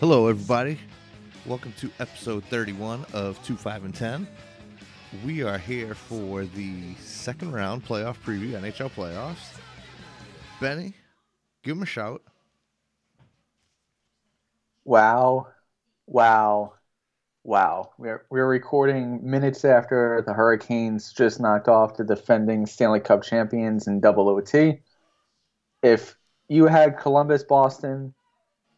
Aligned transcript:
Hello, 0.00 0.28
everybody. 0.28 0.78
Welcome 1.44 1.74
to 1.74 1.90
episode 2.00 2.42
31 2.44 3.04
of 3.12 3.38
2, 3.44 3.54
5, 3.54 3.84
and 3.84 3.94
10. 3.94 4.26
We 5.26 5.42
are 5.42 5.58
here 5.58 5.94
for 5.94 6.46
the 6.46 6.94
second 6.94 7.52
round 7.52 7.84
playoff 7.84 8.16
preview, 8.24 8.52
NHL 8.52 8.90
playoffs. 8.92 9.60
Benny, 10.58 10.94
give 11.62 11.76
him 11.76 11.82
a 11.82 11.86
shout. 11.86 12.22
Wow, 14.86 15.48
wow, 16.06 16.72
wow. 17.44 17.90
We're, 17.98 18.24
we're 18.30 18.48
recording 18.48 19.20
minutes 19.22 19.66
after 19.66 20.22
the 20.26 20.32
Hurricanes 20.32 21.12
just 21.12 21.40
knocked 21.40 21.68
off 21.68 21.98
the 21.98 22.04
defending 22.04 22.64
Stanley 22.64 23.00
Cup 23.00 23.22
champions 23.22 23.86
in 23.86 24.00
double 24.00 24.30
OT. 24.30 24.80
If 25.82 26.16
you 26.48 26.68
had 26.68 26.98
Columbus, 26.98 27.44
Boston, 27.44 28.14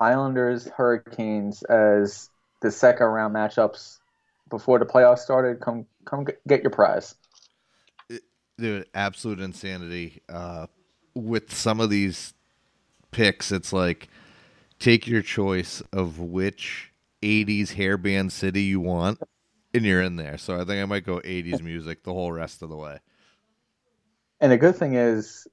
Islanders, 0.02 0.66
Hurricanes 0.66 1.62
as 1.64 2.28
the 2.60 2.72
second 2.72 3.06
round 3.06 3.34
matchups 3.34 3.98
before 4.50 4.78
the 4.80 4.84
playoffs 4.84 5.20
started, 5.20 5.60
come 5.60 5.86
come 6.04 6.26
get 6.46 6.62
your 6.62 6.70
prize. 6.70 7.14
Dude, 8.58 8.86
absolute 8.94 9.40
insanity. 9.40 10.20
Uh, 10.28 10.66
with 11.14 11.54
some 11.54 11.80
of 11.80 11.88
these 11.88 12.34
picks, 13.12 13.52
it's 13.52 13.72
like 13.72 14.08
take 14.80 15.06
your 15.06 15.22
choice 15.22 15.82
of 15.92 16.18
which 16.18 16.92
80s 17.22 17.74
hairband 17.74 18.32
city 18.32 18.62
you 18.62 18.80
want, 18.80 19.20
and 19.72 19.84
you're 19.84 20.02
in 20.02 20.16
there. 20.16 20.36
So 20.36 20.56
I 20.56 20.64
think 20.64 20.82
I 20.82 20.84
might 20.84 21.06
go 21.06 21.20
80s 21.20 21.62
music 21.62 22.02
the 22.02 22.12
whole 22.12 22.32
rest 22.32 22.62
of 22.62 22.68
the 22.68 22.76
way. 22.76 22.98
And 24.40 24.50
the 24.50 24.58
good 24.58 24.74
thing 24.74 24.94
is, 24.94 25.46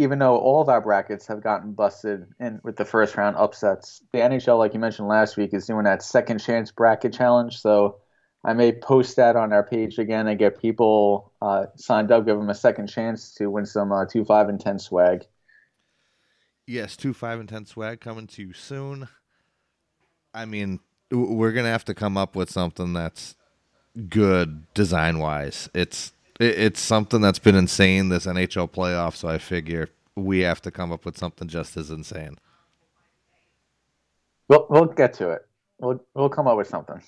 even 0.00 0.18
though 0.18 0.38
all 0.38 0.62
of 0.62 0.70
our 0.70 0.80
brackets 0.80 1.26
have 1.26 1.42
gotten 1.42 1.72
busted 1.72 2.26
in 2.40 2.58
with 2.64 2.76
the 2.76 2.86
first 2.86 3.18
round 3.18 3.36
upsets, 3.36 4.02
the 4.12 4.18
NHL, 4.18 4.56
like 4.56 4.72
you 4.72 4.80
mentioned 4.80 5.08
last 5.08 5.36
week, 5.36 5.52
is 5.52 5.66
doing 5.66 5.84
that 5.84 6.02
second 6.02 6.38
chance 6.38 6.70
bracket 6.70 7.12
challenge. 7.12 7.58
So 7.58 7.98
I 8.42 8.54
may 8.54 8.72
post 8.72 9.16
that 9.16 9.36
on 9.36 9.52
our 9.52 9.62
page 9.62 9.98
again 9.98 10.26
and 10.26 10.38
get 10.38 10.58
people 10.58 11.34
uh, 11.42 11.66
signed 11.76 12.10
up, 12.10 12.24
give 12.24 12.38
them 12.38 12.48
a 12.48 12.54
second 12.54 12.86
chance 12.86 13.34
to 13.34 13.50
win 13.50 13.66
some 13.66 13.92
uh, 13.92 14.06
two, 14.06 14.24
five, 14.24 14.48
and 14.48 14.58
ten 14.58 14.78
swag. 14.78 15.26
Yes, 16.66 16.96
two, 16.96 17.12
five, 17.12 17.38
and 17.38 17.48
ten 17.48 17.66
swag 17.66 18.00
coming 18.00 18.26
to 18.28 18.42
you 18.42 18.54
soon. 18.54 19.06
I 20.32 20.46
mean, 20.46 20.80
we're 21.10 21.52
gonna 21.52 21.68
have 21.68 21.84
to 21.84 21.94
come 21.94 22.16
up 22.16 22.34
with 22.34 22.48
something 22.48 22.94
that's 22.94 23.34
good 24.08 24.72
design 24.72 25.18
wise. 25.18 25.68
It's 25.74 26.14
it's 26.40 26.80
something 26.80 27.20
that's 27.20 27.38
been 27.38 27.54
insane 27.54 28.08
this 28.08 28.26
NHL 28.26 28.70
playoff. 28.70 29.14
So 29.14 29.28
I 29.28 29.38
figure 29.38 29.90
we 30.16 30.40
have 30.40 30.62
to 30.62 30.70
come 30.70 30.90
up 30.90 31.04
with 31.04 31.18
something 31.18 31.48
just 31.48 31.76
as 31.76 31.90
insane. 31.90 32.38
We'll 34.48 34.66
we'll 34.70 34.86
get 34.86 35.12
to 35.14 35.30
it. 35.30 35.46
We'll 35.78 36.02
we'll 36.14 36.30
come 36.30 36.48
up 36.48 36.56
with 36.56 36.66
something. 36.66 37.00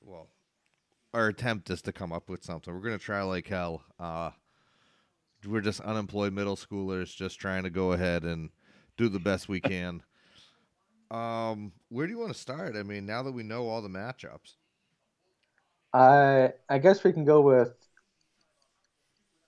Well, 0.00 0.28
our 1.14 1.28
attempt 1.28 1.70
is 1.70 1.82
to 1.82 1.92
come 1.92 2.12
up 2.12 2.28
with 2.28 2.42
something. 2.42 2.72
We're 2.72 2.80
gonna 2.80 2.98
try 2.98 3.22
like 3.22 3.46
hell. 3.46 3.82
Uh, 3.98 4.30
we're 5.46 5.60
just 5.60 5.80
unemployed 5.80 6.32
middle 6.32 6.56
schoolers, 6.56 7.14
just 7.14 7.38
trying 7.38 7.62
to 7.62 7.70
go 7.70 7.92
ahead 7.92 8.24
and 8.24 8.50
do 8.96 9.08
the 9.08 9.20
best 9.20 9.48
we 9.48 9.60
can. 9.60 10.02
Um, 11.10 11.72
where 11.88 12.06
do 12.06 12.12
you 12.12 12.18
want 12.18 12.32
to 12.32 12.38
start? 12.38 12.76
I 12.76 12.82
mean, 12.82 13.04
now 13.04 13.22
that 13.22 13.32
we 13.32 13.42
know 13.42 13.68
all 13.68 13.82
the 13.82 13.88
matchups. 13.88 14.56
I 15.92 16.52
I 16.68 16.78
guess 16.78 17.04
we 17.04 17.12
can 17.12 17.24
go 17.24 17.40
with 17.40 17.74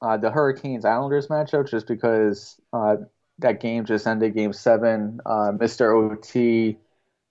uh, 0.02 0.16
the 0.16 0.30
Hurricanes 0.30 0.84
Islanders 0.84 1.28
matchup 1.28 1.70
just 1.70 1.86
because 1.86 2.60
uh, 2.72 2.96
that 3.38 3.60
game 3.60 3.84
just 3.84 4.06
ended 4.06 4.34
game 4.34 4.52
seven. 4.52 5.20
Uh, 5.24 5.52
Mr. 5.52 5.94
OT 5.94 6.76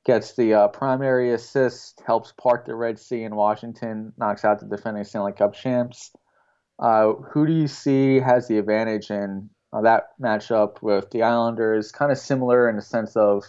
gets 0.06 0.34
the 0.34 0.54
uh, 0.54 0.68
primary 0.70 1.34
assist, 1.34 2.02
helps 2.08 2.32
part 2.32 2.66
the 2.66 2.74
Red 2.74 2.98
Sea 2.98 3.24
in 3.24 3.36
Washington, 3.36 4.14
knocks 4.18 4.46
out 4.46 4.60
the 4.60 4.66
defending 4.66 5.04
Stanley 5.04 5.34
Cup 5.34 5.54
champs. 5.54 6.12
Uh, 6.80 7.14
who 7.14 7.46
do 7.46 7.54
you 7.54 7.68
see 7.68 8.20
has 8.20 8.48
the 8.48 8.58
advantage 8.58 9.12
in 9.12 9.50
uh, 9.74 9.82
that 9.82 10.20
matchup 10.20 10.82
with 10.82 11.12
the 11.12 11.24
Islanders? 11.24 11.92
Kind 11.92 12.12
of 12.12 12.18
similar 12.18 12.70
in 12.70 12.78
the 12.78 12.82
sense 12.82 13.16
of 13.16 13.44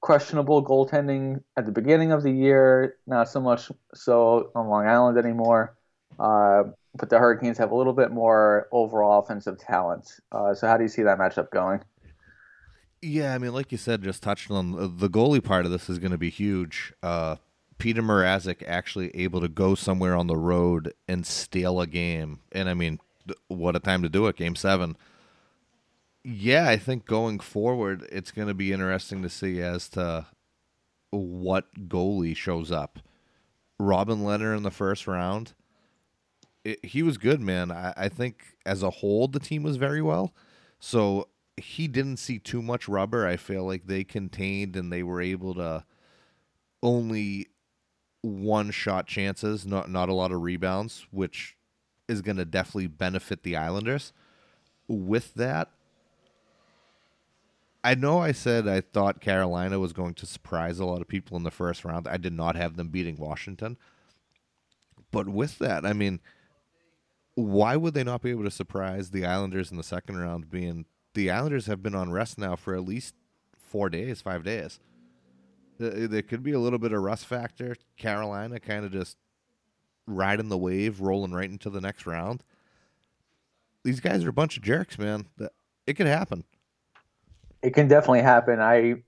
questionable 0.00 0.64
goaltending 0.64 1.42
at 1.56 1.66
the 1.66 1.72
beginning 1.72 2.12
of 2.12 2.22
the 2.22 2.32
year, 2.32 2.96
not 3.06 3.28
so 3.28 3.40
much 3.40 3.70
so 3.94 4.50
on 4.54 4.68
Long 4.68 4.86
Island 4.86 5.18
anymore. 5.18 5.76
Uh, 6.18 6.64
but 6.94 7.08
the 7.08 7.18
Hurricanes 7.18 7.58
have 7.58 7.70
a 7.70 7.74
little 7.74 7.92
bit 7.92 8.10
more 8.10 8.68
overall 8.72 9.20
offensive 9.20 9.58
talent. 9.58 10.20
Uh, 10.32 10.54
so 10.54 10.66
how 10.66 10.76
do 10.76 10.82
you 10.82 10.88
see 10.88 11.02
that 11.02 11.18
matchup 11.18 11.50
going? 11.50 11.80
Yeah, 13.02 13.34
I 13.34 13.38
mean, 13.38 13.52
like 13.52 13.72
you 13.72 13.78
said, 13.78 14.02
just 14.02 14.22
touching 14.22 14.54
on 14.54 14.98
the 14.98 15.08
goalie 15.08 15.42
part 15.42 15.64
of 15.64 15.70
this 15.70 15.88
is 15.88 15.98
going 15.98 16.12
to 16.12 16.18
be 16.18 16.30
huge. 16.30 16.92
Uh, 17.02 17.36
Peter 17.78 18.02
Mrazek 18.02 18.62
actually 18.66 19.14
able 19.16 19.40
to 19.40 19.48
go 19.48 19.74
somewhere 19.74 20.14
on 20.14 20.26
the 20.26 20.36
road 20.36 20.92
and 21.08 21.26
steal 21.26 21.80
a 21.80 21.86
game, 21.86 22.40
and 22.52 22.68
I 22.68 22.74
mean, 22.74 22.98
what 23.48 23.76
a 23.76 23.80
time 23.80 24.02
to 24.02 24.10
do 24.10 24.26
it! 24.26 24.36
Game 24.36 24.54
seven. 24.54 24.96
Yeah, 26.22 26.68
I 26.68 26.76
think 26.76 27.06
going 27.06 27.40
forward, 27.40 28.06
it's 28.12 28.32
going 28.32 28.48
to 28.48 28.54
be 28.54 28.72
interesting 28.72 29.22
to 29.22 29.30
see 29.30 29.62
as 29.62 29.88
to 29.90 30.26
what 31.10 31.88
goalie 31.88 32.36
shows 32.36 32.70
up. 32.70 32.98
Robin 33.78 34.18
Lehner 34.18 34.54
in 34.54 34.62
the 34.62 34.70
first 34.70 35.06
round 35.06 35.54
it, 36.64 36.84
he 36.84 37.02
was 37.02 37.18
good, 37.18 37.40
man. 37.40 37.70
I, 37.70 37.92
I 37.96 38.08
think 38.08 38.56
as 38.66 38.82
a 38.82 38.90
whole, 38.90 39.28
the 39.28 39.40
team 39.40 39.62
was 39.62 39.76
very 39.76 40.02
well. 40.02 40.32
So 40.78 41.28
he 41.56 41.88
didn't 41.88 42.18
see 42.18 42.38
too 42.38 42.62
much 42.62 42.88
rubber. 42.88 43.26
I 43.26 43.36
feel 43.36 43.64
like 43.64 43.86
they 43.86 44.04
contained 44.04 44.76
and 44.76 44.92
they 44.92 45.02
were 45.02 45.20
able 45.20 45.54
to 45.54 45.84
only 46.82 47.48
one 48.22 48.70
shot 48.70 49.06
chances, 49.06 49.66
not 49.66 49.90
not 49.90 50.08
a 50.08 50.14
lot 50.14 50.32
of 50.32 50.42
rebounds, 50.42 51.06
which 51.10 51.56
is 52.08 52.22
going 52.22 52.36
to 52.36 52.44
definitely 52.44 52.86
benefit 52.86 53.42
the 53.42 53.56
Islanders. 53.56 54.12
With 54.88 55.34
that, 55.34 55.70
I 57.82 57.94
know 57.94 58.18
I 58.18 58.32
said 58.32 58.68
I 58.68 58.80
thought 58.80 59.20
Carolina 59.20 59.78
was 59.78 59.92
going 59.92 60.14
to 60.14 60.26
surprise 60.26 60.78
a 60.78 60.84
lot 60.84 61.00
of 61.00 61.08
people 61.08 61.36
in 61.36 61.44
the 61.44 61.50
first 61.50 61.84
round. 61.84 62.08
I 62.08 62.16
did 62.16 62.32
not 62.32 62.56
have 62.56 62.76
them 62.76 62.88
beating 62.88 63.16
Washington. 63.16 63.76
But 65.10 65.28
with 65.28 65.58
that, 65.58 65.84
I 65.84 65.92
mean, 65.92 66.20
why 67.34 67.76
would 67.76 67.94
they 67.94 68.04
not 68.04 68.22
be 68.22 68.30
able 68.30 68.44
to 68.44 68.50
surprise 68.50 69.10
the 69.10 69.24
Islanders 69.24 69.70
in 69.70 69.76
the 69.76 69.82
second 69.82 70.18
round? 70.18 70.50
Being 70.50 70.86
the 71.14 71.30
Islanders 71.30 71.66
have 71.66 71.82
been 71.82 71.94
on 71.94 72.10
rest 72.10 72.38
now 72.38 72.56
for 72.56 72.74
at 72.74 72.84
least 72.84 73.14
four 73.56 73.88
days, 73.88 74.20
five 74.20 74.44
days. 74.44 74.80
Uh, 75.80 75.86
uh, 75.86 76.06
there 76.08 76.22
could 76.22 76.42
be 76.42 76.52
a 76.52 76.58
little 76.58 76.78
bit 76.78 76.92
of 76.92 77.02
rust 77.02 77.26
factor. 77.26 77.76
Carolina 77.96 78.60
kind 78.60 78.84
of 78.84 78.92
just 78.92 79.16
riding 80.06 80.48
the 80.48 80.58
wave, 80.58 81.00
rolling 81.00 81.32
right 81.32 81.48
into 81.48 81.70
the 81.70 81.80
next 81.80 82.06
round. 82.06 82.42
These 83.84 84.00
guys 84.00 84.24
are 84.24 84.28
a 84.28 84.32
bunch 84.32 84.56
of 84.56 84.62
jerks, 84.62 84.98
man. 84.98 85.26
It 85.86 85.94
could 85.94 86.06
happen. 86.06 86.44
It 87.62 87.74
can 87.74 87.88
definitely 87.88 88.22
happen. 88.22 88.60
I 88.60 89.02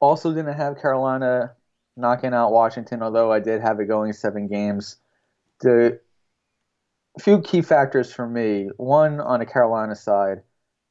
also 0.00 0.34
didn't 0.34 0.54
have 0.54 0.80
Carolina 0.80 1.52
knocking 1.96 2.34
out 2.34 2.52
Washington, 2.52 3.02
although 3.02 3.32
I 3.32 3.40
did 3.40 3.60
have 3.62 3.80
it 3.80 3.86
going 3.86 4.12
seven 4.12 4.48
games. 4.48 4.96
The 5.60 6.00
a 7.16 7.20
few 7.20 7.40
key 7.40 7.62
factors 7.62 8.12
for 8.12 8.26
me. 8.26 8.68
One 8.76 9.20
on 9.20 9.40
the 9.40 9.46
Carolina 9.46 9.94
side, 9.96 10.42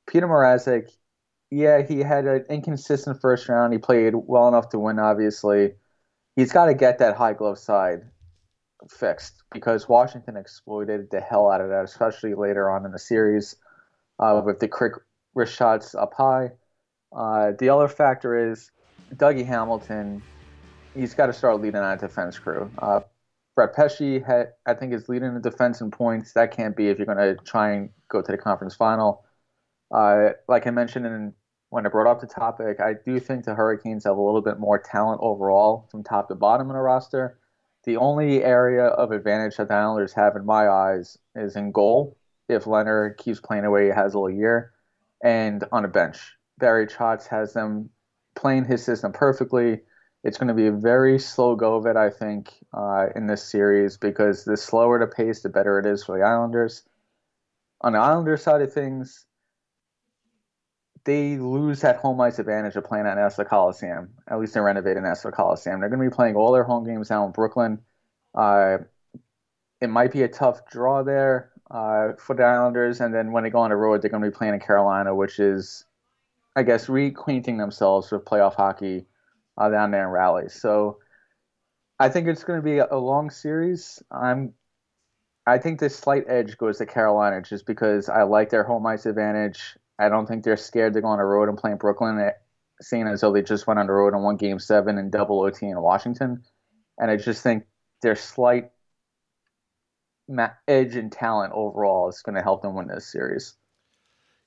Peter 0.07 0.27
Mrazek. 0.27 0.89
Yeah, 1.49 1.81
he 1.81 1.99
had 1.99 2.25
an 2.25 2.45
inconsistent 2.49 3.19
first 3.19 3.49
round. 3.49 3.73
He 3.73 3.79
played 3.79 4.13
well 4.15 4.47
enough 4.47 4.69
to 4.69 4.79
win. 4.79 4.99
Obviously, 4.99 5.73
he's 6.35 6.51
got 6.53 6.65
to 6.65 6.73
get 6.73 6.99
that 6.99 7.17
high 7.17 7.33
glove 7.33 7.59
side 7.59 8.03
fixed 8.89 9.43
because 9.51 9.89
Washington 9.89 10.37
exploited 10.37 11.09
the 11.11 11.19
hell 11.19 11.51
out 11.51 11.61
of 11.61 11.69
that, 11.69 11.83
especially 11.83 12.33
later 12.35 12.69
on 12.69 12.85
in 12.85 12.91
the 12.91 12.99
series 12.99 13.55
uh, 14.19 14.41
with 14.43 14.59
the 14.59 14.67
quick 14.67 14.93
wrist 15.35 15.55
shots 15.55 15.93
up 15.93 16.13
high. 16.13 16.51
Uh, 17.11 17.51
the 17.59 17.69
other 17.69 17.87
factor 17.87 18.51
is 18.51 18.71
Dougie 19.15 19.45
Hamilton. 19.45 20.21
He's 20.95 21.13
got 21.13 21.27
to 21.27 21.33
start 21.33 21.57
leading 21.57 21.81
that 21.81 21.99
defense 21.99 22.39
crew. 22.39 22.71
Uh, 22.77 23.01
Brett 23.55 23.75
Pesce, 23.75 24.21
had, 24.25 24.53
I 24.65 24.73
think, 24.73 24.93
is 24.93 25.09
leading 25.09 25.33
the 25.33 25.39
defense 25.41 25.81
in 25.81 25.91
points. 25.91 26.33
That 26.33 26.55
can't 26.55 26.75
be 26.75 26.89
if 26.89 26.97
you're 26.97 27.05
going 27.05 27.17
to 27.17 27.35
try 27.43 27.73
and 27.73 27.89
go 28.09 28.21
to 28.21 28.31
the 28.31 28.37
conference 28.37 28.75
final. 28.75 29.25
Uh, 29.93 30.29
like 30.47 30.67
I 30.67 30.71
mentioned 30.71 31.05
in 31.05 31.33
when 31.69 31.85
I 31.85 31.89
brought 31.89 32.09
up 32.09 32.19
the 32.19 32.27
topic, 32.27 32.81
I 32.81 32.93
do 33.05 33.19
think 33.19 33.45
the 33.45 33.55
Hurricanes 33.55 34.03
have 34.03 34.17
a 34.17 34.21
little 34.21 34.41
bit 34.41 34.59
more 34.59 34.77
talent 34.77 35.21
overall 35.23 35.87
from 35.89 36.03
top 36.03 36.27
to 36.27 36.35
bottom 36.35 36.69
in 36.69 36.75
the 36.75 36.81
roster. 36.81 37.39
The 37.85 37.95
only 37.97 38.43
area 38.43 38.85
of 38.85 39.11
advantage 39.11 39.55
that 39.55 39.69
the 39.69 39.73
Islanders 39.73 40.13
have, 40.13 40.35
in 40.35 40.45
my 40.45 40.67
eyes, 40.67 41.17
is 41.33 41.55
in 41.55 41.71
goal. 41.71 42.17
If 42.49 42.65
Lehner 42.65 43.17
keeps 43.17 43.39
playing 43.39 43.63
the 43.63 43.69
way 43.69 43.85
he 43.85 43.91
has 43.91 44.15
all 44.15 44.29
year, 44.29 44.73
and 45.23 45.63
on 45.71 45.85
a 45.85 45.87
bench, 45.87 46.17
Barry 46.57 46.87
Trotz 46.87 47.27
has 47.27 47.53
them 47.53 47.89
playing 48.35 48.65
his 48.65 48.83
system 48.83 49.13
perfectly. 49.13 49.81
It's 50.23 50.37
going 50.37 50.49
to 50.49 50.53
be 50.53 50.67
a 50.67 50.71
very 50.71 51.17
slow 51.17 51.55
go 51.55 51.75
of 51.75 51.85
it, 51.87 51.95
I 51.95 52.09
think, 52.09 52.53
uh, 52.73 53.07
in 53.15 53.25
this 53.25 53.43
series 53.43 53.97
because 53.97 54.45
the 54.45 54.55
slower 54.55 54.99
the 54.99 55.07
pace, 55.07 55.41
the 55.41 55.49
better 55.49 55.79
it 55.79 55.85
is 55.85 56.03
for 56.03 56.17
the 56.17 56.23
Islanders. 56.23 56.83
On 57.81 57.93
the 57.93 57.99
Islanders 57.99 58.43
side 58.43 58.61
of 58.61 58.71
things, 58.71 59.25
they 61.05 61.37
lose 61.37 61.81
that 61.81 61.97
home 61.97 62.21
ice 62.21 62.37
advantage 62.37 62.75
of 62.75 62.83
playing 62.83 63.07
at 63.07 63.15
Nassau 63.15 63.43
Coliseum. 63.43 64.09
At 64.27 64.39
least 64.39 64.53
they're 64.53 64.63
renovating 64.63 65.01
Nassau 65.01 65.31
Coliseum. 65.31 65.79
They're 65.79 65.89
going 65.89 66.03
to 66.03 66.09
be 66.09 66.15
playing 66.15 66.35
all 66.35 66.51
their 66.51 66.63
home 66.63 66.85
games 66.85 67.09
now 67.09 67.25
in 67.25 67.31
Brooklyn. 67.31 67.79
Uh, 68.35 68.77
it 69.81 69.89
might 69.89 70.11
be 70.11 70.21
a 70.21 70.27
tough 70.27 70.67
draw 70.69 71.01
there 71.01 71.49
uh, 71.71 72.13
for 72.19 72.35
the 72.35 72.43
Islanders, 72.43 73.01
and 73.01 73.11
then 73.11 73.31
when 73.31 73.43
they 73.43 73.49
go 73.49 73.59
on 73.59 73.71
the 73.71 73.75
road, 73.75 74.01
they're 74.03 74.11
going 74.11 74.21
to 74.21 74.29
be 74.29 74.35
playing 74.35 74.53
in 74.53 74.59
Carolina, 74.59 75.15
which 75.15 75.39
is, 75.39 75.85
I 76.55 76.61
guess, 76.61 76.85
reacquainting 76.85 77.57
themselves 77.57 78.11
with 78.11 78.23
playoff 78.23 78.53
hockey 78.53 79.07
uh, 79.57 79.69
down 79.69 79.91
there 79.91 80.03
in 80.03 80.09
Raleigh. 80.09 80.49
So 80.49 80.99
I 81.99 82.09
think 82.09 82.27
it's 82.27 82.43
going 82.43 82.59
to 82.59 82.63
be 82.63 82.79
a, 82.79 82.97
long 82.97 83.29
series. 83.29 84.01
I'm 84.11 84.53
I 85.45 85.57
think 85.57 85.79
this 85.79 85.95
slight 85.95 86.25
edge 86.27 86.57
goes 86.57 86.77
to 86.77 86.85
Carolina 86.85 87.41
just 87.41 87.65
because 87.65 88.09
I 88.09 88.23
like 88.23 88.49
their 88.49 88.63
home 88.63 88.85
ice 88.85 89.05
advantage. 89.05 89.77
I 89.99 90.09
don't 90.09 90.27
think 90.27 90.43
they're 90.43 90.57
scared 90.57 90.93
to 90.93 91.01
go 91.01 91.07
on 91.07 91.17
the 91.17 91.23
road 91.23 91.49
and 91.49 91.57
play 91.57 91.71
in 91.71 91.77
Brooklyn, 91.77 92.19
eh, 92.19 92.31
seeing 92.81 93.07
as 93.07 93.21
though 93.21 93.33
they 93.33 93.41
just 93.41 93.67
went 93.67 93.79
on 93.79 93.87
the 93.87 93.93
road 93.93 94.13
and 94.13 94.23
won 94.23 94.37
Game 94.37 94.59
Seven 94.59 94.97
and 94.97 95.11
double 95.11 95.41
OT 95.41 95.67
in 95.67 95.79
Washington. 95.81 96.43
And 96.97 97.11
I 97.11 97.17
just 97.17 97.43
think 97.43 97.65
their 98.01 98.15
slight 98.15 98.71
edge 100.67 100.95
and 100.95 101.11
talent 101.11 101.53
overall 101.53 102.09
is 102.09 102.21
going 102.21 102.35
to 102.35 102.41
help 102.41 102.61
them 102.61 102.75
win 102.75 102.87
this 102.87 103.11
series. 103.11 103.55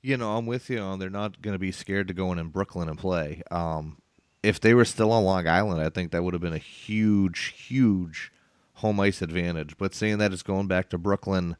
You 0.02 0.16
know, 0.16 0.36
I'm 0.36 0.46
with 0.46 0.68
you 0.70 0.80
on 0.80 0.98
they're 0.98 1.08
not 1.08 1.40
going 1.40 1.54
to 1.54 1.58
be 1.58 1.72
scared 1.72 2.08
to 2.08 2.14
go 2.14 2.32
in 2.32 2.38
in 2.38 2.48
Brooklyn 2.48 2.88
and 2.88 2.98
play. 2.98 3.42
Um, 3.50 3.98
if 4.44 4.60
they 4.60 4.74
were 4.74 4.84
still 4.84 5.10
on 5.10 5.24
Long 5.24 5.48
Island, 5.48 5.80
I 5.80 5.88
think 5.88 6.12
that 6.12 6.22
would 6.22 6.34
have 6.34 6.42
been 6.42 6.52
a 6.52 6.58
huge, 6.58 7.54
huge 7.56 8.30
home 8.74 9.00
ice 9.00 9.22
advantage. 9.22 9.76
But 9.78 9.94
saying 9.94 10.18
that 10.18 10.32
it's 10.32 10.42
going 10.42 10.66
back 10.66 10.90
to 10.90 10.98
Brooklyn, 10.98 11.56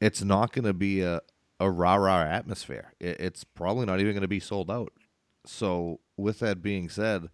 it's 0.00 0.22
not 0.22 0.52
going 0.52 0.66
to 0.66 0.74
be 0.74 1.00
a, 1.00 1.22
a 1.58 1.70
rah 1.70 1.94
rah 1.94 2.22
atmosphere. 2.22 2.92
It, 3.00 3.20
it's 3.20 3.42
probably 3.42 3.86
not 3.86 4.00
even 4.00 4.12
going 4.12 4.22
to 4.22 4.28
be 4.28 4.40
sold 4.40 4.70
out. 4.70 4.92
So, 5.46 6.00
with 6.16 6.40
that 6.40 6.62
being 6.62 6.90
said, 6.90 7.28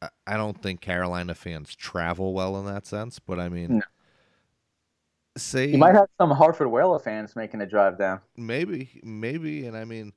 I, 0.00 0.08
I 0.26 0.36
don't 0.38 0.60
think 0.60 0.80
Carolina 0.80 1.34
fans 1.34 1.74
travel 1.74 2.32
well 2.32 2.58
in 2.58 2.64
that 2.66 2.86
sense. 2.86 3.18
But 3.18 3.38
I 3.38 3.50
mean, 3.50 3.78
no. 3.78 3.82
say 5.36 5.68
you 5.68 5.78
might 5.78 5.94
have 5.94 6.08
some 6.18 6.30
Hartford 6.30 6.68
Whaler 6.68 6.98
fans 6.98 7.36
making 7.36 7.60
a 7.60 7.66
drive 7.66 7.98
down. 7.98 8.20
Maybe, 8.38 9.00
maybe, 9.04 9.66
and 9.66 9.76
I 9.76 9.84
mean, 9.84 10.14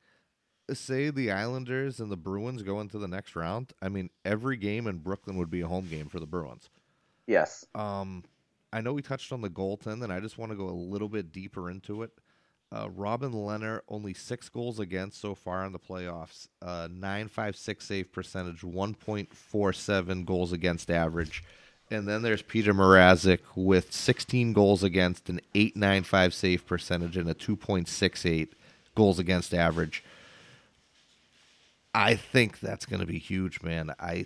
say 0.76 1.10
the 1.10 1.32
Islanders 1.32 2.00
and 2.00 2.12
the 2.12 2.18
Bruins 2.18 2.64
go 2.64 2.80
into 2.80 2.98
the 2.98 3.08
next 3.08 3.36
round. 3.36 3.74
I 3.82 3.90
mean, 3.90 4.10
every 4.26 4.58
game 4.58 4.88
in 4.88 4.98
Brooklyn 4.98 5.38
would 5.38 5.50
be 5.50 5.62
a 5.62 5.68
home 5.68 5.88
game 5.88 6.08
for 6.08 6.20
the 6.20 6.26
Bruins. 6.26 6.70
Yes. 7.28 7.66
Um, 7.76 8.24
I 8.72 8.82
know 8.82 8.94
we 8.94 9.02
touched 9.02 9.32
on 9.32 9.42
the 9.42 9.50
goaltend, 9.50 10.04
and 10.04 10.12
I 10.12 10.20
just 10.20 10.38
want 10.38 10.52
to 10.52 10.58
go 10.58 10.66
a 10.66 10.72
little 10.72 11.10
bit 11.10 11.32
deeper 11.32 11.70
into 11.70 12.04
it. 12.04 12.12
Uh, 12.72 12.88
Robin 12.96 13.32
Lehner 13.32 13.82
only 13.90 14.14
six 14.14 14.48
goals 14.48 14.80
against 14.80 15.20
so 15.20 15.34
far 15.34 15.66
in 15.66 15.72
the 15.72 15.80
playoffs. 15.80 16.48
Uh, 16.62 16.88
nine 16.92 17.28
five 17.28 17.56
six 17.56 17.86
save 17.86 18.12
percentage, 18.12 18.64
one 18.64 18.94
point 18.94 19.34
four 19.34 19.74
seven 19.74 20.24
goals 20.24 20.54
against 20.54 20.92
average, 20.92 21.44
and 21.90 22.08
then 22.08 22.22
there's 22.22 22.44
Peter 22.44 22.72
Mrazek 22.72 23.40
with 23.56 23.92
sixteen 23.92 24.54
goals 24.54 24.84
against, 24.84 25.30
an 25.30 25.42
eight 25.56 25.76
nine 25.76 26.04
five 26.04 26.32
save 26.32 26.68
percentage, 26.68 27.18
and 27.18 27.28
a 27.28 27.34
two 27.34 27.56
point 27.56 27.88
six 27.88 28.24
eight 28.24 28.54
goals 28.94 29.18
against 29.18 29.52
average. 29.56 30.04
I 31.94 32.16
think 32.16 32.60
that's 32.60 32.86
going 32.86 33.00
to 33.00 33.06
be 33.06 33.20
huge, 33.20 33.62
man. 33.62 33.94
I, 34.00 34.26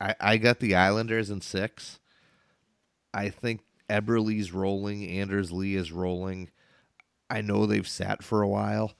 I, 0.00 0.14
I 0.20 0.36
got 0.38 0.60
the 0.60 0.74
Islanders 0.74 1.30
in 1.30 1.40
six. 1.40 2.00
I 3.12 3.28
think 3.28 3.60
Eberle's 3.88 4.52
rolling. 4.52 5.06
Anders 5.06 5.52
Lee 5.52 5.74
is 5.74 5.92
rolling. 5.92 6.50
I 7.28 7.40
know 7.42 7.66
they've 7.66 7.86
sat 7.86 8.22
for 8.22 8.42
a 8.42 8.48
while. 8.48 8.92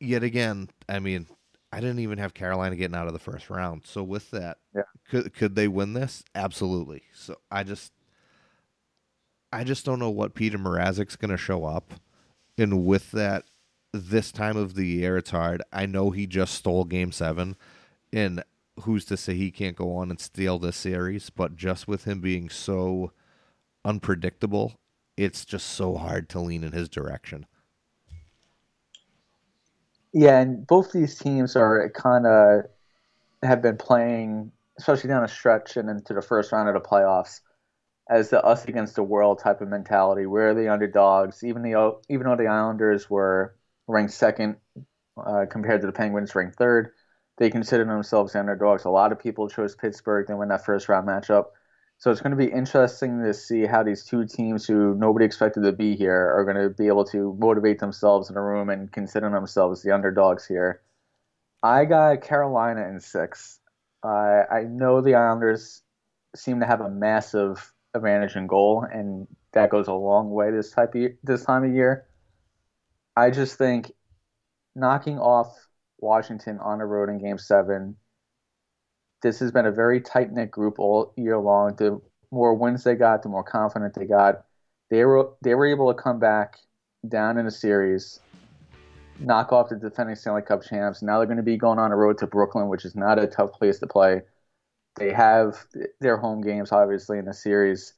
Yet 0.00 0.22
again, 0.22 0.68
I 0.88 0.98
mean, 0.98 1.26
I 1.72 1.80
didn't 1.80 2.00
even 2.00 2.18
have 2.18 2.34
Carolina 2.34 2.76
getting 2.76 2.96
out 2.96 3.06
of 3.06 3.12
the 3.14 3.18
first 3.18 3.48
round. 3.48 3.82
So 3.86 4.02
with 4.02 4.30
that, 4.32 4.58
yeah. 4.74 4.82
could 5.08 5.32
could 5.32 5.54
they 5.54 5.68
win 5.68 5.94
this? 5.94 6.22
Absolutely. 6.34 7.02
So 7.14 7.36
I 7.50 7.62
just 7.62 7.92
I 9.52 9.64
just 9.64 9.84
don't 9.84 9.98
know 9.98 10.10
what 10.10 10.34
Peter 10.34 10.58
Mrazek's 10.58 11.16
going 11.16 11.30
to 11.30 11.36
show 11.36 11.64
up. 11.64 11.94
And 12.58 12.84
with 12.84 13.10
that, 13.12 13.44
this 13.92 14.32
time 14.32 14.56
of 14.56 14.74
the 14.74 14.86
year, 14.86 15.16
it's 15.16 15.30
hard. 15.30 15.62
I 15.72 15.86
know 15.86 16.10
he 16.10 16.26
just 16.26 16.54
stole 16.54 16.84
Game 16.84 17.12
Seven, 17.12 17.56
and 18.12 18.42
who's 18.80 19.04
to 19.06 19.16
say 19.16 19.34
he 19.34 19.50
can't 19.50 19.76
go 19.76 19.96
on 19.96 20.10
and 20.10 20.20
steal 20.20 20.58
this 20.58 20.76
series? 20.76 21.30
But 21.30 21.56
just 21.56 21.86
with 21.86 22.04
him 22.04 22.20
being 22.20 22.48
so 22.48 23.12
unpredictable 23.84 24.78
it's 25.16 25.44
just 25.44 25.66
so 25.68 25.96
hard 25.96 26.28
to 26.30 26.40
lean 26.40 26.64
in 26.64 26.72
his 26.72 26.88
direction. 26.88 27.46
Yeah, 30.12 30.40
and 30.40 30.66
both 30.66 30.92
these 30.92 31.18
teams 31.18 31.56
are 31.56 31.90
kind 31.90 32.26
of 32.26 32.64
have 33.42 33.62
been 33.62 33.76
playing, 33.76 34.52
especially 34.78 35.08
down 35.08 35.24
a 35.24 35.28
stretch 35.28 35.76
and 35.76 35.88
into 35.88 36.14
the 36.14 36.22
first 36.22 36.52
round 36.52 36.68
of 36.68 36.74
the 36.74 36.86
playoffs, 36.86 37.40
as 38.10 38.30
the 38.30 38.42
us 38.44 38.64
against 38.66 38.94
the 38.96 39.02
world 39.02 39.38
type 39.38 39.60
of 39.60 39.68
mentality. 39.68 40.26
We're 40.26 40.54
the 40.54 40.68
underdogs, 40.68 41.42
even 41.44 41.62
the 41.62 41.96
even 42.08 42.26
though 42.26 42.36
the 42.36 42.46
Islanders 42.46 43.08
were 43.08 43.54
ranked 43.92 44.12
second 44.12 44.56
uh, 45.16 45.46
compared 45.50 45.80
to 45.82 45.86
the 45.86 45.92
Penguins, 45.92 46.34
ranked 46.34 46.56
third. 46.56 46.90
They 47.38 47.50
consider 47.50 47.84
themselves 47.84 48.34
underdogs. 48.34 48.84
A 48.84 48.90
lot 48.90 49.12
of 49.12 49.18
people 49.18 49.48
chose 49.48 49.74
Pittsburgh 49.74 50.26
to 50.26 50.36
win 50.36 50.48
that 50.48 50.64
first 50.64 50.88
round 50.88 51.08
matchup. 51.08 51.46
So 51.98 52.10
it's 52.10 52.20
going 52.20 52.32
to 52.32 52.36
be 52.36 52.50
interesting 52.50 53.22
to 53.22 53.32
see 53.32 53.64
how 53.64 53.84
these 53.84 54.04
two 54.04 54.26
teams 54.26 54.66
who 54.66 54.94
nobody 54.96 55.24
expected 55.24 55.62
to 55.62 55.72
be 55.72 55.94
here 55.94 56.32
are 56.36 56.44
going 56.44 56.56
to 56.56 56.74
be 56.74 56.88
able 56.88 57.04
to 57.06 57.36
motivate 57.38 57.78
themselves 57.78 58.28
in 58.28 58.36
a 58.36 58.42
room 58.42 58.70
and 58.70 58.90
consider 58.90 59.30
themselves 59.30 59.82
the 59.82 59.94
underdogs 59.94 60.46
here. 60.46 60.82
I 61.62 61.84
got 61.84 62.22
Carolina 62.22 62.88
in 62.88 62.98
six. 62.98 63.60
Uh, 64.02 64.42
I 64.50 64.64
know 64.68 65.00
the 65.00 65.14
Islanders 65.14 65.82
seem 66.34 66.58
to 66.58 66.66
have 66.66 66.80
a 66.80 66.90
massive 66.90 67.72
advantage 67.94 68.34
in 68.34 68.48
goal, 68.48 68.84
and 68.90 69.28
that 69.52 69.70
goes 69.70 69.86
a 69.86 69.92
long 69.92 70.30
way 70.30 70.50
this 70.50 70.72
type 70.72 70.96
of, 70.96 71.12
this 71.22 71.44
time 71.44 71.62
of 71.62 71.72
year. 71.72 72.06
I 73.16 73.30
just 73.30 73.56
think 73.56 73.92
knocking 74.74 75.18
off 75.18 75.68
Washington 75.98 76.58
on 76.58 76.78
the 76.78 76.84
road 76.84 77.08
in 77.08 77.18
Game 77.18 77.38
Seven 77.38 77.96
this 79.22 79.38
has 79.38 79.52
been 79.52 79.66
a 79.66 79.72
very 79.72 80.00
tight 80.00 80.32
knit 80.32 80.50
group 80.50 80.78
all 80.78 81.14
year 81.16 81.38
long. 81.38 81.74
The 81.76 82.00
more 82.30 82.54
wins 82.54 82.84
they 82.84 82.96
got, 82.96 83.22
the 83.22 83.28
more 83.28 83.44
confident 83.44 83.94
they 83.94 84.04
got. 84.04 84.44
They 84.90 85.04
were 85.04 85.30
they 85.42 85.54
were 85.54 85.66
able 85.66 85.92
to 85.92 86.00
come 86.00 86.18
back 86.18 86.58
down 87.08 87.38
in 87.38 87.46
a 87.46 87.50
series, 87.50 88.20
knock 89.18 89.52
off 89.52 89.70
the 89.70 89.76
defending 89.76 90.16
Stanley 90.16 90.42
Cup 90.42 90.62
champs. 90.62 91.02
Now 91.02 91.18
they're 91.18 91.26
going 91.26 91.36
to 91.38 91.42
be 91.42 91.56
going 91.56 91.78
on 91.78 91.92
a 91.92 91.96
road 91.96 92.18
to 92.18 92.26
Brooklyn, 92.26 92.68
which 92.68 92.84
is 92.84 92.94
not 92.94 93.18
a 93.18 93.26
tough 93.26 93.52
place 93.52 93.78
to 93.78 93.86
play. 93.86 94.22
They 94.96 95.12
have 95.12 95.64
their 96.00 96.18
home 96.18 96.42
games, 96.42 96.70
obviously, 96.70 97.18
in 97.18 97.24
the 97.24 97.32
series. 97.32 97.94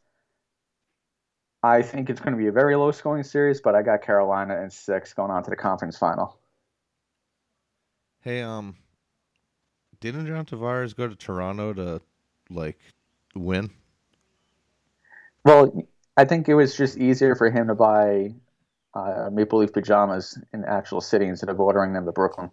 I 1.64 1.80
think 1.80 2.10
it's 2.10 2.20
going 2.20 2.34
to 2.34 2.38
be 2.38 2.48
a 2.48 2.52
very 2.52 2.76
low 2.76 2.92
scoring 2.92 3.22
series, 3.22 3.62
but 3.62 3.74
I 3.74 3.80
got 3.80 4.02
Carolina 4.02 4.60
in 4.62 4.68
six 4.68 5.14
going 5.14 5.30
on 5.30 5.42
to 5.44 5.50
the 5.50 5.56
conference 5.56 5.96
final. 5.96 6.38
Hey, 8.20 8.42
um, 8.42 8.76
didn't 9.98 10.26
John 10.26 10.44
Tavares 10.44 10.94
go 10.94 11.08
to 11.08 11.16
Toronto 11.16 11.72
to 11.72 12.02
like 12.50 12.78
win? 13.34 13.70
Well, 15.46 15.88
I 16.18 16.26
think 16.26 16.50
it 16.50 16.54
was 16.54 16.76
just 16.76 16.98
easier 16.98 17.34
for 17.34 17.48
him 17.50 17.68
to 17.68 17.74
buy 17.74 18.34
uh, 18.92 19.30
Maple 19.32 19.60
Leaf 19.60 19.72
pajamas 19.72 20.38
in 20.52 20.66
actual 20.66 21.00
city 21.00 21.24
instead 21.24 21.48
of 21.48 21.58
ordering 21.58 21.94
them 21.94 22.04
to 22.04 22.12
Brooklyn. 22.12 22.50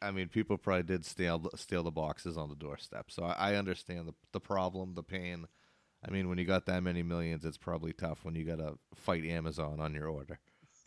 I 0.00 0.12
mean, 0.12 0.28
people 0.28 0.56
probably 0.58 0.84
did 0.84 1.04
steal 1.04 1.50
steal 1.56 1.82
the 1.82 1.90
boxes 1.90 2.36
on 2.36 2.48
the 2.48 2.54
doorstep, 2.54 3.10
so 3.10 3.24
I, 3.24 3.50
I 3.50 3.54
understand 3.56 4.06
the 4.06 4.14
the 4.30 4.40
problem, 4.40 4.94
the 4.94 5.02
pain. 5.02 5.48
I 6.06 6.10
mean, 6.10 6.28
when 6.28 6.38
you 6.38 6.44
got 6.44 6.66
that 6.66 6.82
many 6.82 7.02
millions, 7.02 7.44
it's 7.44 7.58
probably 7.58 7.92
tough 7.92 8.24
when 8.24 8.34
you 8.34 8.44
got 8.44 8.58
to 8.58 8.76
fight 8.94 9.24
Amazon 9.24 9.80
on 9.80 9.94
your 9.94 10.08
order. 10.08 10.38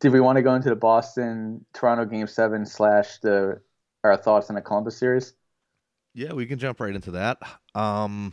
Did 0.00 0.12
we 0.12 0.20
want 0.20 0.36
to 0.36 0.42
go 0.42 0.54
into 0.54 0.70
the 0.70 0.76
Boston 0.76 1.64
Toronto 1.72 2.04
Game 2.04 2.26
Seven 2.26 2.66
slash 2.66 3.18
the 3.18 3.60
our 4.02 4.16
thoughts 4.16 4.50
on 4.50 4.56
the 4.56 4.62
Columbus 4.62 4.96
series? 4.96 5.34
Yeah, 6.14 6.32
we 6.32 6.46
can 6.46 6.58
jump 6.58 6.80
right 6.80 6.94
into 6.94 7.12
that. 7.12 7.38
Um, 7.74 8.32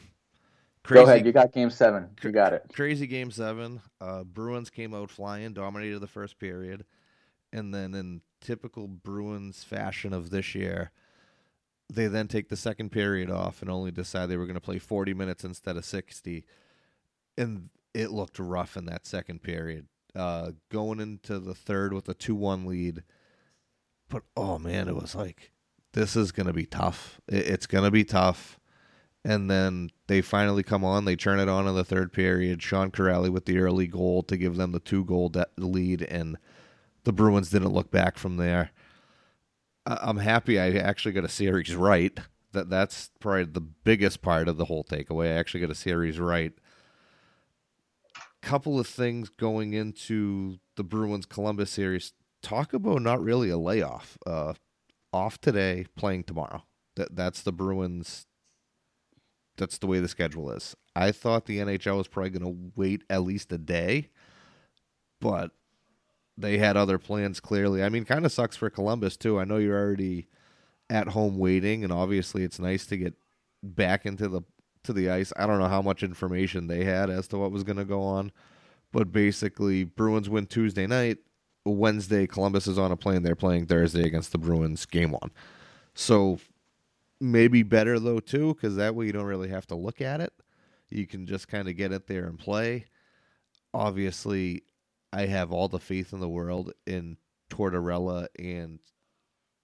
crazy, 0.84 1.04
Go 1.04 1.10
ahead. 1.12 1.26
You 1.26 1.32
got 1.32 1.52
game 1.52 1.70
seven. 1.70 2.10
You 2.22 2.32
got 2.32 2.54
it. 2.54 2.64
Crazy 2.74 3.08
game 3.08 3.32
seven. 3.32 3.82
Uh, 4.00 4.24
Bruins 4.24 4.70
came 4.70 4.94
out 4.94 5.10
flying, 5.10 5.54
dominated 5.54 6.00
the 6.00 6.08
first 6.08 6.40
period. 6.40 6.86
And 7.54 7.74
then 7.74 7.94
in 7.94 8.22
typical 8.40 8.88
Bruins 8.88 9.64
fashion 9.64 10.14
of 10.14 10.30
this 10.30 10.56
year, 10.56 10.92
they 11.92 12.08
then 12.08 12.28
take 12.28 12.48
the 12.48 12.56
second 12.56 12.92
period 12.92 13.30
off 13.30 13.62
and 13.62 13.70
only 13.70 13.92
decide 13.92 14.28
they 14.28 14.38
were 14.38 14.46
going 14.46 14.56
to 14.56 14.62
play 14.62 14.80
40 14.80 15.14
minutes 15.14 15.44
instead 15.44 15.76
of 15.76 15.84
60. 15.84 16.46
And 17.38 17.70
it 17.94 18.12
looked 18.12 18.40
rough 18.40 18.78
in 18.78 18.86
that 18.86 19.06
second 19.06 19.44
period. 19.44 19.88
Uh, 20.16 20.52
going 20.70 21.00
into 21.00 21.40
the 21.40 21.54
third 21.54 21.94
with 21.94 22.08
a 22.08 22.14
2 22.14 22.34
1 22.34 22.66
lead. 22.66 23.04
But 24.10 24.24
oh 24.38 24.58
man, 24.58 24.88
it 24.88 24.96
was 24.96 25.16
like, 25.16 25.52
this 25.94 26.16
is 26.16 26.32
going 26.32 26.48
to 26.48 26.54
be 26.54 26.66
tough. 26.66 27.20
It's 27.28 27.68
going 27.68 27.84
to 27.84 27.92
be 27.92 28.06
tough. 28.06 28.58
And 29.24 29.52
then 29.52 29.92
they 30.08 30.22
finally 30.22 30.64
come 30.64 30.84
on. 30.84 31.06
They 31.06 31.16
turn 31.16 31.40
it 31.40 31.50
on 31.50 31.68
in 31.68 31.76
the 31.76 31.84
third 31.84 32.12
period. 32.12 32.64
Sean 32.64 32.90
Kuraly 32.90 33.30
with 33.30 33.46
the 33.46 33.60
early 33.60 33.88
goal 33.88 34.24
to 34.24 34.38
give 34.38 34.56
them 34.56 34.72
the 34.72 34.80
two 34.80 35.06
goal 35.06 35.30
de- 35.30 35.46
lead. 35.58 36.02
And 36.04 36.38
the 37.04 37.14
Bruins 37.14 37.50
didn't 37.50 37.74
look 37.74 37.92
back 37.92 38.18
from 38.18 38.38
there. 38.38 38.72
I'm 39.86 40.18
happy 40.18 40.60
I 40.60 40.72
actually 40.72 41.14
got 41.14 41.26
a 41.26 41.30
series 41.30 41.76
right. 41.76 42.18
That 42.54 42.70
that's 42.70 43.10
probably 43.20 43.46
the 43.46 43.62
biggest 43.62 44.22
part 44.22 44.48
of 44.48 44.58
the 44.58 44.66
whole 44.66 44.84
takeaway. 44.84 45.28
I 45.28 45.40
actually 45.40 45.62
got 45.62 45.70
a 45.70 45.76
series 45.76 46.20
right. 46.20 46.52
Couple 48.42 48.80
of 48.80 48.88
things 48.88 49.30
going 49.30 49.74
into 49.74 50.60
the 50.76 50.84
Bruins 50.84 51.26
Columbus 51.26 51.72
series. 51.72 52.14
Talk 52.42 52.74
about 52.74 53.02
not 53.02 53.22
really 53.22 53.50
a 53.50 53.58
layoff. 53.58 54.18
Uh, 54.26 54.54
off 55.14 55.40
today, 55.40 55.86
playing 55.96 56.24
tomorrow. 56.24 56.64
That 56.96 57.16
that's 57.16 57.42
the 57.42 57.52
Bruins. 57.52 58.26
That's 59.58 59.78
the 59.78 59.88
way 59.88 60.00
the 60.00 60.08
schedule 60.08 60.52
is. 60.52 60.76
I 60.96 61.12
thought 61.12 61.46
the 61.46 61.60
NHL 61.60 61.98
was 61.98 62.08
probably 62.08 62.32
going 62.32 62.54
to 62.54 62.72
wait 62.76 63.04
at 63.10 63.24
least 63.24 63.52
a 63.52 63.58
day, 63.58 64.10
but 65.20 65.52
they 66.42 66.58
had 66.58 66.78
other 66.78 66.98
plans 66.98 67.40
clearly. 67.40 67.84
I 67.84 67.90
mean, 67.90 68.06
kind 68.06 68.26
of 68.26 68.32
sucks 68.32 68.56
for 68.56 68.70
Columbus 68.70 69.18
too. 69.18 69.40
I 69.40 69.46
know 69.46 69.58
you're 69.58 69.80
already 69.80 70.28
at 70.90 71.10
home 71.10 71.38
waiting, 71.38 71.84
and 71.84 71.94
obviously 71.94 72.44
it's 72.44 72.60
nice 72.60 72.86
to 72.88 72.98
get 72.98 73.14
back 73.64 74.06
into 74.06 74.28
the 74.28 74.42
to 74.84 74.94
the 74.94 75.10
ice. 75.10 75.32
I 75.38 75.46
don't 75.46 75.60
know 75.60 75.68
how 75.68 75.82
much 75.82 76.04
information 76.04 76.68
they 76.68 76.84
had 76.84 77.10
as 77.10 77.28
to 77.30 77.38
what 77.38 77.52
was 77.52 77.64
going 77.64 77.78
to 77.78 77.86
go 77.86 78.02
on, 78.02 78.32
but 78.92 79.12
basically, 79.12 79.84
Bruins 79.84 80.30
win 80.30 80.48
Tuesday 80.48 80.88
night. 80.88 81.20
Wednesday, 81.64 82.26
Columbus 82.26 82.66
is 82.68 82.80
on 82.80 82.92
a 82.92 82.98
plane. 82.98 83.22
They're 83.22 83.36
playing 83.36 83.68
Thursday 83.68 84.04
against 84.04 84.32
the 84.32 84.40
Bruins, 84.40 84.86
game 84.86 85.12
one. 85.12 85.32
So 85.94 86.40
maybe 87.20 87.62
better 87.62 88.00
though 88.00 88.20
too, 88.20 88.56
because 88.56 88.76
that 88.76 88.96
way 88.96 89.06
you 89.06 89.12
don't 89.12 89.26
really 89.26 89.50
have 89.50 89.68
to 89.68 89.76
look 89.76 90.02
at 90.02 90.22
it. 90.22 90.34
You 90.90 91.06
can 91.06 91.26
just 91.26 91.48
kind 91.48 91.70
of 91.70 91.78
get 91.78 91.92
it 91.92 92.08
there 92.08 92.26
and 92.26 92.38
play. 92.38 92.86
Obviously, 93.74 94.64
I 95.14 95.26
have 95.26 95.52
all 95.52 95.68
the 95.68 95.80
faith 95.80 96.14
in 96.14 96.20
the 96.20 96.30
world 96.30 96.72
in 96.86 97.18
Tortorella 97.50 98.28
and 98.40 98.80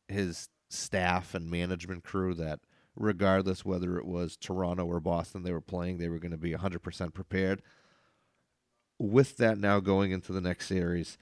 his 0.08 0.50
staff 0.70 1.34
and 1.34 1.50
management 1.50 2.04
crew 2.04 2.34
that 2.36 2.60
regardless 2.96 3.64
whether 3.64 3.98
it 3.98 4.06
was 4.06 4.36
Toronto 4.36 4.86
or 4.86 5.00
Boston 5.00 5.44
they 5.44 5.52
were 5.52 5.62
playing, 5.62 5.98
they 5.98 6.10
were 6.10 6.20
going 6.20 6.32
to 6.32 6.38
be 6.38 6.54
100% 6.54 7.14
prepared. 7.14 7.62
With 9.00 9.38
that 9.38 9.58
now 9.58 9.80
going 9.80 10.12
into 10.12 10.34
the 10.34 10.42
next 10.42 10.68
series, 10.68 11.18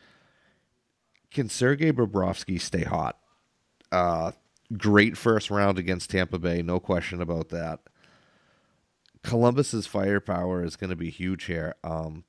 can 1.32 1.50
Sergei 1.50 1.91
Bobrovsky 1.91 2.60
stay 2.60 2.84
hot? 2.84 3.20
Uh, 3.91 4.32
great 4.77 5.17
first 5.17 5.51
round 5.51 5.77
against 5.77 6.10
Tampa 6.10 6.39
Bay, 6.39 6.62
no 6.62 6.79
question 6.79 7.22
about 7.22 7.50
that. 7.50 7.82
Columbus's 9.24 9.88
firepower 9.88 10.63
is 10.63 10.75
going 10.75 10.91
to 10.91 10.96
be 10.96 11.10
huge 11.10 11.46
here. 11.46 11.75
Um, 11.84 12.24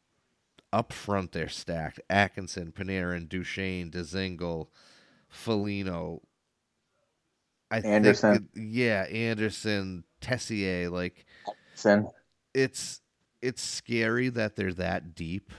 up 0.76 0.92
front 0.92 1.32
they're 1.32 1.48
stacked. 1.48 2.00
Atkinson, 2.10 2.70
Panarin, 2.70 3.28
Duchene, 3.28 3.90
Dzingel, 3.90 4.68
Foligno. 5.28 6.20
I 7.70 7.78
Anderson. 7.78 8.48
Think, 8.54 8.74
yeah, 8.74 9.04
Anderson, 9.04 10.04
Texier, 10.20 10.90
like 10.90 11.24
Anderson. 11.48 12.10
it's 12.52 13.00
it's 13.40 13.62
scary 13.62 14.28
that 14.28 14.54
they're 14.54 14.74
that 14.74 15.14
deep. 15.14 15.50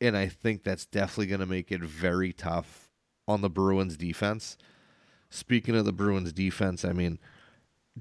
And 0.00 0.14
I 0.16 0.28
think 0.28 0.62
that's 0.62 0.84
definitely 0.84 1.28
going 1.28 1.40
to 1.40 1.46
make 1.46 1.72
it 1.72 1.80
very 1.80 2.34
tough 2.34 2.90
on 3.26 3.40
the 3.40 3.48
Bruins 3.48 3.96
defense. 3.96 4.58
Speaking 5.30 5.74
of 5.74 5.86
the 5.86 5.92
Bruins 5.92 6.32
defense, 6.32 6.84
I 6.84 6.92
mean, 6.92 7.18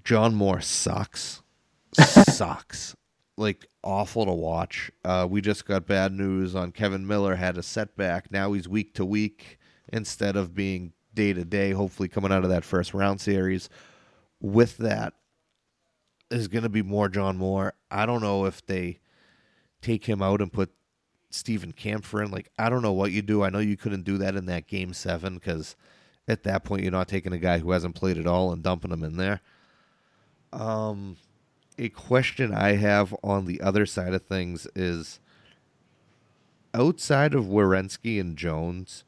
John 0.03 0.36
Moore 0.36 0.60
sucks. 0.60 1.41
sucks 1.93 2.96
like 3.38 3.66
awful 3.84 4.25
to 4.25 4.32
watch. 4.32 4.92
Uh, 5.04 5.28
we 5.30 5.42
just 5.42 5.66
got 5.66 5.88
bad 5.88 6.12
news 6.12 6.56
on 6.56 6.72
Kevan 6.72 7.08
Miller 7.08 7.36
had 7.36 7.58
a 7.58 7.63
setback. 7.63 8.32
Now 8.32 8.54
he's 8.54 8.68
week 8.68 8.94
to 8.96 9.06
week 9.06 9.60
instead 9.92 10.36
of 10.36 10.54
being 10.54 10.94
day 11.13 11.34
to 11.34 11.44
day. 11.44 11.72
Hopefully, 11.72 12.10
coming 12.10 12.32
out 12.32 12.44
of 12.44 12.50
that 12.50 12.63
first 12.63 12.94
round 12.94 13.22
series. 13.22 13.70
With 14.40 14.78
that, 14.78 15.13
is 16.34 16.48
going 16.48 16.63
to 16.63 16.70
be 16.70 16.82
more 16.82 17.08
John 17.08 17.38
Moore. 17.38 17.74
I 17.90 18.06
don't 18.06 18.22
know 18.22 18.46
if 18.46 18.66
they 18.66 19.00
take 19.82 20.06
him 20.06 20.22
out 20.22 20.42
and 20.42 20.52
put 20.52 20.72
Steven 21.30 21.72
Kampfer 21.72 22.25
in. 22.25 22.32
Like 22.32 22.50
I 22.58 22.70
don't 22.70 22.82
know 22.82 22.94
what 22.94 23.12
you 23.12 23.22
do. 23.22 23.44
I 23.44 23.50
know 23.50 23.60
you 23.60 23.78
couldn't 23.78 24.04
do 24.04 24.18
that 24.18 24.36
in 24.36 24.46
that 24.48 24.68
game 24.68 24.94
seven 24.94 25.36
because 25.36 25.75
at 26.28 26.44
that 26.44 26.63
point 26.63 26.84
you're 26.84 26.92
not 26.92 27.08
taking 27.08 27.34
a 27.34 27.38
guy 27.38 27.60
who 27.60 27.72
hasn't 27.72 27.96
played 27.96 28.18
at 28.18 28.28
all 28.28 28.52
and 28.52 28.63
dumping 28.63 28.92
him 28.92 29.04
in 29.04 29.18
there. 29.18 29.42
Um, 30.52 31.18
a 31.77 31.89
question 31.89 32.53
I 32.53 32.74
have 32.74 33.15
on 33.24 33.46
the 33.46 33.62
other 33.62 33.86
side 33.86 34.13
of 34.13 34.24
things 34.24 34.68
is 34.75 35.20
outside 36.74 37.34
of 37.34 37.46
Werenski 37.46 38.20
and 38.20 38.38
Jones, 38.38 39.03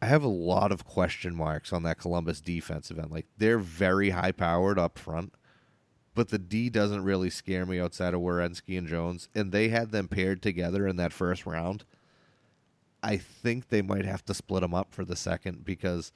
I 0.00 0.06
have 0.06 0.22
a 0.22 0.28
lot 0.28 0.72
of 0.72 0.84
question 0.84 1.34
marks 1.34 1.72
on 1.72 1.82
that 1.84 1.98
Columbus 1.98 2.40
defensive 2.40 2.98
end. 2.98 3.10
Like 3.10 3.26
they're 3.38 3.58
very 3.58 4.10
high 4.10 4.32
powered 4.32 4.78
up 4.78 4.98
front, 4.98 5.34
but 6.14 6.28
the 6.28 6.38
D 6.38 6.68
doesn't 6.68 7.04
really 7.04 7.30
scare 7.30 7.66
me 7.66 7.80
outside 7.80 8.14
of 8.14 8.20
Werenski 8.20 8.78
and 8.78 8.88
Jones, 8.88 9.28
and 9.34 9.52
they 9.52 9.68
had 9.68 9.90
them 9.90 10.08
paired 10.08 10.42
together 10.42 10.86
in 10.86 10.96
that 10.96 11.12
first 11.12 11.46
round. 11.46 11.84
I 13.02 13.16
think 13.16 13.68
they 13.68 13.82
might 13.82 14.04
have 14.04 14.24
to 14.26 14.34
split 14.34 14.62
them 14.62 14.74
up 14.74 14.92
for 14.92 15.04
the 15.04 15.16
second 15.16 15.64
because 15.64 16.12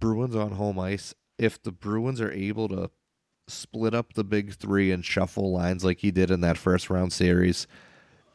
Bruins 0.00 0.34
on 0.34 0.52
home 0.52 0.78
ice. 0.78 1.14
If 1.38 1.62
the 1.62 1.72
Bruins 1.72 2.20
are 2.20 2.32
able 2.32 2.68
to 2.68 2.90
split 3.48 3.94
up 3.94 4.14
the 4.14 4.24
big 4.24 4.54
three 4.54 4.90
and 4.90 5.04
shuffle 5.04 5.52
lines 5.52 5.84
like 5.84 6.00
he 6.00 6.10
did 6.10 6.30
in 6.30 6.40
that 6.40 6.58
first 6.58 6.90
round 6.90 7.12
series. 7.12 7.66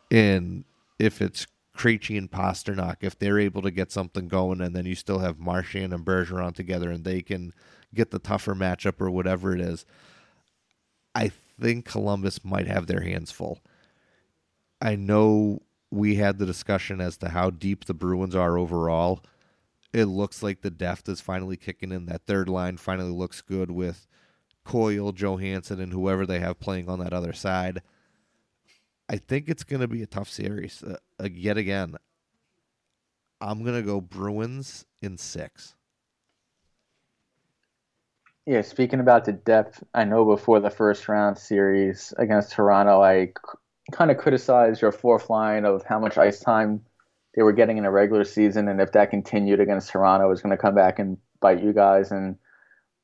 And 0.10 0.64
if 1.00 1.22
it's 1.22 1.48
Krejci 1.76 2.18
and 2.18 2.30
Pastrnak, 2.30 2.98
if 3.02 3.18
they're 3.18 3.40
able 3.40 3.62
to 3.62 3.72
get 3.72 3.92
something 3.92 4.28
going, 4.28 4.62
and 4.62 4.76
then 4.76 4.86
you 4.86 4.96
still 4.96 5.20
have 5.20 5.40
Marchand 5.40 5.94
and 5.94 6.06
Bergeron 6.06 6.54
together, 6.54 6.92
and 6.92 7.04
they 7.04 7.22
can 7.22 7.54
get 7.94 8.12
the 8.12 8.20
tougher 8.20 8.56
matchup 8.56 9.02
or 9.02 9.10
whatever 9.10 9.54
it 9.54 9.62
is, 9.62 9.86
I 11.16 11.32
think 11.60 11.86
Columbus 11.86 12.44
might 12.44 12.68
have 12.68 12.88
their 12.88 13.02
hands 13.02 13.32
full. 13.32 13.60
I 14.82 14.96
know 14.96 15.62
we 15.92 16.16
had 16.16 16.40
the 16.40 16.46
discussion 16.46 17.02
as 17.02 17.18
to 17.18 17.30
how 17.30 17.50
deep 17.50 17.86
the 17.86 17.94
Bruins 17.94 18.36
are 18.36 18.58
overall. 18.58 19.24
It 19.94 20.06
looks 20.06 20.42
like 20.42 20.62
the 20.62 20.72
depth 20.72 21.10
is 21.10 21.20
finally 21.20 21.58
kicking 21.58 21.92
in. 21.92 22.06
That 22.06 22.26
third 22.26 22.48
line 22.48 22.78
finally 22.78 23.12
looks 23.12 23.42
good 23.42 23.72
with 23.72 24.08
Coyle, 24.64 25.12
Johansson, 25.12 25.80
and 25.80 25.92
whoever 25.92 26.26
they 26.26 26.40
have 26.40 26.60
playing 26.60 26.90
on 26.90 27.00
that 27.00 27.14
other 27.14 27.34
side. 27.34 27.82
I 29.10 29.18
think 29.18 29.50
it's 29.50 29.64
going 29.64 29.82
to 29.82 29.88
be 29.88 30.02
a 30.02 30.08
tough 30.08 30.30
series 30.30 30.84
uh, 30.84 30.96
uh, 31.22 31.28
yet 31.32 31.58
again. 31.58 31.96
I'm 33.42 33.64
going 33.64 33.76
to 33.76 33.86
go 33.86 34.00
Bruins 34.00 34.86
in 35.02 35.18
six. 35.18 35.76
Yeah, 38.46 38.62
speaking 38.62 39.00
about 39.00 39.26
the 39.26 39.34
depth, 39.34 39.84
I 39.94 40.04
know 40.06 40.26
before 40.26 40.60
the 40.60 40.70
first 40.70 41.08
round 41.08 41.38
series 41.38 42.14
against 42.18 42.54
Toronto, 42.54 43.02
I 43.02 43.28
c- 43.28 43.34
kind 43.92 44.10
of 44.10 44.18
criticized 44.18 44.82
your 44.82 44.92
fourth 44.92 45.30
line 45.30 45.66
of 45.66 45.84
how 45.84 46.00
much 46.00 46.18
ice 46.18 46.40
time 46.40 46.82
they 47.36 47.44
were 47.44 47.54
getting 47.54 47.78
in 47.78 47.86
a 47.86 47.92
regular 47.92 48.24
season, 48.24 48.68
and 48.68 48.82
if 48.82 48.92
that 48.94 49.10
continued 49.10 49.60
against 49.60 49.90
Toronto, 49.90 50.26
it 50.26 50.30
was 50.30 50.42
going 50.42 50.56
to 50.56 50.62
come 50.62 50.76
back 50.76 51.00
and 51.00 51.18
bite 51.40 51.64
you 51.64 51.74
guys. 51.74 52.12
And 52.12 52.38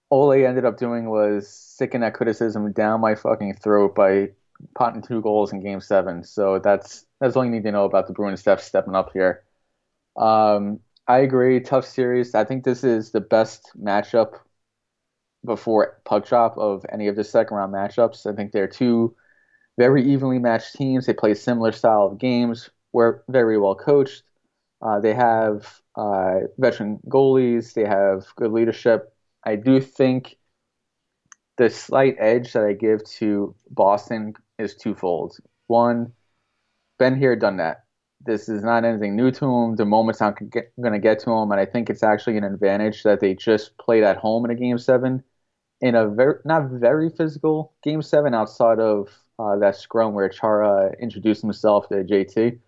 all 0.09 0.29
they 0.29 0.45
ended 0.45 0.65
up 0.65 0.77
doing 0.77 1.09
was 1.09 1.47
sticking 1.49 2.01
that 2.01 2.13
criticism 2.13 2.71
down 2.71 3.01
my 3.01 3.15
fucking 3.15 3.55
throat 3.55 3.95
by 3.95 4.29
potting 4.75 5.01
two 5.01 5.21
goals 5.21 5.51
in 5.53 5.61
Game 5.61 5.81
Seven. 5.81 6.23
So 6.23 6.59
that's 6.59 7.05
that's 7.19 7.35
all 7.35 7.45
you 7.45 7.51
need 7.51 7.63
to 7.63 7.71
know 7.71 7.85
about 7.85 8.07
the 8.07 8.13
Bruins 8.13 8.39
Steph 8.41 8.61
stepping 8.61 8.95
up 8.95 9.11
here. 9.13 9.43
Um, 10.17 10.79
I 11.07 11.19
agree, 11.19 11.59
tough 11.61 11.85
series. 11.85 12.35
I 12.35 12.45
think 12.45 12.63
this 12.63 12.83
is 12.83 13.11
the 13.11 13.21
best 13.21 13.71
matchup 13.79 14.39
before 15.45 15.99
puck 16.05 16.25
drop 16.25 16.57
of 16.57 16.85
any 16.91 17.07
of 17.07 17.15
the 17.15 17.23
second 17.23 17.55
round 17.57 17.73
matchups. 17.73 18.25
I 18.31 18.35
think 18.35 18.51
they're 18.51 18.67
two 18.67 19.15
very 19.77 20.03
evenly 20.05 20.39
matched 20.39 20.75
teams. 20.75 21.07
They 21.07 21.13
play 21.13 21.33
similar 21.35 21.73
style 21.73 22.07
of 22.07 22.19
games. 22.19 22.69
We're 22.93 23.21
very 23.29 23.59
well 23.59 23.75
coached. 23.75 24.23
Uh, 24.81 24.99
they 25.01 25.13
have 25.15 25.81
uh, 25.95 26.41
veteran 26.59 26.99
goalies. 27.09 27.73
They 27.73 27.85
have 27.85 28.27
good 28.37 28.51
leadership. 28.53 29.13
I 29.47 29.55
do 29.55 29.79
think 29.79 30.35
the 31.55 31.69
slight 31.69 32.17
edge 32.19 32.51
that 32.51 32.65
I 32.65 32.73
give 32.73 33.01
to 33.19 33.55
Boston 33.69 34.33
is 34.59 34.75
twofold. 34.75 35.37
One, 35.67 36.11
been 36.99 37.17
here, 37.17 37.33
done 37.37 37.55
that. 37.55 37.85
This 38.25 38.49
is 38.49 38.61
not 38.61 38.83
anything 38.83 39.15
new 39.15 39.31
to 39.31 39.39
them. 39.39 39.77
The 39.77 39.85
moment's 39.85 40.19
not 40.19 40.37
going 40.37 40.91
to 40.93 40.99
get 40.99 41.19
to 41.19 41.25
them, 41.29 41.49
and 41.49 41.61
I 41.61 41.65
think 41.65 41.89
it's 41.89 42.03
actually 42.03 42.35
an 42.35 42.43
advantage 42.43 43.03
that 43.03 43.21
they 43.21 43.35
just 43.35 43.77
played 43.77 44.03
at 44.03 44.17
home 44.17 44.43
in 44.43 44.51
a 44.51 44.55
game 44.55 44.77
seven, 44.77 45.23
in 45.79 45.95
a 45.95 46.09
very 46.09 46.39
not 46.43 46.69
very 46.69 47.09
physical 47.09 47.71
game 47.83 48.01
seven 48.01 48.33
outside 48.33 48.79
of 48.79 49.07
uh, 49.39 49.55
that 49.59 49.77
scrum 49.77 50.13
where 50.13 50.27
Chara 50.27 50.91
introduced 50.99 51.41
himself 51.41 51.87
to 51.87 52.03
JT. 52.03 52.59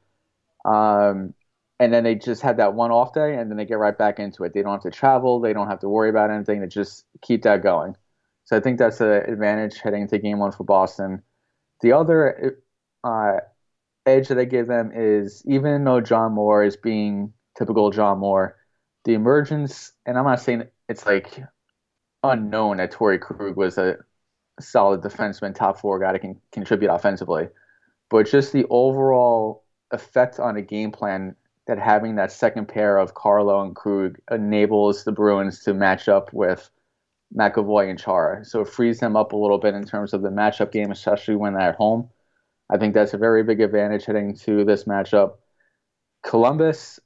Um, 0.64 1.34
and 1.80 1.94
then 1.94 2.04
they 2.04 2.16
just 2.16 2.42
had 2.42 2.58
that 2.58 2.74
one 2.74 2.92
off 2.92 3.14
day, 3.14 3.36
and 3.36 3.50
then 3.50 3.58
they 3.58 3.66
get 3.66 3.78
right 3.78 3.98
back 3.98 4.20
into 4.20 4.44
it. 4.44 4.54
They 4.54 4.62
don't 4.62 4.74
have 4.74 4.82
to 4.84 4.92
travel, 4.92 5.40
they 5.40 5.54
don't 5.54 5.68
have 5.68 5.80
to 5.80 5.90
worry 5.90 6.10
about 6.10 6.30
anything. 6.30 6.62
They 6.62 6.68
just 6.68 7.06
keep 7.22 7.44
that 7.44 7.64
going. 7.64 7.96
So 8.46 8.58
I 8.58 8.60
think 8.60 8.80
that's 8.80 9.00
an 9.00 9.12
advantage 9.12 9.80
heading 9.80 10.02
into 10.04 10.18
game 10.18 10.40
one 10.40 10.52
for 10.52 10.64
Boston. 10.64 11.22
The 11.82 11.94
other 11.94 12.58
uh, 13.04 13.38
edge 14.06 14.28
that 14.28 14.40
I 14.40 14.46
give 14.46 14.68
them 14.68 14.92
is 14.94 15.44
even 15.46 15.84
though 15.84 16.02
John 16.02 16.34
Moore 16.34 16.64
is 16.64 16.76
being 16.76 17.32
typical 17.58 17.92
John 17.92 18.20
Moore, 18.20 18.58
the 19.06 19.14
emergence, 19.14 19.94
and 20.06 20.18
I'm 20.18 20.26
not 20.26 20.42
saying 20.42 20.64
it's 20.88 21.06
like 21.06 21.44
unknown 22.24 22.78
that 22.78 22.92
Torey 22.92 23.20
Krug 23.22 23.56
was 23.56 23.78
a 23.78 23.98
solid 24.60 25.02
defenseman, 25.02 25.56
top 25.56 25.80
four 25.80 26.00
guy 26.00 26.12
that 26.12 26.20
can 26.20 26.40
contribute 26.52 26.92
offensively, 26.92 27.48
but 28.10 28.30
just 28.30 28.52
the 28.52 28.66
overall 28.70 29.64
effect 29.92 30.40
on 30.40 30.58
a 30.58 30.62
game 30.62 30.92
plan 30.92 31.36
that 31.70 31.78
having 31.78 32.16
that 32.16 32.32
second 32.32 32.68
pair 32.68 32.98
of 32.98 33.14
Carlo 33.14 33.62
and 33.62 33.76
Krug 33.76 34.18
enables 34.32 35.04
the 35.04 35.12
Bruins 35.12 35.60
to 35.66 35.74
match 35.76 36.10
up 36.10 36.34
with 36.34 36.68
McAvoy 37.38 37.92
and 37.92 38.00
Chara. 38.00 38.44
So 38.44 38.62
it 38.62 38.70
frees 38.70 39.00
them 39.00 39.16
up 39.16 39.34
a 39.34 39.38
little 39.38 39.60
bit 39.60 39.76
in 39.76 39.86
terms 39.86 40.16
of 40.16 40.24
the 40.24 40.32
matchup 40.32 40.72
game, 40.72 40.90
especially 40.90 41.36
when 41.36 41.54
they're 41.54 41.70
at 41.70 41.76
home. 41.76 42.10
I 42.72 42.78
think 42.80 42.96
that's 42.96 43.14
a 43.14 43.20
very 43.20 43.44
big 43.44 43.62
advantage 43.62 44.06
heading 44.06 44.36
to 44.38 44.66
this 44.66 44.86
matchup. 44.86 45.34
Columbus, 46.24 47.00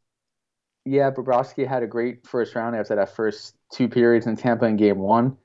yeah, 0.85 1.11
Bobrovsky 1.11 1.67
had 1.67 1.83
a 1.83 1.87
great 1.87 2.25
first 2.25 2.55
round 2.55 2.73
after 2.77 2.95
that 2.95 3.13
first 3.13 3.55
two 3.69 3.89
periods 3.89 4.27
in 4.27 4.37
Tampa 4.37 4.63
in 4.63 4.77
game 4.77 4.99
one. 4.99 5.35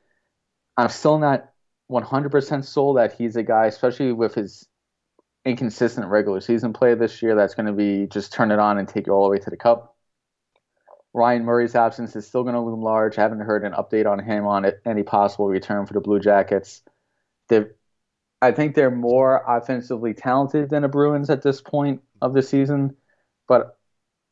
I'm 0.76 0.90
still 0.90 1.18
not 1.18 1.50
100% 1.90 2.64
sold 2.64 2.98
that 2.98 3.14
he's 3.14 3.34
a 3.34 3.42
guy, 3.42 3.66
especially 3.66 4.12
with 4.12 4.36
his 4.36 4.68
inconsistent 5.48 6.06
regular 6.06 6.40
season 6.40 6.72
play 6.72 6.94
this 6.94 7.22
year, 7.22 7.34
that's 7.34 7.54
going 7.54 7.66
to 7.66 7.72
be 7.72 8.06
just 8.06 8.32
turn 8.32 8.50
it 8.50 8.58
on 8.58 8.78
and 8.78 8.86
take 8.86 9.06
you 9.06 9.12
all 9.12 9.24
the 9.24 9.30
way 9.30 9.38
to 9.38 9.50
the 9.50 9.56
cup. 9.56 9.96
Ryan 11.14 11.44
Murray's 11.44 11.74
absence 11.74 12.14
is 12.14 12.26
still 12.26 12.42
going 12.42 12.54
to 12.54 12.60
loom 12.60 12.82
large. 12.82 13.18
I 13.18 13.22
haven't 13.22 13.40
heard 13.40 13.64
an 13.64 13.72
update 13.72 14.06
on 14.06 14.18
him 14.18 14.46
on 14.46 14.64
it, 14.64 14.80
any 14.84 15.02
possible 15.02 15.48
return 15.48 15.86
for 15.86 15.94
the 15.94 16.00
Blue 16.00 16.20
Jackets. 16.20 16.82
They've 17.48 17.66
I 18.40 18.52
think 18.52 18.74
they're 18.74 18.90
more 18.90 19.42
offensively 19.48 20.14
talented 20.14 20.70
than 20.70 20.82
the 20.82 20.88
Bruins 20.88 21.28
at 21.28 21.42
this 21.42 21.60
point 21.60 22.02
of 22.22 22.34
the 22.34 22.42
season, 22.42 22.94
but 23.48 23.76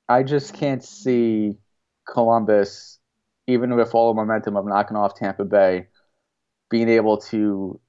I 0.08 0.22
just 0.22 0.54
can't 0.54 0.84
see 0.84 1.58
Columbus, 2.06 3.00
even 3.48 3.74
with 3.74 3.94
all 3.94 4.14
the 4.14 4.20
momentum 4.20 4.56
of 4.56 4.64
knocking 4.64 4.96
off 4.96 5.16
Tampa 5.16 5.44
Bay, 5.44 5.88
being 6.70 6.88
able 6.88 7.18
to 7.18 7.80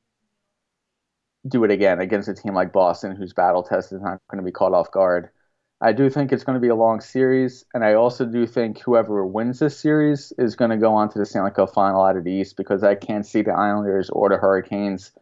do 1.47 1.63
it 1.63 1.71
again 1.71 1.99
against 1.99 2.29
a 2.29 2.33
team 2.33 2.53
like 2.53 2.73
Boston, 2.73 3.15
whose 3.15 3.33
battle 3.33 3.63
test 3.63 3.91
is 3.91 4.01
not 4.01 4.19
going 4.29 4.43
to 4.43 4.45
be 4.45 4.51
caught 4.51 4.73
off 4.73 4.91
guard. 4.91 5.29
I 5.79 5.93
do 5.93 6.09
think 6.09 6.31
it's 6.31 6.43
going 6.43 6.55
to 6.55 6.61
be 6.61 6.69
a 6.69 6.75
long 6.75 7.01
series, 7.01 7.63
and 7.73 7.83
I 7.83 7.93
also 7.93 8.25
do 8.25 8.47
think 8.47 8.79
whoever 8.79 9.25
wins 9.25 9.59
this 9.59 9.79
series 9.79 10.33
is 10.37 10.55
going 10.55 10.71
to 10.71 10.77
go 10.77 10.93
on 10.93 11.09
to 11.09 11.19
the 11.19 11.25
Stanley 11.25 11.51
Cup 11.51 11.73
final 11.73 12.03
out 12.03 12.17
of 12.17 12.23
the 12.23 12.31
East 12.31 12.57
because 12.57 12.83
I 12.83 12.95
can't 12.95 13.25
see 13.25 13.43
the 13.43 13.51
Islanders 13.51 14.09
or 14.09 14.29
the 14.29 14.37
Hurricanes– 14.37 15.11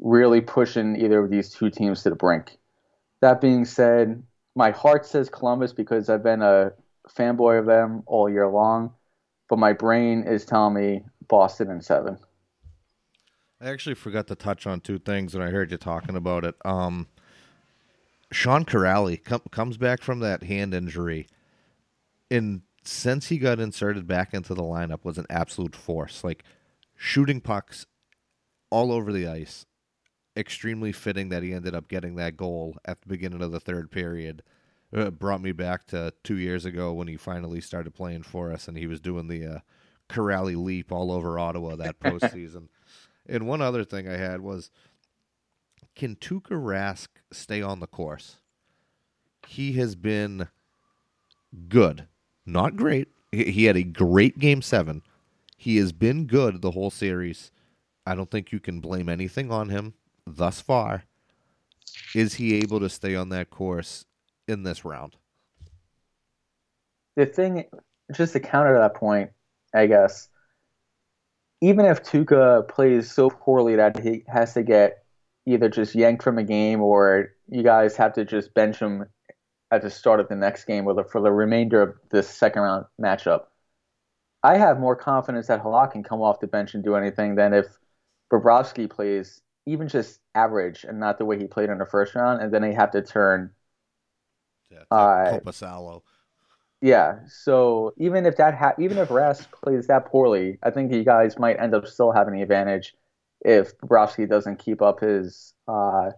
really 0.00 0.40
pushing 0.40 0.96
either 0.96 1.22
of 1.22 1.30
these 1.30 1.50
two 1.50 1.70
teams 1.70 2.02
to 2.02 2.10
the 2.10 2.16
brink. 2.16 2.58
That 3.20 3.40
being 3.40 3.64
said, 3.64 4.22
my 4.54 4.70
heart 4.70 5.06
says 5.06 5.28
Columbus 5.28 5.72
because 5.72 6.08
I've 6.08 6.22
been 6.22 6.42
a 6.42 6.72
fanboy 7.08 7.58
of 7.58 7.66
them 7.66 8.02
all 8.06 8.28
year 8.28 8.48
long, 8.48 8.92
but 9.48 9.58
my 9.58 9.72
brain 9.72 10.24
is 10.24 10.44
telling 10.44 10.74
me 10.74 11.04
Boston 11.28 11.70
in 11.70 11.80
seven. 11.80 12.18
I 13.60 13.70
actually 13.70 13.94
forgot 13.94 14.26
to 14.28 14.34
touch 14.34 14.66
on 14.66 14.80
two 14.80 14.98
things 14.98 15.34
when 15.34 15.46
I 15.46 15.50
heard 15.50 15.70
you 15.70 15.78
talking 15.78 16.16
about 16.16 16.44
it. 16.44 16.54
Um, 16.64 17.08
Sean 18.30 18.64
Kuraly 18.64 19.22
com- 19.22 19.42
comes 19.50 19.78
back 19.78 20.02
from 20.02 20.20
that 20.20 20.42
hand 20.42 20.74
injury, 20.74 21.26
and 22.30 22.62
since 22.84 23.28
he 23.28 23.38
got 23.38 23.58
inserted 23.58 24.06
back 24.06 24.34
into 24.34 24.54
the 24.54 24.62
lineup, 24.62 25.04
was 25.04 25.16
an 25.16 25.26
absolute 25.30 25.74
force. 25.74 26.22
Like 26.22 26.44
shooting 26.94 27.40
pucks 27.40 27.86
all 28.70 28.92
over 28.92 29.10
the 29.10 29.26
ice, 29.26 29.64
extremely 30.36 30.92
fitting 30.92 31.30
that 31.30 31.42
he 31.42 31.54
ended 31.54 31.74
up 31.74 31.88
getting 31.88 32.16
that 32.16 32.36
goal 32.36 32.76
at 32.84 33.00
the 33.00 33.08
beginning 33.08 33.42
of 33.42 33.52
the 33.52 33.60
third 33.60 33.90
period. 33.90 34.42
It 34.92 35.00
uh, 35.00 35.10
brought 35.10 35.40
me 35.40 35.52
back 35.52 35.86
to 35.88 36.12
two 36.22 36.36
years 36.36 36.64
ago 36.64 36.92
when 36.92 37.08
he 37.08 37.16
finally 37.16 37.60
started 37.62 37.94
playing 37.94 38.22
for 38.24 38.52
us, 38.52 38.68
and 38.68 38.76
he 38.76 38.86
was 38.86 39.00
doing 39.00 39.28
the 39.28 39.46
uh, 39.46 39.58
Kuraly 40.10 40.62
leap 40.62 40.92
all 40.92 41.10
over 41.10 41.38
Ottawa 41.38 41.76
that 41.76 41.98
postseason. 42.00 42.68
And 43.28 43.46
one 43.46 43.62
other 43.62 43.84
thing 43.84 44.08
I 44.08 44.16
had 44.16 44.40
was, 44.40 44.70
can 45.94 46.16
Tuukka 46.16 46.50
Rask 46.50 47.08
stay 47.32 47.62
on 47.62 47.80
the 47.80 47.86
course? 47.86 48.36
He 49.46 49.72
has 49.74 49.94
been 49.94 50.48
good, 51.68 52.06
not 52.44 52.76
great. 52.76 53.08
He 53.32 53.64
had 53.64 53.76
a 53.76 53.82
great 53.82 54.38
game 54.38 54.62
seven. 54.62 55.02
He 55.56 55.76
has 55.78 55.92
been 55.92 56.26
good 56.26 56.62
the 56.62 56.72
whole 56.72 56.90
series. 56.90 57.50
I 58.06 58.14
don't 58.14 58.30
think 58.30 58.52
you 58.52 58.60
can 58.60 58.80
blame 58.80 59.08
anything 59.08 59.50
on 59.50 59.68
him 59.68 59.94
thus 60.26 60.60
far, 60.60 61.04
is 62.14 62.34
he 62.34 62.56
able 62.56 62.80
to 62.80 62.88
stay 62.88 63.14
on 63.14 63.28
that 63.30 63.50
course 63.50 64.04
in 64.48 64.62
this 64.62 64.84
round? 64.84 65.16
The 67.16 67.26
thing, 67.26 67.64
just 68.12 68.32
to 68.34 68.40
counter 68.40 68.78
that 68.78 68.94
point, 68.94 69.30
I 69.74 69.86
guess, 69.86 70.28
even 71.60 71.86
if 71.86 72.02
Tuukka 72.02 72.68
plays 72.68 73.10
so 73.10 73.30
poorly 73.30 73.76
that 73.76 74.00
he 74.00 74.24
has 74.28 74.54
to 74.54 74.62
get 74.62 75.04
either 75.46 75.68
just 75.68 75.94
yanked 75.94 76.22
from 76.22 76.38
a 76.38 76.44
game 76.44 76.80
or 76.80 77.30
you 77.48 77.62
guys 77.62 77.96
have 77.96 78.12
to 78.14 78.24
just 78.24 78.52
bench 78.54 78.78
him 78.78 79.06
at 79.70 79.82
the 79.82 79.90
start 79.90 80.20
of 80.20 80.28
the 80.28 80.36
next 80.36 80.64
game 80.64 80.86
or 80.86 80.94
the, 80.94 81.04
for 81.04 81.20
the 81.20 81.30
remainder 81.30 81.82
of 81.82 81.94
this 82.10 82.28
second 82.28 82.62
round 82.62 82.84
matchup, 83.00 83.44
I 84.42 84.58
have 84.58 84.78
more 84.78 84.96
confidence 84.96 85.48
that 85.48 85.62
Halak 85.62 85.92
can 85.92 86.02
come 86.02 86.20
off 86.20 86.40
the 86.40 86.46
bench 86.46 86.74
and 86.74 86.84
do 86.84 86.94
anything 86.94 87.34
than 87.34 87.52
if 87.52 87.66
Bobrovsky 88.32 88.88
plays 88.88 89.40
even 89.66 89.88
just 89.88 90.20
average 90.34 90.84
and 90.84 91.00
not 91.00 91.18
the 91.18 91.24
way 91.24 91.38
he 91.38 91.46
played 91.46 91.70
in 91.70 91.78
the 91.78 91.86
first 91.86 92.14
round, 92.14 92.40
and 92.40 92.52
then 92.52 92.62
they 92.62 92.72
have 92.72 92.92
to 92.92 93.02
turn. 93.02 93.50
Yeah, 94.70 94.84
uh, 94.90 95.40
Yeah, 96.86 97.18
so 97.26 97.94
even 97.98 98.26
if 98.26 98.36
that 98.36 98.54
ha- 98.54 98.74
even 98.78 98.98
if 98.98 99.08
Rask 99.08 99.50
plays 99.50 99.88
that 99.88 100.06
poorly, 100.06 100.58
I 100.62 100.70
think 100.70 100.92
you 100.92 101.02
guys 101.02 101.36
might 101.36 101.58
end 101.58 101.74
up 101.74 101.88
still 101.88 102.12
having 102.12 102.34
the 102.34 102.42
advantage 102.42 102.94
if 103.40 103.76
Bobrovsky 103.78 104.28
doesn't 104.28 104.60
keep 104.60 104.80
up 104.80 105.00
his 105.00 105.52
uh, 105.66 106.10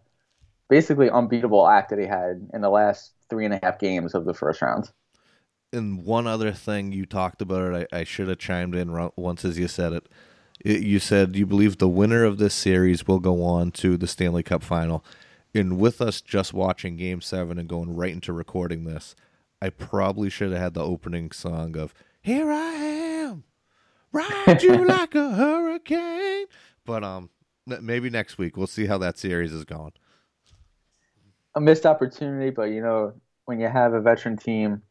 basically 0.69 1.09
unbeatable 1.09 1.67
act 1.67 1.89
that 1.89 1.99
he 1.99 2.05
had 2.05 2.51
in 2.53 2.61
the 2.61 2.69
last 2.69 3.13
three 3.31 3.47
and 3.47 3.55
a 3.55 3.61
half 3.63 3.79
games 3.79 4.15
of 4.15 4.27
the 4.27 4.35
first 4.35 4.61
round. 4.61 4.91
And 5.73 6.05
one 6.05 6.27
other 6.27 6.53
thing 6.53 6.93
you 6.93 7.07
talked 7.07 7.41
about 7.41 7.73
it, 7.73 7.89
I, 7.91 8.01
I 8.01 8.05
should 8.05 8.29
have 8.29 8.39
chimed 8.39 8.75
in 8.75 8.93
once 9.17 9.47
as 9.47 9.59
you 9.59 9.69
said 9.69 9.95
it 9.95 10.09
you 10.65 10.99
said 10.99 11.37
you 11.37 11.47
believe 11.47 11.79
the 11.79 11.89
winner 11.89 12.25
of 12.25 12.39
this 12.39 12.53
series 12.53 13.07
will 13.07 13.21
go 13.21 13.43
on 13.43 13.71
to 13.71 13.97
the 13.97 14.07
Stanley 14.07 14.43
Cup 14.43 14.63
final. 14.63 15.05
And 15.55 15.79
with 15.79 16.03
us 16.03 16.21
just 16.21 16.53
watching 16.53 16.97
game 16.97 17.21
seven 17.21 17.59
and 17.59 17.69
going 17.69 17.95
right 17.95 18.13
into 18.13 18.33
recording 18.33 18.85
this, 18.85 19.15
I 19.61 19.71
probably 19.71 20.31
should 20.31 20.53
have 20.53 20.61
had 20.61 20.75
the 20.75 20.85
opening 20.85 21.33
song 21.33 21.77
of 21.77 21.93
Here 22.21 22.51
I 22.51 22.75
Am, 22.75 23.45
Ride 24.13 24.63
You 24.63 24.85
Like 24.87 25.15
a 25.15 25.31
Hurricane. 25.31 26.47
But 26.85 27.05
um 27.05 27.31
maybe 27.67 28.09
next 28.09 28.39
week 28.39 28.57
we'll 28.57 28.67
see 28.67 28.87
how 28.87 28.99
that 28.99 29.19
series 29.19 29.53
is 29.53 29.65
going. 29.65 29.93
A 31.55 31.61
missed 31.61 31.87
opportunity, 31.87 32.51
but 32.51 32.71
you 32.71 32.81
know, 32.81 33.15
when 33.47 33.59
you 33.59 33.69
have 33.69 33.95
a 33.95 34.01
veteran 34.01 34.37
team, 34.37 34.83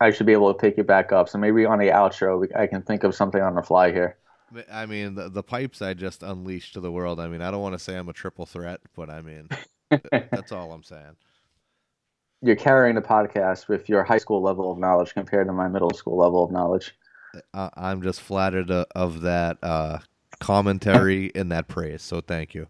I 0.00 0.10
should 0.10 0.26
be 0.26 0.32
able 0.32 0.52
to 0.52 0.58
pick 0.58 0.76
you 0.76 0.84
back 0.84 1.12
up. 1.12 1.28
So 1.28 1.38
maybe 1.38 1.64
on 1.64 1.78
the 1.78 1.88
outro, 1.88 2.46
I 2.56 2.66
can 2.66 2.82
think 2.82 3.04
of 3.04 3.14
something 3.14 3.40
on 3.40 3.54
the 3.54 3.62
fly 3.62 3.92
here. 3.92 4.16
I 4.70 4.86
mean, 4.86 5.14
the, 5.14 5.28
the 5.28 5.42
pipes 5.42 5.82
I 5.82 5.94
just 5.94 6.22
unleashed 6.22 6.74
to 6.74 6.80
the 6.80 6.92
world. 6.92 7.20
I 7.20 7.28
mean, 7.28 7.42
I 7.42 7.50
don't 7.50 7.62
want 7.62 7.74
to 7.74 7.78
say 7.78 7.96
I'm 7.96 8.08
a 8.08 8.12
triple 8.12 8.46
threat, 8.46 8.80
but 8.94 9.10
I 9.10 9.20
mean, 9.22 9.48
that's 10.10 10.52
all 10.52 10.72
I'm 10.72 10.82
saying. 10.82 11.16
You're 12.42 12.56
carrying 12.56 12.94
the 12.94 13.02
podcast 13.02 13.68
with 13.68 13.88
your 13.88 14.04
high 14.04 14.18
school 14.18 14.42
level 14.42 14.70
of 14.70 14.78
knowledge 14.78 15.14
compared 15.14 15.46
to 15.46 15.52
my 15.52 15.68
middle 15.68 15.90
school 15.90 16.16
level 16.16 16.44
of 16.44 16.50
knowledge. 16.50 16.94
I'm 17.54 18.02
just 18.02 18.20
flattered 18.20 18.70
uh, 18.70 18.84
of 18.94 19.22
that 19.22 19.58
uh, 19.62 19.98
commentary 20.40 21.32
and 21.34 21.50
that 21.52 21.68
praise. 21.68 22.02
So 22.02 22.20
thank 22.20 22.54
you. 22.54 22.68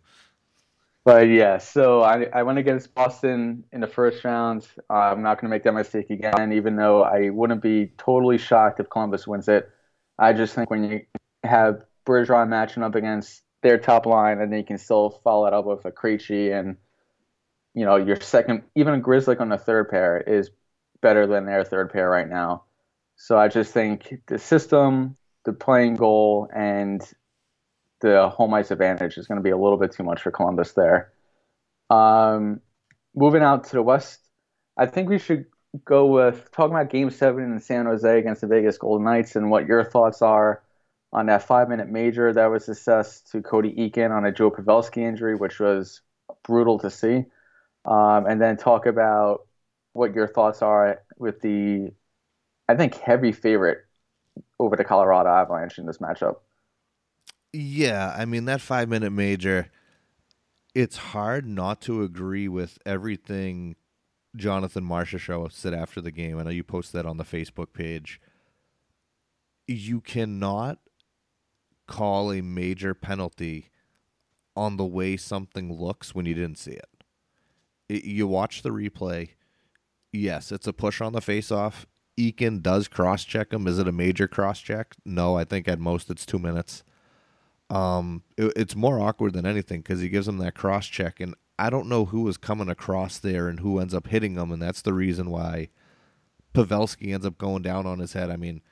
But 1.04 1.28
yeah, 1.28 1.58
so 1.58 2.02
I, 2.02 2.26
I 2.34 2.42
went 2.42 2.58
against 2.58 2.92
Boston 2.92 3.62
in 3.72 3.80
the 3.80 3.86
first 3.86 4.24
round. 4.24 4.66
Uh, 4.90 4.94
I'm 4.94 5.22
not 5.22 5.40
going 5.40 5.48
to 5.48 5.54
make 5.54 5.62
that 5.62 5.72
mistake 5.72 6.10
again, 6.10 6.52
even 6.52 6.74
though 6.74 7.04
I 7.04 7.30
wouldn't 7.30 7.62
be 7.62 7.92
totally 7.96 8.38
shocked 8.38 8.80
if 8.80 8.90
Columbus 8.90 9.24
wins 9.24 9.46
it. 9.46 9.70
I 10.18 10.32
just 10.32 10.54
think 10.54 10.68
when 10.68 10.82
you 10.82 11.00
have 11.44 11.84
Bergeron 12.06 12.48
matching 12.48 12.82
up 12.82 12.96
against 12.96 13.42
their 13.62 13.78
top 13.78 14.04
line, 14.04 14.40
and 14.40 14.50
then 14.50 14.58
you 14.58 14.64
can 14.64 14.78
still 14.78 15.20
follow 15.22 15.46
it 15.46 15.52
up 15.52 15.64
with 15.64 15.84
a 15.84 15.92
Krejci 15.92 16.52
and 16.52 16.76
you 17.76 17.84
know, 17.84 17.96
your 17.96 18.16
second, 18.16 18.62
even 18.74 18.94
a 18.94 19.36
on 19.38 19.50
the 19.50 19.58
third 19.58 19.90
pair 19.90 20.18
is 20.18 20.50
better 21.02 21.26
than 21.26 21.44
their 21.44 21.62
third 21.62 21.92
pair 21.92 22.08
right 22.08 22.28
now. 22.28 22.64
So 23.16 23.38
I 23.38 23.48
just 23.48 23.72
think 23.72 24.22
the 24.26 24.38
system, 24.38 25.16
the 25.44 25.52
playing 25.52 25.96
goal, 25.96 26.48
and 26.56 27.02
the 28.00 28.30
home 28.30 28.54
ice 28.54 28.70
advantage 28.70 29.18
is 29.18 29.26
going 29.26 29.36
to 29.36 29.42
be 29.42 29.50
a 29.50 29.58
little 29.58 29.76
bit 29.76 29.92
too 29.92 30.04
much 30.04 30.22
for 30.22 30.30
Columbus 30.30 30.72
there. 30.72 31.12
Um, 31.90 32.60
moving 33.14 33.42
out 33.42 33.64
to 33.64 33.72
the 33.72 33.82
West, 33.82 34.20
I 34.78 34.86
think 34.86 35.10
we 35.10 35.18
should 35.18 35.44
go 35.84 36.06
with 36.06 36.50
talking 36.52 36.74
about 36.74 36.88
Game 36.88 37.10
Seven 37.10 37.52
in 37.52 37.60
San 37.60 37.84
Jose 37.84 38.18
against 38.18 38.40
the 38.40 38.46
Vegas 38.46 38.78
Golden 38.78 39.04
Knights 39.04 39.36
and 39.36 39.50
what 39.50 39.66
your 39.66 39.84
thoughts 39.84 40.22
are 40.22 40.62
on 41.12 41.26
that 41.26 41.42
five-minute 41.42 41.90
major 41.90 42.32
that 42.32 42.46
was 42.46 42.70
assessed 42.70 43.30
to 43.32 43.42
Cody 43.42 43.74
Eakin 43.74 44.16
on 44.16 44.24
a 44.24 44.32
Joe 44.32 44.50
Pavelski 44.50 45.02
injury, 45.02 45.36
which 45.36 45.60
was 45.60 46.00
brutal 46.42 46.78
to 46.78 46.90
see, 46.90 47.26
um, 47.86 48.26
and 48.26 48.40
then 48.40 48.56
talk 48.56 48.86
about 48.86 49.46
what 49.92 50.14
your 50.14 50.26
thoughts 50.26 50.60
are 50.60 51.00
with 51.18 51.40
the, 51.40 51.92
I 52.68 52.74
think, 52.74 52.96
heavy 52.96 53.32
favorite 53.32 53.78
over 54.58 54.76
the 54.76 54.84
Colorado 54.84 55.30
Avalanche 55.30 55.78
in 55.78 55.86
this 55.86 55.98
matchup. 55.98 56.36
Yeah, 57.52 58.14
I 58.16 58.24
mean 58.26 58.44
that 58.46 58.60
five-minute 58.60 59.10
major. 59.10 59.70
It's 60.74 60.96
hard 60.98 61.46
not 61.46 61.80
to 61.82 62.02
agree 62.02 62.48
with 62.48 62.78
everything 62.84 63.76
Jonathan 64.36 64.84
Marchessault 64.84 65.52
said 65.52 65.72
after 65.72 66.02
the 66.02 66.10
game. 66.10 66.38
I 66.38 66.42
know 66.42 66.50
you 66.50 66.64
posted 66.64 66.98
that 66.98 67.08
on 67.08 67.16
the 67.16 67.24
Facebook 67.24 67.72
page. 67.72 68.20
You 69.66 70.02
cannot 70.02 70.78
call 71.86 72.30
a 72.30 72.42
major 72.42 72.92
penalty 72.94 73.70
on 74.54 74.76
the 74.76 74.84
way 74.84 75.16
something 75.16 75.72
looks 75.72 76.14
when 76.14 76.26
you 76.26 76.34
didn't 76.34 76.58
see 76.58 76.72
it. 76.72 76.95
It 77.88 78.04
you 78.04 78.26
watch 78.26 78.62
the 78.62 78.70
replay. 78.70 79.30
Yes, 80.12 80.52
it's 80.52 80.66
a 80.66 80.72
push 80.72 81.00
on 81.00 81.12
the 81.12 81.20
face-off. 81.20 81.86
Eakin 82.18 82.62
does 82.62 82.88
cross-check 82.88 83.52
him. 83.52 83.66
Is 83.66 83.78
it 83.78 83.88
a 83.88 83.92
major 83.92 84.26
cross-check? 84.26 84.94
No, 85.04 85.36
I 85.36 85.44
think 85.44 85.68
at 85.68 85.78
most 85.78 86.08
it's 86.10 86.24
two 86.24 86.38
minutes. 86.38 86.82
Um, 87.68 88.22
it, 88.38 88.52
it's 88.56 88.76
more 88.76 89.00
awkward 89.00 89.34
than 89.34 89.44
anything 89.44 89.80
because 89.80 90.00
he 90.00 90.08
gives 90.08 90.26
him 90.26 90.38
that 90.38 90.54
cross-check, 90.54 91.20
and 91.20 91.34
I 91.58 91.68
don't 91.68 91.88
know 91.88 92.06
who 92.06 92.22
was 92.22 92.36
coming 92.36 92.68
across 92.68 93.18
there 93.18 93.48
and 93.48 93.60
who 93.60 93.78
ends 93.78 93.94
up 93.94 94.06
hitting 94.06 94.36
him, 94.36 94.52
and 94.52 94.62
that's 94.62 94.82
the 94.82 94.94
reason 94.94 95.30
why 95.30 95.68
Pavelski 96.54 97.12
ends 97.12 97.26
up 97.26 97.36
going 97.38 97.62
down 97.62 97.86
on 97.86 97.98
his 97.98 98.14
head. 98.14 98.30
I 98.30 98.36
mean, 98.36 98.62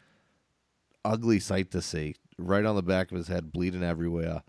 ugly 1.05 1.41
sight 1.41 1.71
to 1.73 1.83
see. 1.83 2.17
Right 2.39 2.65
on 2.65 2.77
the 2.77 2.83
back 2.83 3.11
of 3.11 3.17
his 3.19 3.29
head, 3.29 3.53
bleeding 3.53 3.85
everywhere. 3.85 4.43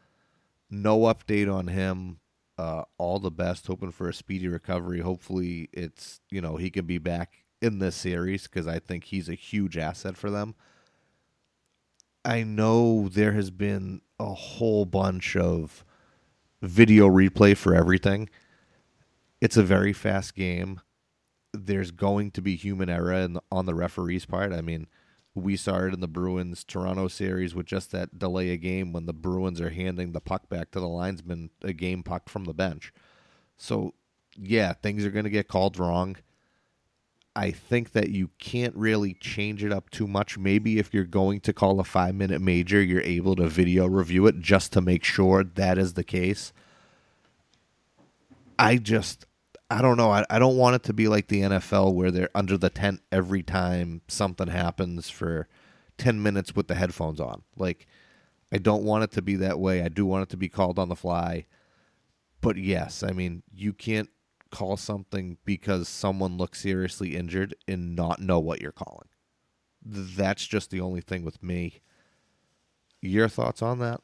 No 0.69 0.99
update 1.01 1.53
on 1.53 1.67
him. 1.67 2.19
Uh, 2.57 2.83
all 2.97 3.19
the 3.19 3.31
best. 3.31 3.67
Hoping 3.67 3.91
for 3.91 4.07
a 4.07 4.13
speedy 4.13 4.47
recovery. 4.47 5.01
Hopefully, 5.01 5.69
it's 5.73 6.21
you 6.29 6.41
know 6.41 6.55
he 6.55 6.69
can 6.69 6.85
be 6.85 6.97
back 6.97 7.45
in 7.61 7.79
this 7.79 7.95
series 7.95 8.43
because 8.43 8.67
I 8.67 8.79
think 8.79 9.05
he's 9.05 9.29
a 9.29 9.35
huge 9.35 9.77
asset 9.77 10.15
for 10.15 10.29
them. 10.29 10.55
I 12.23 12.43
know 12.43 13.07
there 13.07 13.33
has 13.33 13.51
been 13.51 14.01
a 14.19 14.33
whole 14.33 14.85
bunch 14.85 15.35
of 15.35 15.85
video 16.61 17.07
replay 17.07 17.55
for 17.55 17.75
everything. 17.75 18.29
It's 19.41 19.57
a 19.57 19.63
very 19.63 19.93
fast 19.93 20.35
game. 20.35 20.81
There's 21.53 21.91
going 21.91 22.31
to 22.31 22.41
be 22.41 22.55
human 22.55 22.89
error 22.89 23.13
in, 23.13 23.37
on 23.51 23.65
the 23.65 23.75
referee's 23.75 24.25
part. 24.25 24.53
I 24.53 24.61
mean, 24.61 24.87
we 25.35 25.57
saw 25.57 25.85
it 25.85 25.93
in 25.93 25.99
the 25.99 26.07
Bruins 26.07 26.63
Toronto 26.63 27.09
series 27.09 27.53
with 27.53 27.65
just 27.65 27.91
that 27.91 28.17
delay 28.17 28.51
a 28.51 28.57
game 28.57 28.93
when 28.93 29.05
the 29.05 29.13
Bruins 29.13 29.59
are 29.59 29.69
handing 29.69 30.13
the 30.13 30.21
puck 30.21 30.47
back 30.47 30.71
to 30.71 30.79
the 30.79 30.87
linesman, 30.87 31.49
a 31.61 31.73
game 31.73 32.03
puck 32.03 32.29
from 32.29 32.45
the 32.45 32.53
bench. 32.53 32.93
So, 33.57 33.93
yeah, 34.37 34.73
things 34.73 35.05
are 35.05 35.11
going 35.11 35.25
to 35.25 35.29
get 35.29 35.49
called 35.49 35.77
wrong. 35.77 36.15
I 37.35 37.51
think 37.51 37.91
that 37.91 38.11
you 38.11 38.29
can't 38.39 38.73
really 38.75 39.13
change 39.13 39.61
it 39.61 39.73
up 39.73 39.89
too 39.89 40.07
much. 40.07 40.37
Maybe 40.37 40.79
if 40.79 40.93
you're 40.93 41.03
going 41.03 41.41
to 41.41 41.51
call 41.51 41.81
a 41.81 41.83
five 41.83 42.15
minute 42.15 42.39
major, 42.39 42.81
you're 42.81 43.01
able 43.01 43.35
to 43.35 43.49
video 43.49 43.87
review 43.87 44.25
it 44.27 44.39
just 44.39 44.71
to 44.73 44.81
make 44.81 45.03
sure 45.03 45.43
that 45.43 45.77
is 45.77 45.93
the 45.93 46.03
case. 46.05 46.53
I 48.57 48.77
just, 48.77 49.25
I 49.69 49.81
don't 49.81 49.97
know. 49.97 50.11
I, 50.11 50.25
I 50.29 50.39
don't 50.39 50.57
want 50.57 50.75
it 50.75 50.83
to 50.83 50.93
be 50.93 51.07
like 51.07 51.27
the 51.27 51.41
NFL 51.41 51.93
where 51.93 52.11
they're 52.11 52.29
under 52.35 52.57
the 52.57 52.69
tent 52.69 53.01
every 53.11 53.41
time 53.41 54.01
something 54.07 54.47
happens 54.47 55.09
for 55.09 55.47
10 55.97 56.21
minutes 56.21 56.55
with 56.55 56.67
the 56.67 56.75
headphones 56.75 57.19
on. 57.19 57.43
Like, 57.57 57.87
I 58.51 58.57
don't 58.57 58.83
want 58.83 59.03
it 59.05 59.11
to 59.11 59.21
be 59.21 59.35
that 59.37 59.59
way. 59.59 59.81
I 59.81 59.89
do 59.89 60.05
want 60.05 60.23
it 60.23 60.29
to 60.29 60.37
be 60.37 60.49
called 60.49 60.77
on 60.77 60.89
the 60.89 60.95
fly. 60.95 61.45
But 62.41 62.57
yes, 62.57 63.01
I 63.01 63.11
mean, 63.11 63.41
you 63.51 63.73
can't 63.73 64.09
call 64.51 64.77
something 64.77 65.37
because 65.45 65.89
someone 65.89 66.37
looks 66.37 66.61
seriously 66.61 67.15
injured 67.15 67.55
and 67.67 67.95
not 67.95 68.19
know 68.21 68.39
what 68.39 68.61
you're 68.61 68.71
calling. 68.71 69.07
That's 69.83 70.45
just 70.45 70.69
the 70.69 70.81
only 70.81 71.01
thing 71.01 71.25
with 71.25 71.41
me. 71.41 71.81
Your 73.01 73.27
thoughts 73.29 73.61
on 73.61 73.79
that? 73.79 74.01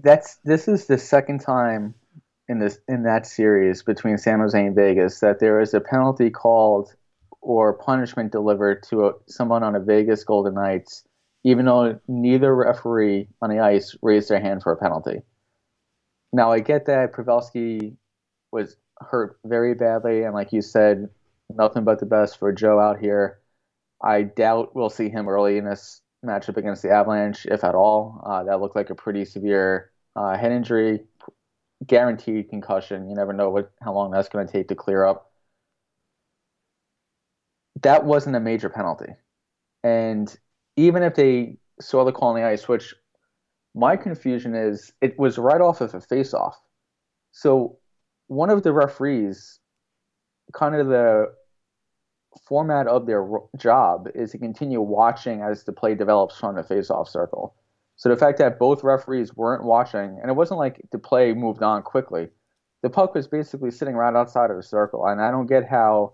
That's 0.00 0.36
this 0.44 0.68
is 0.68 0.86
the 0.86 0.98
second 0.98 1.40
time 1.40 1.94
in 2.48 2.58
this 2.58 2.78
in 2.88 3.02
that 3.02 3.26
series 3.26 3.82
between 3.82 4.18
San 4.18 4.40
Jose 4.40 4.66
and 4.66 4.74
Vegas 4.74 5.20
that 5.20 5.38
there 5.38 5.60
is 5.60 5.74
a 5.74 5.80
penalty 5.80 6.30
called 6.30 6.94
or 7.40 7.72
punishment 7.72 8.32
delivered 8.32 8.82
to 8.84 9.06
a, 9.06 9.12
someone 9.26 9.62
on 9.62 9.76
a 9.76 9.80
Vegas 9.80 10.24
Golden 10.24 10.54
Knights, 10.54 11.04
even 11.44 11.66
though 11.66 12.00
neither 12.08 12.54
referee 12.54 13.28
on 13.40 13.50
the 13.50 13.60
ice 13.60 13.96
raised 14.02 14.28
their 14.28 14.40
hand 14.40 14.62
for 14.62 14.72
a 14.72 14.76
penalty. 14.76 15.22
Now 16.32 16.50
I 16.50 16.60
get 16.60 16.86
that 16.86 17.12
Pavelski 17.12 17.96
was 18.50 18.76
hurt 18.98 19.38
very 19.44 19.74
badly, 19.74 20.22
and 20.22 20.34
like 20.34 20.52
you 20.52 20.62
said, 20.62 21.08
nothing 21.50 21.84
but 21.84 22.00
the 22.00 22.06
best 22.06 22.38
for 22.38 22.52
Joe 22.52 22.80
out 22.80 22.98
here. 22.98 23.38
I 24.02 24.22
doubt 24.22 24.74
we'll 24.74 24.90
see 24.90 25.08
him 25.08 25.28
early 25.28 25.58
in 25.58 25.64
this 25.64 26.00
matchup 26.24 26.56
against 26.56 26.82
the 26.82 26.90
Avalanche, 26.90 27.46
if 27.46 27.64
at 27.64 27.74
all. 27.74 28.22
Uh, 28.24 28.44
that 28.44 28.60
looked 28.60 28.76
like 28.76 28.90
a 28.90 28.94
pretty 28.94 29.24
severe 29.24 29.90
uh, 30.16 30.36
head 30.36 30.52
injury, 30.52 31.04
guaranteed 31.86 32.48
concussion. 32.50 33.08
You 33.08 33.14
never 33.14 33.32
know 33.32 33.50
what 33.50 33.70
how 33.80 33.92
long 33.92 34.10
that's 34.10 34.28
going 34.28 34.46
to 34.46 34.52
take 34.52 34.68
to 34.68 34.74
clear 34.74 35.04
up. 35.04 35.30
That 37.82 38.04
wasn't 38.04 38.36
a 38.36 38.40
major 38.40 38.68
penalty, 38.68 39.12
and 39.84 40.36
even 40.76 41.02
if 41.02 41.14
they 41.14 41.58
saw 41.80 42.04
the 42.04 42.12
call 42.12 42.30
on 42.30 42.36
the 42.36 42.44
ice, 42.44 42.66
which 42.66 42.94
my 43.74 43.96
confusion 43.96 44.54
is, 44.54 44.92
it 45.00 45.18
was 45.18 45.38
right 45.38 45.60
off 45.60 45.80
of 45.80 45.94
a 45.94 46.00
face-off. 46.00 46.56
So 47.30 47.78
one 48.26 48.50
of 48.50 48.64
the 48.64 48.72
referees, 48.72 49.60
kind 50.52 50.74
of 50.74 50.88
the 50.88 51.32
format 52.48 52.86
of 52.88 53.06
their 53.06 53.24
job 53.56 54.08
is 54.14 54.32
to 54.32 54.38
continue 54.38 54.80
watching 54.80 55.42
as 55.42 55.64
the 55.64 55.72
play 55.72 55.94
develops 55.94 56.36
from 56.36 56.56
the 56.56 56.64
face-off 56.64 57.08
circle. 57.08 57.54
So 57.98 58.08
the 58.08 58.16
fact 58.16 58.38
that 58.38 58.60
both 58.60 58.84
referees 58.84 59.36
weren't 59.36 59.64
watching, 59.64 60.18
and 60.22 60.30
it 60.30 60.34
wasn't 60.34 60.60
like 60.60 60.80
the 60.92 61.00
play 61.00 61.34
moved 61.34 61.64
on 61.64 61.82
quickly. 61.82 62.28
The 62.82 62.88
puck 62.88 63.12
was 63.12 63.26
basically 63.26 63.72
sitting 63.72 63.96
right 63.96 64.14
outside 64.14 64.50
of 64.50 64.56
the 64.56 64.62
circle, 64.62 65.04
and 65.04 65.20
I 65.20 65.32
don't 65.32 65.48
get 65.48 65.68
how, 65.68 66.12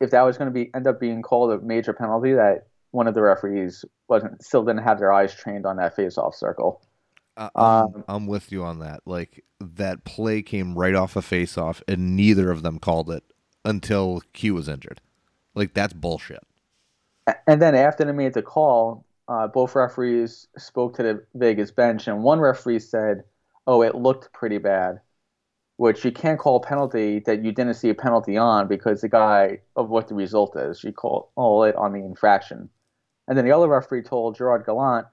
if 0.00 0.12
that 0.12 0.22
was 0.22 0.38
going 0.38 0.46
to 0.46 0.54
be 0.54 0.70
end 0.72 0.86
up 0.86 1.00
being 1.00 1.22
called 1.22 1.50
a 1.50 1.60
major 1.60 1.92
penalty, 1.92 2.34
that 2.34 2.68
one 2.92 3.08
of 3.08 3.14
the 3.14 3.22
referees 3.22 3.84
wasn't 4.06 4.44
still 4.44 4.64
didn't 4.64 4.84
have 4.84 5.00
their 5.00 5.12
eyes 5.12 5.34
trained 5.34 5.66
on 5.66 5.76
that 5.78 5.96
face-off 5.96 6.36
circle. 6.36 6.80
Uh, 7.36 7.50
I'm, 7.56 7.64
um, 7.64 8.04
I'm, 8.06 8.26
with 8.28 8.52
you 8.52 8.62
on 8.62 8.78
that. 8.78 9.00
Like 9.06 9.44
that 9.58 10.04
play 10.04 10.40
came 10.40 10.78
right 10.78 10.94
off 10.94 11.16
a 11.16 11.22
face-off, 11.22 11.82
and 11.88 12.14
neither 12.14 12.52
of 12.52 12.62
them 12.62 12.78
called 12.78 13.10
it 13.10 13.24
until 13.64 14.22
Q 14.32 14.54
was 14.54 14.68
injured. 14.68 15.00
Like 15.56 15.74
that's 15.74 15.94
bullshit. 15.94 16.44
And 17.48 17.60
then 17.60 17.74
after 17.74 18.04
they 18.04 18.12
made 18.12 18.34
the 18.34 18.42
call, 18.42 19.03
uh, 19.28 19.46
both 19.48 19.74
referees 19.74 20.48
spoke 20.58 20.96
to 20.96 21.02
the 21.02 21.26
Vegas 21.34 21.70
bench, 21.70 22.08
and 22.08 22.22
one 22.22 22.40
referee 22.40 22.78
said, 22.78 23.24
"Oh, 23.66 23.82
it 23.82 23.94
looked 23.94 24.32
pretty 24.32 24.58
bad," 24.58 25.00
which 25.76 26.04
you 26.04 26.12
can't 26.12 26.38
call 26.38 26.56
a 26.56 26.60
penalty 26.60 27.20
that 27.20 27.44
you 27.44 27.52
didn't 27.52 27.74
see 27.74 27.90
a 27.90 27.94
penalty 27.94 28.36
on 28.36 28.68
because 28.68 29.00
the 29.00 29.08
guy 29.08 29.60
of 29.76 29.88
what 29.90 30.08
the 30.08 30.14
result 30.14 30.56
is. 30.56 30.84
You 30.84 30.92
call, 30.92 31.30
call 31.36 31.64
it 31.64 31.76
on 31.76 31.92
the 31.92 32.00
infraction. 32.00 32.68
And 33.26 33.38
then 33.38 33.44
the 33.46 33.52
other 33.52 33.68
referee 33.68 34.02
told 34.02 34.36
Gerard 34.36 34.66
Gallant 34.66 35.06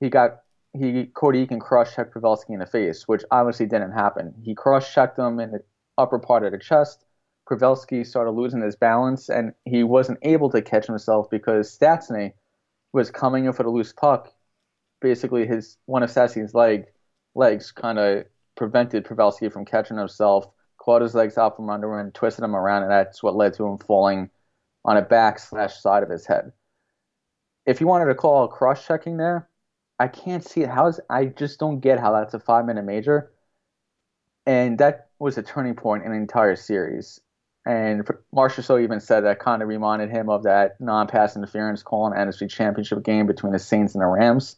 he 0.00 0.10
got 0.10 0.40
he 0.72 1.06
Cody 1.06 1.46
Eakin 1.46 1.60
cross 1.60 1.94
checked 1.94 2.14
Pavelski 2.14 2.50
in 2.50 2.58
the 2.58 2.66
face, 2.66 3.06
which 3.06 3.24
obviously 3.30 3.66
didn't 3.66 3.92
happen. 3.92 4.34
He 4.42 4.54
cross 4.54 4.92
checked 4.92 5.18
him 5.18 5.38
in 5.38 5.52
the 5.52 5.62
upper 5.96 6.18
part 6.18 6.44
of 6.44 6.52
the 6.52 6.58
chest. 6.58 7.04
Pavelski 7.48 8.04
started 8.04 8.32
losing 8.32 8.62
his 8.62 8.74
balance, 8.74 9.28
and 9.28 9.52
he 9.64 9.84
wasn't 9.84 10.18
able 10.22 10.50
to 10.50 10.62
catch 10.62 10.86
himself 10.86 11.30
because 11.30 11.76
Stastny 11.78 12.32
was 12.94 13.10
coming 13.10 13.46
in 13.46 13.52
for 13.54 13.64
the 13.64 13.70
loose 13.70 13.92
puck. 13.92 14.32
Basically, 15.02 15.46
his 15.46 15.78
one 15.86 16.02
of 16.02 16.10
Stastny's 16.10 16.54
leg 16.54 16.86
legs 17.34 17.72
kind 17.72 17.98
of 17.98 18.26
prevented 18.56 19.04
Pavelski 19.04 19.52
from 19.52 19.66
catching 19.66 19.98
himself. 19.98 20.46
Clawed 20.78 21.02
his 21.02 21.14
legs 21.14 21.38
out 21.38 21.56
from 21.56 21.70
under 21.70 21.98
him, 21.98 22.12
twisted 22.12 22.44
him 22.44 22.56
around, 22.56 22.84
and 22.84 22.92
that's 22.92 23.22
what 23.22 23.36
led 23.36 23.54
to 23.54 23.66
him 23.66 23.78
falling 23.78 24.30
on 24.84 24.96
a 24.98 25.02
back 25.02 25.38
slash 25.38 25.80
side 25.80 26.02
of 26.02 26.10
his 26.10 26.26
head. 26.26 26.52
If 27.66 27.80
you 27.80 27.86
wanted 27.86 28.06
to 28.06 28.14
call 28.14 28.48
cross 28.48 28.86
checking 28.86 29.18
there, 29.18 29.48
I 29.98 30.08
can't 30.08 30.44
see 30.44 30.62
it. 30.62 30.70
How 30.70 30.86
is 30.88 31.00
I 31.10 31.26
just 31.26 31.58
don't 31.60 31.80
get 31.80 32.00
how 32.00 32.12
that's 32.12 32.34
a 32.34 32.40
five 32.40 32.66
minute 32.66 32.84
major. 32.84 33.32
and 34.46 34.78
that 34.78 35.08
was 35.18 35.38
a 35.38 35.42
turning 35.42 35.74
point 35.74 36.04
in 36.04 36.10
the 36.12 36.16
entire 36.18 36.56
series. 36.56 37.20
And 37.66 38.06
Marchessault 38.34 38.82
even 38.82 39.00
said 39.00 39.20
that 39.20 39.38
kind 39.38 39.62
of 39.62 39.68
reminded 39.68 40.10
him 40.10 40.28
of 40.28 40.42
that 40.42 40.80
non-pass 40.80 41.34
interference 41.34 41.82
call 41.82 42.06
in 42.06 42.12
the 42.12 42.18
NFC 42.18 42.50
Championship 42.50 43.02
game 43.02 43.26
between 43.26 43.52
the 43.52 43.58
Saints 43.58 43.94
and 43.94 44.02
the 44.02 44.06
Rams. 44.06 44.56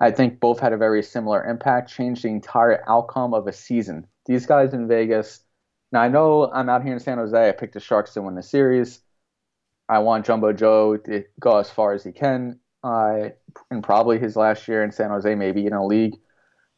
I 0.00 0.10
think 0.10 0.38
both 0.38 0.60
had 0.60 0.72
a 0.72 0.76
very 0.76 1.02
similar 1.02 1.44
impact, 1.44 1.90
changed 1.90 2.22
the 2.22 2.28
entire 2.28 2.84
outcome 2.88 3.34
of 3.34 3.46
a 3.46 3.52
season. 3.52 4.06
These 4.26 4.46
guys 4.46 4.74
in 4.74 4.86
Vegas. 4.86 5.40
Now 5.90 6.02
I 6.02 6.08
know 6.08 6.50
I'm 6.52 6.68
out 6.68 6.84
here 6.84 6.92
in 6.92 7.00
San 7.00 7.18
Jose. 7.18 7.48
I 7.48 7.52
picked 7.52 7.74
the 7.74 7.80
Sharks 7.80 8.12
to 8.14 8.22
win 8.22 8.34
the 8.34 8.42
series. 8.42 9.00
I 9.88 10.00
want 10.00 10.26
Jumbo 10.26 10.52
Joe 10.52 10.98
to 10.98 11.24
go 11.40 11.56
as 11.56 11.70
far 11.70 11.94
as 11.94 12.04
he 12.04 12.12
can, 12.12 12.60
uh, 12.84 13.30
in 13.70 13.80
probably 13.80 14.18
his 14.18 14.36
last 14.36 14.68
year 14.68 14.84
in 14.84 14.92
San 14.92 15.08
Jose, 15.08 15.34
maybe 15.34 15.66
in 15.66 15.72
a 15.72 15.84
league. 15.84 16.16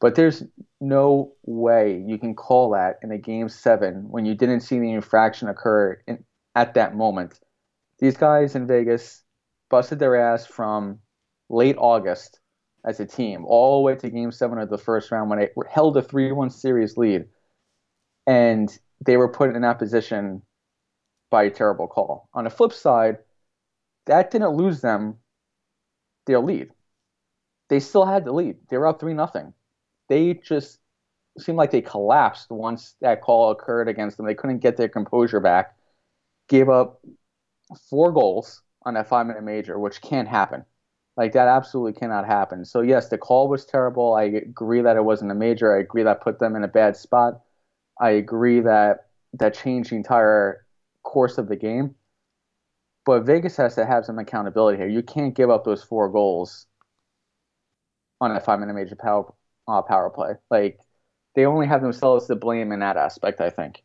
But 0.01 0.15
there's 0.15 0.43
no 0.81 1.35
way 1.45 2.03
you 2.07 2.19
can 2.19 2.35
call 2.35 2.71
that 2.71 2.99
in 3.03 3.13
a 3.13 3.19
game 3.19 3.51
seven 3.51 4.09
when 4.11 4.25
you 4.25 4.35
didn't 4.35 4.61
see 4.61 4.79
the 4.79 4.91
infraction 4.91 5.49
occur 5.49 6.01
in, 6.07 6.25
at 6.55 6.75
that 6.75 6.97
moment. 6.97 7.39
These 7.99 8.17
guys 8.17 8.55
in 8.55 8.67
Vegas 8.67 9.23
busted 9.69 9.99
their 9.99 10.17
ass 10.17 10.47
from 10.47 11.01
late 11.51 11.77
August 11.79 12.41
as 12.83 12.99
a 12.99 13.05
team 13.05 13.45
all 13.45 13.79
the 13.79 13.83
way 13.83 13.95
to 13.95 14.09
game 14.09 14.33
seven 14.33 14.59
of 14.59 14.71
the 14.71 14.79
first 14.79 15.11
round 15.11 15.29
when 15.29 15.39
they 15.39 15.51
held 15.71 15.99
a 15.99 16.03
3 16.03 16.33
1 16.33 16.49
series 16.49 16.97
lead. 16.97 17.27
And 18.27 18.77
they 19.05 19.19
were 19.19 19.29
put 19.29 19.55
in 19.55 19.61
that 19.63 19.79
position 19.79 20.41
by 21.31 21.45
a 21.45 21.51
terrible 21.51 21.87
call. 21.87 22.31
On 22.33 22.45
the 22.45 22.51
flip 22.51 22.73
side, 22.73 23.19
that 24.07 24.31
didn't 24.31 24.57
lose 24.57 24.81
them 24.81 25.17
their 26.27 26.41
lead. 26.41 26.71
They 27.69 27.81
still 27.81 28.07
had 28.07 28.25
the 28.25 28.33
lead. 28.33 28.57
They 28.71 28.79
were 28.79 28.87
up 28.87 28.99
3 28.99 29.13
nothing 29.13 29.53
they 30.11 30.35
just 30.35 30.81
seemed 31.39 31.57
like 31.57 31.71
they 31.71 31.81
collapsed 31.81 32.51
once 32.51 32.97
that 33.01 33.23
call 33.23 33.53
occurred 33.53 33.89
against 33.89 34.17
them. 34.17 34.27
They 34.27 34.35
couldn't 34.35 34.59
get 34.59 34.77
their 34.77 34.89
composure 34.89 35.41
back. 35.41 35.77
Gave 36.49 36.69
up 36.69 37.01
four 37.89 38.13
goals 38.13 38.61
on 38.85 38.95
that 38.95 39.09
five 39.09 39.27
minute 39.27 39.45
major, 39.45 39.79
which 39.79 40.03
can't 40.03 40.29
happen. 40.29 40.65
Like 41.17 41.33
that 41.33 41.49
absolutely 41.49 41.93
cannot 41.93 42.27
happen. 42.27 42.65
So 42.65 42.81
yes, 42.81 43.09
the 43.09 43.19
call 43.19 43.49
was 43.49 43.65
terrible. 43.65 44.15
I 44.15 44.25
agree 44.25 44.83
that 44.83 44.97
it 44.97 45.05
wasn't 45.05 45.31
a 45.31 45.35
major. 45.35 45.75
I 45.75 45.81
agree 45.81 46.03
that 46.03 46.21
put 46.21 46.41
them 46.41 46.57
in 46.57 46.65
a 46.65 46.69
bad 46.69 46.97
spot. 46.97 47.41
I 48.01 48.11
agree 48.11 48.61
that 48.61 49.07
that 49.35 49.55
changed 49.55 49.93
the 49.93 49.97
entire 49.97 50.67
course 51.05 51.39
of 51.39 51.49
the 51.49 51.57
game. 51.57 51.95
But 53.07 53.23
Vegas 53.23 53.57
has 53.57 53.77
to 53.77 53.87
have 53.87 54.05
some 54.05 54.19
accountability 54.19 54.77
here. 54.79 54.89
You 54.89 55.03
can't 55.03 55.35
give 55.35 55.51
up 55.51 55.65
those 55.65 55.83
four 55.85 56.09
goals 56.09 56.67
on 58.21 58.35
a 58.35 58.41
five 58.41 58.59
minute 58.59 58.75
major 58.75 58.97
power 58.97 59.33
uh, 59.69 59.83
power 59.83 60.11
play. 60.11 60.35
Like 60.51 60.79
they 61.35 61.47
only 61.47 61.67
have 61.67 61.83
themselves 61.83 62.27
to 62.27 62.37
blame 62.37 62.73
in 62.73 62.81
that 62.81 62.97
aspect. 62.97 63.41
I 63.41 63.51
think. 63.51 63.83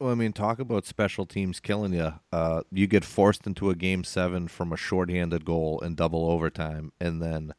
Well, 0.00 0.10
I 0.10 0.14
mean, 0.14 0.32
talk 0.32 0.58
about 0.58 0.84
special 0.84 1.26
teams 1.26 1.60
killing 1.60 1.92
you. 1.92 2.14
Uh, 2.32 2.62
you 2.72 2.86
get 2.86 3.04
forced 3.04 3.46
into 3.46 3.70
a 3.70 3.76
game 3.76 4.02
seven 4.04 4.48
from 4.48 4.72
a 4.72 4.76
shorthanded 4.76 5.44
goal 5.44 5.78
in 5.80 5.94
double 5.94 6.28
overtime, 6.28 6.92
and 7.00 7.22
then 7.22 7.54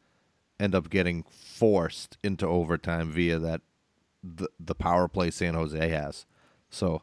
end 0.60 0.76
up 0.76 0.90
getting 0.90 1.24
forced 1.24 2.18
into 2.24 2.46
overtime 2.48 3.12
via 3.12 3.40
that 3.40 3.62
the 4.24 4.50
the 4.60 4.76
power 4.76 5.08
play 5.08 5.32
San 5.32 5.54
Jose 5.54 5.90
has. 5.90 6.26
So, 6.70 7.02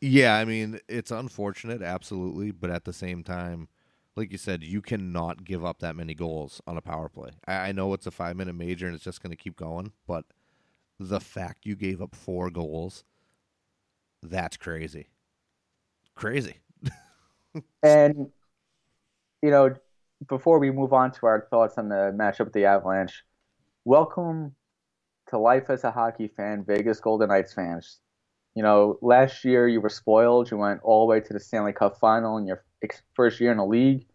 yeah, 0.00 0.36
I 0.36 0.44
mean, 0.44 0.80
it's 0.88 1.10
unfortunate, 1.10 1.82
absolutely, 1.82 2.50
but 2.50 2.70
at 2.70 2.84
the 2.84 2.92
same 2.92 3.22
time, 3.24 3.68
like 4.16 4.30
you 4.30 4.38
said, 4.38 4.62
you 4.62 4.80
cannot 4.80 5.44
give 5.44 5.64
up 5.64 5.80
that 5.80 5.96
many 5.96 6.14
goals 6.14 6.60
on 6.66 6.76
a 6.76 6.80
power 6.80 7.08
play. 7.08 7.30
I, 7.46 7.54
I 7.54 7.72
know 7.72 7.92
it's 7.94 8.06
a 8.06 8.10
five 8.10 8.36
minute 8.36 8.54
major 8.54 8.86
and 8.86 8.94
it's 8.94 9.04
just 9.04 9.22
going 9.22 9.30
to 9.30 9.36
keep 9.36 9.56
going, 9.56 9.92
but 10.06 10.24
the 11.00 11.20
fact 11.20 11.66
you 11.66 11.74
gave 11.74 12.00
up 12.00 12.14
four 12.14 12.50
goals, 12.50 13.04
that's 14.22 14.56
crazy. 14.56 15.08
Crazy. 16.14 16.56
and, 17.82 18.30
you 19.42 19.50
know, 19.50 19.74
before 20.28 20.58
we 20.58 20.70
move 20.70 20.92
on 20.92 21.10
to 21.12 21.26
our 21.26 21.46
thoughts 21.50 21.76
on 21.76 21.88
the 21.88 22.14
matchup 22.16 22.44
with 22.44 22.52
the 22.52 22.66
Avalanche, 22.66 23.24
welcome 23.84 24.54
to 25.28 25.38
life 25.38 25.70
as 25.70 25.82
a 25.82 25.90
hockey 25.90 26.28
fan, 26.28 26.64
Vegas 26.64 27.00
Golden 27.00 27.28
Knights 27.28 27.52
fans. 27.52 27.98
You 28.54 28.62
know, 28.62 28.98
last 29.02 29.44
year 29.44 29.66
you 29.66 29.80
were 29.80 29.88
spoiled. 29.88 30.50
You 30.50 30.58
went 30.58 30.80
all 30.84 31.04
the 31.04 31.10
way 31.10 31.20
to 31.20 31.32
the 31.32 31.40
Stanley 31.40 31.72
Cup 31.72 31.98
final 31.98 32.36
in 32.36 32.46
your 32.46 32.62
first 33.14 33.40
year 33.40 33.50
in 33.50 33.58
the 33.58 33.66
league. 33.66 34.06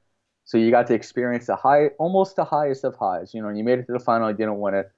So 0.46 0.58
you 0.58 0.72
got 0.72 0.88
to 0.88 0.94
experience 0.94 1.46
the 1.46 1.56
high, 1.56 1.88
almost 2.00 2.36
the 2.36 2.44
highest 2.46 2.84
of 2.84 2.96
highs. 2.96 3.34
You 3.34 3.42
know, 3.42 3.50
you 3.50 3.64
made 3.64 3.80
it 3.80 3.86
to 3.86 3.94
the 3.94 4.00
final, 4.00 4.30
you 4.30 4.36
didn't 4.36 4.60
win 4.60 4.74
it, 4.74 4.92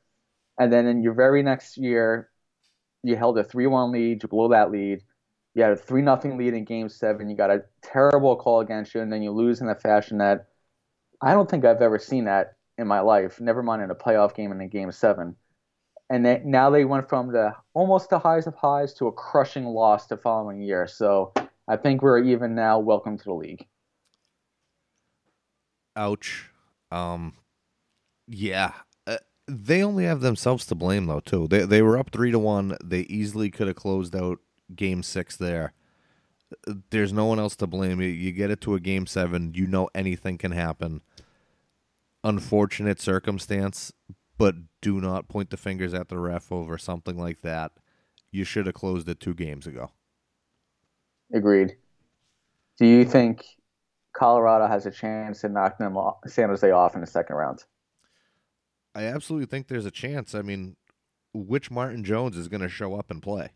and 0.57 0.71
then 0.71 0.87
in 0.87 1.03
your 1.03 1.13
very 1.13 1.43
next 1.43 1.77
year, 1.77 2.29
you 3.03 3.15
held 3.15 3.37
a 3.37 3.43
three-one 3.43 3.91
lead, 3.91 4.23
you 4.23 4.29
blew 4.29 4.49
that 4.49 4.71
lead. 4.71 5.01
You 5.53 5.63
had 5.63 5.73
a 5.73 5.75
three 5.75 6.01
nothing 6.01 6.37
lead 6.37 6.53
in 6.53 6.63
Game 6.63 6.87
Seven. 6.87 7.29
You 7.29 7.35
got 7.35 7.51
a 7.51 7.63
terrible 7.81 8.37
call 8.37 8.61
against 8.61 8.95
you, 8.95 9.01
and 9.01 9.11
then 9.11 9.21
you 9.21 9.31
lose 9.31 9.59
in 9.59 9.67
a 9.67 9.75
fashion 9.75 10.19
that 10.19 10.47
I 11.21 11.33
don't 11.33 11.49
think 11.49 11.65
I've 11.65 11.81
ever 11.81 11.99
seen 11.99 12.25
that 12.25 12.53
in 12.77 12.87
my 12.87 13.01
life. 13.01 13.41
Never 13.41 13.61
mind 13.61 13.81
in 13.81 13.91
a 13.91 13.95
playoff 13.95 14.33
game 14.33 14.51
and 14.51 14.61
in 14.61 14.67
a 14.67 14.69
Game 14.69 14.91
Seven. 14.91 15.35
And 16.09 16.25
they, 16.25 16.41
now 16.45 16.69
they 16.69 16.85
went 16.85 17.09
from 17.09 17.31
the 17.31 17.53
almost 17.73 18.09
the 18.09 18.19
highs 18.19 18.47
of 18.47 18.55
highs 18.55 18.93
to 18.95 19.07
a 19.07 19.11
crushing 19.11 19.65
loss 19.65 20.07
the 20.07 20.17
following 20.17 20.61
year. 20.61 20.87
So 20.87 21.33
I 21.71 21.77
think 21.77 22.01
we're 22.01 22.19
even 22.19 22.53
now. 22.53 22.79
Welcome 22.79 23.17
to 23.17 23.23
the 23.23 23.33
league. 23.33 23.65
Ouch. 25.95 26.49
Um, 26.91 27.35
yeah, 28.27 28.73
uh, 29.07 29.19
they 29.47 29.81
only 29.81 30.03
have 30.03 30.19
themselves 30.19 30.65
to 30.65 30.75
blame 30.75 31.05
though 31.05 31.21
too. 31.21 31.47
They 31.47 31.63
they 31.63 31.81
were 31.81 31.97
up 31.97 32.11
three 32.11 32.29
to 32.31 32.39
one. 32.39 32.75
They 32.83 33.01
easily 33.01 33.49
could 33.49 33.67
have 33.67 33.77
closed 33.77 34.13
out 34.13 34.39
Game 34.75 35.01
Six 35.01 35.37
there. 35.37 35.71
There's 36.89 37.13
no 37.13 37.23
one 37.23 37.39
else 37.39 37.55
to 37.55 37.67
blame. 37.67 38.01
You, 38.01 38.09
you 38.09 38.33
get 38.33 38.51
it 38.51 38.59
to 38.61 38.75
a 38.75 38.79
Game 38.81 39.05
Seven. 39.05 39.53
You 39.53 39.65
know 39.65 39.89
anything 39.95 40.37
can 40.37 40.51
happen. 40.51 40.99
Unfortunate 42.21 42.99
circumstance, 42.99 43.93
but 44.37 44.55
do 44.81 44.99
not 44.99 45.29
point 45.29 45.49
the 45.49 45.55
fingers 45.55 45.93
at 45.93 46.09
the 46.09 46.19
ref 46.19 46.51
over 46.51 46.77
something 46.77 47.17
like 47.17 47.43
that. 47.43 47.71
You 48.29 48.43
should 48.43 48.65
have 48.65 48.75
closed 48.75 49.07
it 49.07 49.21
two 49.21 49.33
games 49.33 49.65
ago. 49.65 49.91
Agreed. 51.33 51.75
Do 52.77 52.85
you 52.85 53.05
think 53.05 53.45
Colorado 54.13 54.67
has 54.67 54.85
a 54.85 54.91
chance 54.91 55.41
to 55.41 55.49
knock 55.49 55.77
them 55.77 55.97
off, 55.97 56.17
San 56.27 56.49
Jose 56.49 56.69
off 56.69 56.95
in 56.95 57.01
the 57.01 57.07
second 57.07 57.35
round? 57.35 57.63
I 58.93 59.03
absolutely 59.03 59.45
think 59.45 59.67
there's 59.67 59.85
a 59.85 59.91
chance. 59.91 60.35
I 60.35 60.41
mean, 60.41 60.75
which 61.33 61.71
Martin 61.71 62.03
Jones 62.03 62.37
is 62.37 62.47
going 62.47 62.61
to 62.61 62.69
show 62.69 62.95
up 62.95 63.09
and 63.09 63.21
play? 63.21 63.49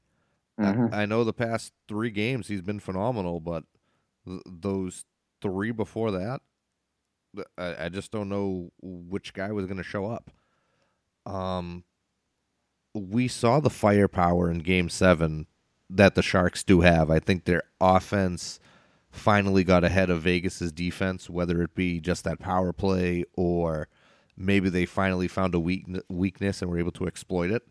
Mm-hmm. 0.59 0.93
I, 0.93 1.01
I, 1.01 1.05
know 1.05 1.23
the 1.25 1.33
past 1.33 1.73
three 1.89 2.09
games 2.09 2.47
he's 2.47 2.61
been 2.61 2.79
phenomenal, 2.79 3.41
but 3.41 3.65
th- 4.25 4.41
those 4.45 5.03
three 5.41 5.71
before 5.71 6.11
that, 6.11 6.39
I, 7.57 7.85
I 7.85 7.89
just 7.89 8.11
don't 8.11 8.29
know 8.29 8.71
which 8.81 9.33
guy 9.33 9.51
was 9.51 9.65
going 9.65 9.77
to 9.77 9.83
show 9.83 10.05
up. 10.05 10.31
Um, 11.25 11.83
we 12.93 13.27
saw 13.27 13.59
the 13.59 13.69
firepower 13.69 14.49
in 14.49 14.59
Game 14.59 14.87
Seven 14.87 15.47
that 15.89 16.15
the 16.15 16.23
Sharks 16.23 16.63
do 16.63 16.81
have. 16.81 17.09
I 17.09 17.19
think 17.19 17.45
their 17.45 17.63
offense 17.79 18.59
finally 19.11 19.63
got 19.63 19.83
ahead 19.83 20.09
of 20.09 20.21
Vegas's 20.21 20.71
defense, 20.71 21.29
whether 21.29 21.61
it 21.61 21.73
be 21.75 21.99
just 21.99 22.23
that 22.23 22.39
power 22.39 22.73
play 22.73 23.23
or 23.35 23.87
maybe 24.35 24.69
they 24.69 24.85
finally 24.85 25.27
found 25.27 25.55
a 25.55 25.59
weak, 25.59 25.85
weakness 26.09 26.61
and 26.61 26.69
were 26.69 26.79
able 26.79 26.91
to 26.91 27.07
exploit 27.07 27.51
it. 27.51 27.63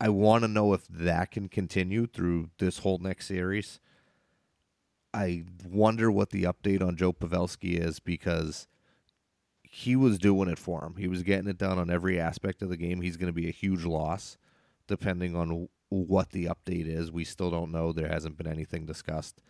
I 0.00 0.08
want 0.08 0.42
to 0.42 0.48
know 0.48 0.72
if 0.72 0.86
that 0.88 1.30
can 1.30 1.48
continue 1.48 2.06
through 2.06 2.50
this 2.58 2.78
whole 2.78 2.98
next 2.98 3.26
series. 3.26 3.78
I 5.12 5.44
wonder 5.64 6.10
what 6.10 6.30
the 6.30 6.42
update 6.42 6.82
on 6.82 6.96
Joe 6.96 7.12
Pavelski 7.12 7.78
is 7.78 8.00
because 8.00 8.66
he 9.62 9.94
was 9.94 10.18
doing 10.18 10.48
it 10.48 10.58
for 10.58 10.84
him. 10.84 10.96
He 10.98 11.06
was 11.06 11.22
getting 11.22 11.48
it 11.48 11.58
done 11.58 11.78
on 11.78 11.90
every 11.90 12.18
aspect 12.18 12.62
of 12.62 12.68
the 12.68 12.76
game. 12.76 13.00
He's 13.00 13.16
going 13.16 13.28
to 13.28 13.32
be 13.32 13.48
a 13.48 13.52
huge 13.52 13.84
loss 13.84 14.36
depending 14.86 15.36
on 15.36 15.68
what 16.02 16.30
the 16.30 16.46
update 16.46 16.86
is. 16.86 17.10
We 17.12 17.24
still 17.24 17.50
don't 17.50 17.72
know. 17.72 17.92
There 17.92 18.08
hasn't 18.08 18.36
been 18.36 18.46
anything 18.46 18.86
discussed. 18.86 19.40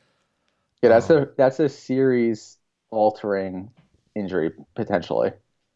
Yeah, 0.82 0.90
that's 0.90 1.10
um, 1.10 1.22
a 1.22 1.26
that's 1.36 1.60
a 1.60 1.68
series 1.68 2.58
altering 2.90 3.70
injury 4.14 4.52
potentially. 4.74 5.32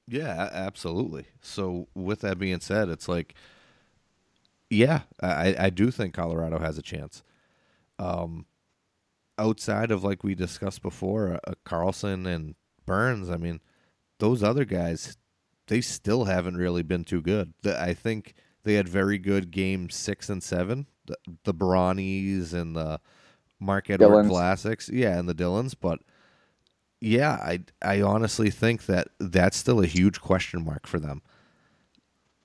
Yeah, 0.06 0.48
absolutely. 0.52 1.26
So 1.40 1.88
with 1.94 2.20
that 2.20 2.38
being 2.38 2.60
said, 2.60 2.88
it's 2.88 3.08
like 3.08 3.34
yeah, 4.70 5.02
I, 5.22 5.54
I 5.58 5.70
do 5.70 5.90
think 5.90 6.14
Colorado 6.14 6.58
has 6.58 6.76
a 6.78 6.82
chance. 6.82 7.22
Um, 7.98 8.46
outside 9.38 9.90
of 9.90 10.04
like 10.04 10.22
we 10.22 10.34
discussed 10.34 10.82
before, 10.82 11.40
uh, 11.46 11.54
Karlsson 11.64 12.26
and 12.26 12.54
Burns, 12.86 13.30
I 13.30 13.36
mean, 13.36 13.60
those 14.18 14.42
other 14.42 14.64
guys, 14.64 15.16
they 15.68 15.80
still 15.80 16.24
haven't 16.24 16.56
really 16.56 16.82
been 16.82 17.04
too 17.04 17.22
good. 17.22 17.54
I 17.64 17.94
think 17.94 18.34
they 18.68 18.74
had 18.74 18.88
very 18.88 19.16
good 19.16 19.50
games 19.50 19.94
six 19.94 20.28
and 20.28 20.42
seven. 20.42 20.86
The, 21.06 21.16
the 21.44 21.54
and 22.52 22.76
the 22.76 23.00
Mark 23.58 23.88
Edward 23.88 24.08
Dillons. 24.08 24.30
Vlasics, 24.30 24.90
yeah, 24.92 25.18
and 25.18 25.26
the 25.26 25.32
Dillons. 25.32 25.72
But 25.72 26.00
yeah, 27.00 27.32
I 27.32 27.60
I 27.80 28.02
honestly 28.02 28.50
think 28.50 28.84
that 28.84 29.08
that's 29.18 29.56
still 29.56 29.80
a 29.80 29.86
huge 29.86 30.20
question 30.20 30.66
mark 30.66 30.86
for 30.86 31.00
them. 31.00 31.22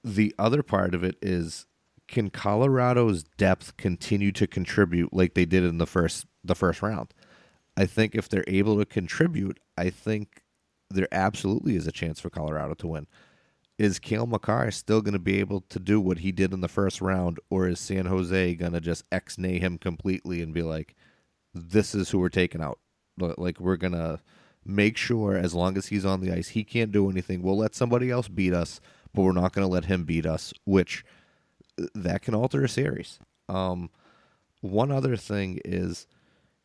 The 0.01 0.33
other 0.39 0.63
part 0.63 0.95
of 0.95 1.03
it 1.03 1.17
is 1.21 1.65
can 2.07 2.29
Colorado's 2.29 3.23
depth 3.23 3.75
continue 3.75 4.31
to 4.31 4.47
contribute 4.47 5.13
like 5.13 5.33
they 5.33 5.45
did 5.45 5.65
in 5.65 5.77
the 5.77 5.85
first 5.85 6.25
the 6.41 6.55
first 6.55 6.81
round? 6.81 7.13
I 7.75 7.85
think 7.85 8.15
if 8.15 8.29
they're 8.29 8.45
able 8.47 8.77
to 8.79 8.85
contribute, 8.85 9.59
I 9.77 9.89
think 9.89 10.43
there 10.89 11.09
absolutely 11.11 11.75
is 11.75 11.85
a 11.85 11.91
chance 11.91 12.21
for 12.21 12.29
Colorado 12.29 12.75
to 12.75 12.87
win. 12.87 13.07
Is 13.77 13.97
Cale 13.97 14.27
Makar 14.27 14.69
still 14.71 15.01
going 15.01 15.13
to 15.13 15.19
be 15.19 15.39
able 15.39 15.61
to 15.61 15.79
do 15.79 15.99
what 15.99 16.19
he 16.19 16.31
did 16.31 16.53
in 16.53 16.61
the 16.61 16.67
first 16.67 17.01
round, 17.01 17.39
or 17.49 17.67
is 17.67 17.79
San 17.79 18.05
Jose 18.05 18.55
going 18.55 18.73
to 18.73 18.81
just 18.81 19.03
ex 19.11 19.37
nay 19.37 19.57
him 19.59 19.77
completely 19.77 20.41
and 20.41 20.53
be 20.53 20.61
like, 20.61 20.95
this 21.53 21.95
is 21.95 22.11
who 22.11 22.19
we're 22.19 22.29
taking 22.29 22.61
out? 22.61 22.79
Like, 23.17 23.59
we're 23.59 23.77
going 23.77 23.93
to 23.93 24.19
make 24.65 24.97
sure 24.97 25.35
as 25.35 25.53
long 25.53 25.77
as 25.77 25.87
he's 25.87 26.05
on 26.05 26.21
the 26.21 26.31
ice, 26.31 26.49
he 26.49 26.63
can't 26.63 26.91
do 26.91 27.09
anything. 27.09 27.41
We'll 27.41 27.57
let 27.57 27.75
somebody 27.75 28.09
else 28.09 28.27
beat 28.27 28.53
us, 28.53 28.79
but 29.13 29.23
we're 29.23 29.31
not 29.31 29.53
going 29.53 29.67
to 29.67 29.71
let 29.73 29.85
him 29.85 30.03
beat 30.05 30.25
us, 30.25 30.53
which 30.65 31.03
that 31.95 32.21
can 32.21 32.35
alter 32.35 32.63
a 32.63 32.69
series. 32.69 33.19
Um, 33.49 33.89
one 34.61 34.91
other 34.91 35.17
thing 35.17 35.59
is 35.65 36.07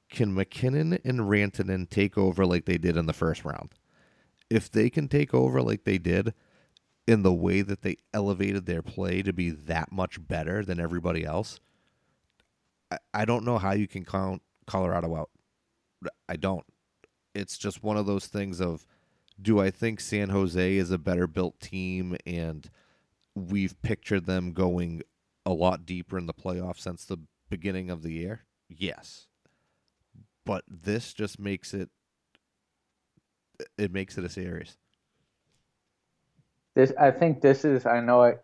can 0.08 0.34
MacKinnon 0.34 0.98
and 1.04 1.20
Rantanen 1.20 1.88
take 1.88 2.16
over 2.16 2.46
like 2.46 2.64
they 2.64 2.78
did 2.78 2.96
in 2.96 3.06
the 3.06 3.12
first 3.12 3.44
round? 3.44 3.70
If 4.48 4.70
they 4.70 4.88
can 4.88 5.08
take 5.08 5.34
over 5.34 5.60
like 5.60 5.84
they 5.84 5.98
did 5.98 6.32
in 7.08 7.22
the 7.22 7.32
way 7.32 7.62
that 7.62 7.82
they 7.82 7.96
elevated 8.14 8.66
their 8.66 8.82
play 8.82 9.22
to 9.22 9.32
be 9.32 9.50
that 9.50 9.90
much 9.90 10.26
better 10.28 10.64
than 10.64 10.78
everybody 10.78 11.24
else, 11.24 11.58
I, 12.90 12.98
I 13.12 13.24
don't 13.24 13.44
know 13.44 13.58
how 13.58 13.72
you 13.72 13.88
can 13.88 14.04
count 14.04 14.42
Colorado 14.66 15.16
out. 15.16 15.30
I 16.28 16.36
don't. 16.36 16.64
It's 17.34 17.58
just 17.58 17.82
one 17.82 17.96
of 17.96 18.06
those 18.06 18.26
things 18.26 18.60
of 18.60 18.86
do 19.40 19.60
I 19.60 19.70
think 19.70 20.00
San 20.00 20.28
Jose 20.28 20.76
is 20.76 20.90
a 20.90 20.98
better 20.98 21.26
built 21.26 21.58
team 21.60 22.16
and 22.26 22.70
we've 23.34 23.80
pictured 23.82 24.26
them 24.26 24.52
going 24.52 25.02
a 25.46 25.52
lot 25.52 25.86
deeper 25.86 26.18
in 26.18 26.26
the 26.26 26.34
playoffs 26.34 26.80
since 26.80 27.04
the 27.04 27.18
beginning 27.48 27.90
of 27.90 28.02
the 28.02 28.12
year? 28.12 28.44
Yes 28.68 29.28
but 30.48 30.64
this 30.66 31.12
just 31.12 31.38
makes 31.38 31.74
it 31.74 31.90
it 33.76 33.92
makes 33.92 34.16
it 34.16 34.24
a 34.24 34.30
series. 34.30 34.78
This 36.78 36.92
I 36.98 37.10
think 37.10 37.40
this 37.40 37.64
is 37.64 37.86
I 37.86 38.00
know 38.00 38.22
I, 38.22 38.34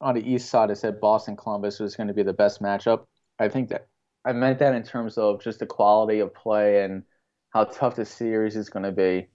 on 0.00 0.14
the 0.14 0.26
east 0.26 0.48
side 0.48 0.70
I 0.70 0.74
said 0.74 0.98
Boston 0.98 1.36
Columbus 1.36 1.78
was 1.78 1.94
going 1.94 2.08
to 2.08 2.14
be 2.14 2.22
the 2.22 2.32
best 2.32 2.62
matchup. 2.62 3.04
I 3.38 3.48
think 3.48 3.68
that 3.68 3.86
I 4.24 4.32
meant 4.32 4.58
that 4.60 4.74
in 4.74 4.82
terms 4.82 5.18
of 5.18 5.42
just 5.42 5.58
the 5.58 5.66
quality 5.66 6.20
of 6.20 6.34
play 6.34 6.84
and 6.84 7.02
how 7.50 7.64
tough 7.64 7.96
the 7.96 8.06
series 8.06 8.56
is 8.56 8.70
going 8.70 8.84
to 8.84 8.92
be. 8.92 9.28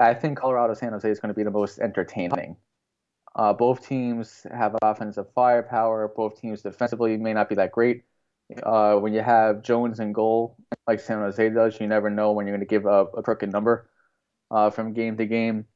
I 0.00 0.14
think 0.14 0.38
Colorado 0.38 0.72
San 0.72 0.92
Jose 0.92 1.10
is 1.10 1.20
going 1.20 1.28
to 1.28 1.36
be 1.36 1.44
the 1.44 1.50
most 1.50 1.78
entertaining. 1.78 2.56
Uh, 3.36 3.52
both 3.52 3.86
teams 3.86 4.46
have 4.50 4.74
offensive 4.82 5.26
firepower. 5.34 6.08
Both 6.08 6.40
teams 6.40 6.62
defensively 6.62 7.18
may 7.18 7.34
not 7.34 7.50
be 7.50 7.56
that 7.56 7.72
great, 7.72 8.04
uh, 8.62 8.96
when 8.96 9.12
you 9.12 9.20
have 9.20 9.62
Jones 9.62 10.00
in 10.00 10.12
goal, 10.12 10.56
like 10.86 11.00
San 11.00 11.18
Jose 11.18 11.50
does, 11.50 11.80
you 11.80 11.86
never 11.86 12.10
know 12.10 12.32
when 12.32 12.46
you're 12.46 12.56
going 12.56 12.66
to 12.66 12.70
give 12.70 12.86
up 12.86 13.12
a 13.16 13.22
crooked 13.22 13.52
number 13.52 13.90
uh, 14.50 14.70
from 14.70 14.92
game 14.92 15.16
to 15.16 15.26
game. 15.26 15.66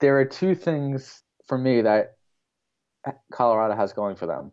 There 0.00 0.18
are 0.18 0.24
two 0.24 0.54
things 0.54 1.22
for 1.46 1.58
me 1.58 1.82
that 1.82 2.16
Colorado 3.32 3.76
has 3.76 3.92
going 3.92 4.16
for 4.16 4.26
them. 4.26 4.52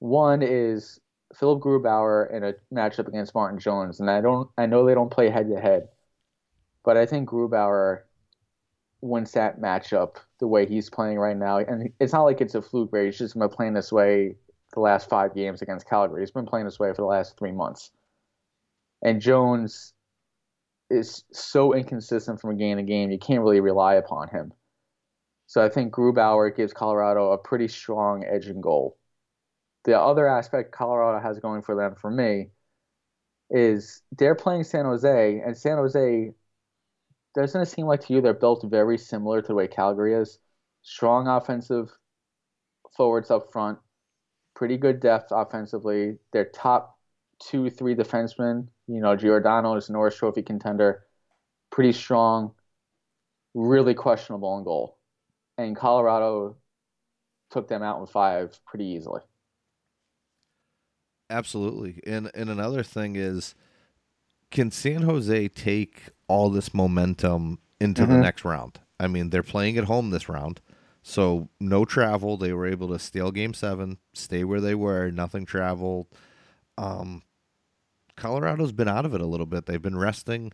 One 0.00 0.42
is 0.42 0.98
Philipp 1.34 1.62
Grubauer 1.62 2.32
in 2.32 2.44
a 2.44 2.54
matchup 2.72 3.08
against 3.08 3.34
Martin 3.34 3.58
Jones, 3.58 4.00
and 4.00 4.10
I 4.10 4.20
don't, 4.20 4.48
I 4.58 4.66
know 4.66 4.84
they 4.84 4.94
don't 4.94 5.10
play 5.10 5.30
head 5.30 5.48
to 5.48 5.60
head, 5.60 5.88
but 6.84 6.96
I 6.96 7.06
think 7.06 7.28
Grubauer 7.28 8.02
wins 9.00 9.32
that 9.32 9.60
matchup 9.60 10.16
the 10.40 10.46
way 10.46 10.66
he's 10.66 10.90
playing 10.90 11.18
right 11.18 11.36
now. 11.36 11.58
And 11.58 11.90
it's 12.00 12.12
not 12.12 12.24
like 12.24 12.40
it's 12.40 12.54
a 12.54 12.62
fluke 12.62 12.92
where 12.92 13.04
he's 13.04 13.18
just 13.18 13.38
been 13.38 13.48
playing 13.48 13.74
this 13.74 13.92
way 13.92 14.36
the 14.74 14.80
last 14.80 15.08
five 15.08 15.34
games 15.34 15.62
against 15.62 15.88
Calgary. 15.88 16.22
He's 16.22 16.30
been 16.30 16.46
playing 16.46 16.66
this 16.66 16.78
way 16.78 16.90
for 16.90 17.02
the 17.02 17.06
last 17.06 17.38
three 17.38 17.52
months. 17.52 17.90
And 19.02 19.20
Jones 19.20 19.94
is 20.90 21.24
so 21.32 21.72
inconsistent 21.74 22.40
from 22.40 22.56
game 22.56 22.76
to 22.76 22.82
game, 22.82 23.10
you 23.10 23.18
can't 23.18 23.42
really 23.42 23.60
rely 23.60 23.94
upon 23.94 24.28
him. 24.28 24.52
So 25.46 25.64
I 25.64 25.68
think 25.68 25.92
Grubauer 25.92 26.54
gives 26.54 26.72
Colorado 26.72 27.32
a 27.32 27.38
pretty 27.38 27.68
strong 27.68 28.24
edge 28.24 28.46
and 28.46 28.62
goal. 28.62 28.96
The 29.84 29.98
other 29.98 30.26
aspect 30.28 30.72
Colorado 30.72 31.20
has 31.22 31.38
going 31.40 31.62
for 31.62 31.74
them, 31.74 31.94
for 31.94 32.10
me, 32.10 32.50
is 33.50 34.02
they're 34.16 34.34
playing 34.34 34.64
San 34.64 34.84
Jose, 34.84 35.40
and 35.44 35.56
San 35.56 35.78
Jose 35.78 36.32
doesn't 37.34 37.60
it 37.60 37.66
seem 37.66 37.86
like 37.86 38.00
to 38.06 38.12
you 38.12 38.20
they're 38.20 38.34
built 38.34 38.64
very 38.68 38.98
similar 38.98 39.40
to 39.40 39.48
the 39.48 39.54
way 39.54 39.68
Calgary 39.68 40.14
is? 40.14 40.38
Strong 40.82 41.28
offensive 41.28 41.90
forwards 42.96 43.30
up 43.30 43.52
front, 43.52 43.78
pretty 44.54 44.76
good 44.76 45.00
depth 45.00 45.28
offensively. 45.30 46.18
Their 46.32 46.46
top 46.46 46.98
two, 47.38 47.70
three 47.70 47.94
defensemen, 47.94 48.68
you 48.90 49.00
know, 49.00 49.14
Giordano 49.14 49.76
is 49.76 49.88
a 49.88 49.92
Norris 49.92 50.16
Trophy 50.16 50.42
contender, 50.42 51.04
pretty 51.70 51.92
strong, 51.92 52.52
really 53.54 53.94
questionable 53.94 54.58
in 54.58 54.64
goal. 54.64 54.98
And 55.56 55.76
Colorado 55.76 56.56
took 57.50 57.68
them 57.68 57.84
out 57.84 58.00
in 58.00 58.06
five 58.06 58.58
pretty 58.66 58.86
easily. 58.86 59.20
Absolutely. 61.28 62.00
And 62.04 62.30
and 62.34 62.50
another 62.50 62.82
thing 62.82 63.14
is 63.14 63.54
can 64.50 64.72
San 64.72 65.02
Jose 65.02 65.48
take 65.48 66.08
all 66.26 66.50
this 66.50 66.74
momentum 66.74 67.60
into 67.80 68.02
mm-hmm. 68.02 68.12
the 68.12 68.18
next 68.18 68.44
round? 68.44 68.80
I 68.98 69.06
mean, 69.06 69.30
they're 69.30 69.44
playing 69.44 69.78
at 69.78 69.84
home 69.84 70.10
this 70.10 70.28
round. 70.28 70.60
So 71.02 71.48
no 71.60 71.84
travel. 71.84 72.36
They 72.36 72.52
were 72.52 72.66
able 72.66 72.88
to 72.88 72.98
steal 72.98 73.30
game 73.30 73.54
seven, 73.54 73.98
stay 74.12 74.42
where 74.42 74.60
they 74.60 74.74
were, 74.74 75.10
nothing 75.10 75.46
traveled. 75.46 76.08
Um, 76.76 77.22
Colorado's 78.16 78.72
been 78.72 78.88
out 78.88 79.04
of 79.04 79.14
it 79.14 79.20
a 79.20 79.26
little 79.26 79.46
bit. 79.46 79.66
They've 79.66 79.80
been 79.80 79.98
resting. 79.98 80.52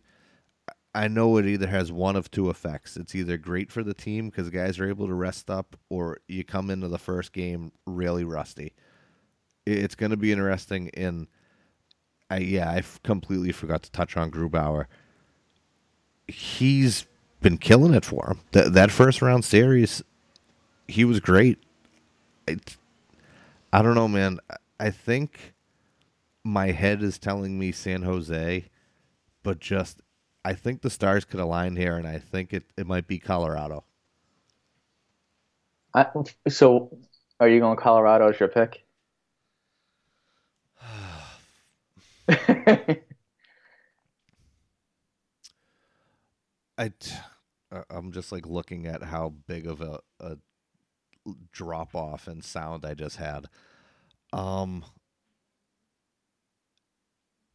I 0.95 1.07
know 1.07 1.37
it 1.37 1.45
either 1.45 1.67
has 1.67 1.91
one 1.91 2.15
of 2.15 2.31
two 2.31 2.49
effects. 2.49 2.97
It's 2.97 3.13
either 3.13 3.37
great 3.37 3.71
for 3.71 3.83
the 3.83 3.93
team 3.93 4.29
because 4.29 4.49
guys 4.49 4.79
are 4.79 4.89
able 4.89 5.07
to 5.07 5.13
rest 5.13 5.49
up, 5.49 5.75
or 5.89 6.19
you 6.27 6.43
come 6.43 6.69
into 6.69 6.87
the 6.87 6.97
first 6.97 7.33
game 7.33 7.71
really 7.85 8.23
rusty. 8.23 8.73
It's 9.65 9.95
going 9.95 10.11
to 10.11 10.17
be 10.17 10.31
interesting. 10.31 10.87
In, 10.89 11.27
I 12.31 12.37
yeah, 12.39 12.69
I 12.71 12.83
completely 13.03 13.51
forgot 13.51 13.83
to 13.83 13.91
touch 13.91 14.17
on 14.17 14.31
Grubauer. 14.31 14.85
He's 16.27 17.05
been 17.41 17.57
killing 17.57 17.93
it 17.93 18.05
for 18.05 18.31
him. 18.31 18.39
That 18.53 18.73
that 18.73 18.91
first 18.91 19.21
round 19.21 19.45
series 19.45 20.01
he 20.87 21.05
was 21.05 21.19
great. 21.19 21.59
I, 22.47 22.57
I 23.73 23.81
don't 23.81 23.95
know, 23.95 24.07
man. 24.07 24.39
I 24.79 24.89
think 24.89 25.53
my 26.47 26.71
head 26.71 27.03
is 27.03 27.19
telling 27.19 27.59
me 27.59 27.73
San 27.73 28.03
Jose, 28.03 28.65
but 29.43 29.59
just 29.59 30.01
I 30.45 30.53
think 30.53 30.81
the 30.81 30.89
stars 30.89 31.25
could 31.25 31.41
align 31.41 31.75
here, 31.75 31.97
and 31.97 32.07
I 32.07 32.19
think 32.19 32.53
it, 32.53 32.63
it 32.77 32.87
might 32.87 33.05
be 33.05 33.19
Colorado. 33.19 33.83
I, 35.93 36.07
so, 36.47 36.97
are 37.39 37.49
you 37.49 37.59
going 37.59 37.77
Colorado 37.77 38.29
as 38.29 38.39
your 38.39 38.47
pick? 38.49 38.85
I, 46.79 46.93
I'm 47.89 48.11
just 48.13 48.31
like 48.31 48.45
looking 48.45 48.85
at 48.85 49.03
how 49.03 49.33
big 49.47 49.67
of 49.67 49.81
a, 49.81 49.99
a 50.21 50.37
drop 51.51 51.93
off 51.93 52.27
in 52.29 52.41
sound 52.41 52.85
I 52.85 52.93
just 52.93 53.17
had. 53.17 53.47
Um, 54.31 54.85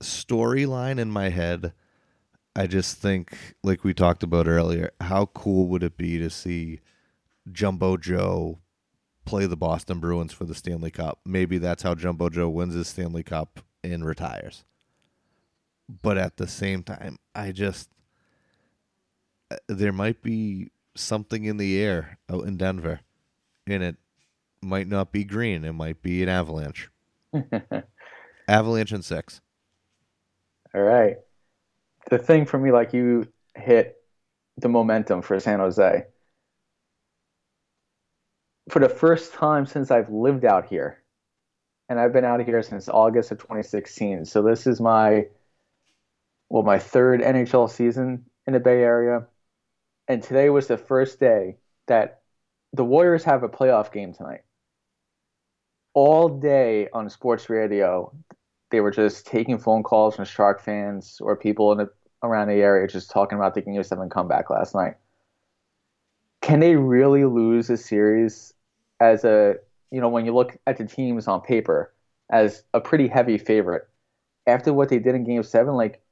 storyline 0.02 0.98
in 0.98 1.10
my 1.10 1.30
head, 1.30 1.72
I 2.54 2.66
just 2.66 2.98
think, 2.98 3.36
like 3.62 3.84
we 3.84 3.94
talked 3.94 4.22
about 4.22 4.46
earlier, 4.46 4.90
how 5.00 5.26
cool 5.26 5.68
would 5.68 5.82
it 5.82 5.96
be 5.96 6.18
to 6.18 6.30
see 6.30 6.80
Jumbo 7.50 7.96
Joe 7.96 8.58
play 9.24 9.46
the 9.46 9.56
Boston 9.56 10.00
Bruins 10.00 10.32
for 10.32 10.44
the 10.44 10.54
Stanley 10.54 10.90
Cup? 10.90 11.20
Maybe 11.24 11.58
that's 11.58 11.82
how 11.82 11.94
Jumbo 11.94 12.28
Joe 12.28 12.48
wins 12.48 12.74
his 12.74 12.88
Stanley 12.88 13.22
Cup 13.22 13.60
and 13.82 14.04
retires. 14.04 14.64
But 15.88 16.18
at 16.18 16.36
the 16.36 16.46
same 16.46 16.82
time, 16.82 17.18
I 17.34 17.52
just 17.52 17.90
uh, 19.50 19.56
there 19.68 19.92
might 19.92 20.22
be 20.22 20.70
something 20.94 21.44
in 21.44 21.56
the 21.56 21.80
air 21.80 22.18
out 22.30 22.44
in 22.44 22.56
Denver 22.56 23.00
and 23.66 23.82
it 23.82 23.96
might 24.62 24.86
not 24.86 25.12
be 25.12 25.24
green. 25.24 25.64
It 25.64 25.72
might 25.72 26.02
be 26.02 26.22
an 26.22 26.28
avalanche. 26.28 26.90
avalanche 28.48 28.92
and 28.92 29.04
six. 29.04 29.40
All 30.74 30.82
right. 30.82 31.16
The 32.10 32.18
thing 32.18 32.46
for 32.46 32.58
me, 32.58 32.72
like 32.72 32.92
you 32.92 33.28
hit 33.54 33.96
the 34.58 34.68
momentum 34.68 35.22
for 35.22 35.38
San 35.40 35.60
Jose. 35.60 36.06
For 38.70 38.78
the 38.80 38.88
first 38.88 39.34
time 39.34 39.66
since 39.66 39.90
I've 39.90 40.10
lived 40.10 40.44
out 40.44 40.66
here, 40.66 41.02
and 41.88 42.00
I've 42.00 42.12
been 42.12 42.24
out 42.24 42.42
here 42.44 42.62
since 42.62 42.88
August 42.88 43.30
of 43.32 43.38
2016. 43.38 44.24
So 44.24 44.42
this 44.42 44.66
is 44.66 44.80
my, 44.80 45.26
well, 46.48 46.62
my 46.62 46.78
third 46.78 47.20
NHL 47.20 47.70
season 47.70 48.26
in 48.46 48.54
the 48.54 48.60
Bay 48.60 48.82
Area. 48.82 49.26
And 50.08 50.22
today 50.22 50.50
was 50.50 50.66
the 50.68 50.78
first 50.78 51.20
day 51.20 51.58
that 51.88 52.22
the 52.72 52.84
Warriors 52.84 53.24
have 53.24 53.42
a 53.42 53.48
playoff 53.48 53.92
game 53.92 54.12
tonight. 54.14 54.42
all 55.94 56.28
day 56.28 56.88
on 56.92 57.10
sports 57.10 57.48
radio, 57.50 58.12
they 58.72 58.80
were 58.80 58.90
just 58.90 59.26
taking 59.26 59.58
phone 59.58 59.84
calls 59.84 60.16
from 60.16 60.24
Shark 60.24 60.60
fans 60.60 61.18
or 61.20 61.36
people 61.36 61.70
in 61.70 61.78
the, 61.78 61.90
around 62.22 62.48
the 62.48 62.54
area 62.54 62.88
just 62.88 63.10
talking 63.10 63.38
about 63.38 63.54
the 63.54 63.60
Game 63.60 63.80
Seven 63.84 64.08
comeback 64.10 64.50
last 64.50 64.74
night. 64.74 64.94
Can 66.40 66.58
they 66.58 66.74
really 66.74 67.24
lose 67.24 67.70
a 67.70 67.76
series 67.76 68.52
as 68.98 69.24
a 69.24 69.56
you 69.92 70.00
know 70.00 70.08
when 70.08 70.24
you 70.26 70.34
look 70.34 70.56
at 70.66 70.78
the 70.78 70.86
teams 70.86 71.28
on 71.28 71.40
paper 71.42 71.92
as 72.30 72.64
a 72.74 72.80
pretty 72.80 73.06
heavy 73.06 73.38
favorite 73.38 73.88
after 74.46 74.72
what 74.72 74.88
they 74.88 74.98
did 74.98 75.14
in 75.14 75.22
Game 75.22 75.42
Seven? 75.44 75.74
Like 75.74 76.02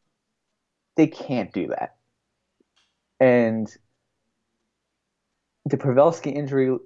they 0.96 1.08
can't 1.08 1.52
do 1.52 1.68
that, 1.68 1.96
and 3.18 3.74
the 5.64 5.78
Pavelski 5.78 6.32
injury 6.32 6.76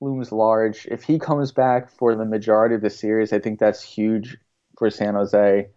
looms 0.00 0.30
large. 0.30 0.86
If 0.86 1.02
he 1.02 1.18
comes 1.18 1.50
back 1.50 1.90
for 1.90 2.14
the 2.14 2.26
majority 2.26 2.74
of 2.74 2.82
the 2.82 2.90
series, 2.90 3.32
I 3.32 3.38
think 3.38 3.58
that's 3.58 3.82
huge 3.82 4.36
for 4.78 4.90
San 4.90 5.14
Jose 5.14 5.68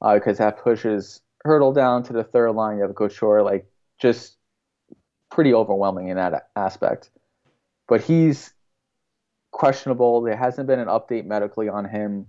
because 0.00 0.40
uh, 0.40 0.44
that 0.44 0.58
pushes 0.62 1.20
Hertl 1.46 1.74
down 1.74 2.02
to 2.04 2.12
the 2.12 2.24
third 2.24 2.52
line. 2.52 2.76
You 2.76 2.82
have 2.82 2.94
Couture, 2.94 3.42
like 3.42 3.66
just 3.98 4.36
pretty 5.30 5.52
overwhelming 5.52 6.08
in 6.08 6.16
that 6.16 6.48
aspect. 6.56 7.10
But 7.88 8.02
he's 8.02 8.52
questionable. 9.50 10.22
There 10.22 10.36
hasn't 10.36 10.66
been 10.66 10.80
an 10.80 10.88
update 10.88 11.26
medically 11.26 11.68
on 11.68 11.84
him. 11.84 12.26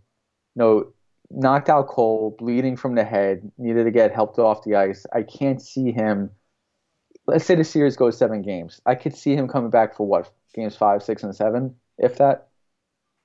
No, 0.55 0.93
knocked 1.29 1.69
out 1.69 1.87
cold, 1.87 2.37
bleeding 2.37 2.77
from 2.77 2.95
the 2.95 3.03
head, 3.03 3.51
needed 3.57 3.85
to 3.85 3.91
get 3.91 4.13
helped 4.13 4.39
off 4.39 4.63
the 4.63 4.75
ice. 4.75 5.05
I 5.13 5.23
can't 5.23 5.61
see 5.61 5.91
him. 5.91 6.31
Let's 7.27 7.45
say 7.45 7.55
the 7.55 7.63
series 7.63 7.95
goes 7.95 8.17
seven 8.17 8.41
games. 8.41 8.81
I 8.85 8.95
could 8.95 9.15
see 9.15 9.35
him 9.35 9.47
coming 9.47 9.71
back 9.71 9.95
for 9.95 10.05
what 10.05 10.31
games 10.53 10.75
five, 10.75 11.03
six, 11.03 11.23
and 11.23 11.35
seven, 11.35 11.75
if 11.97 12.17
that. 12.17 12.49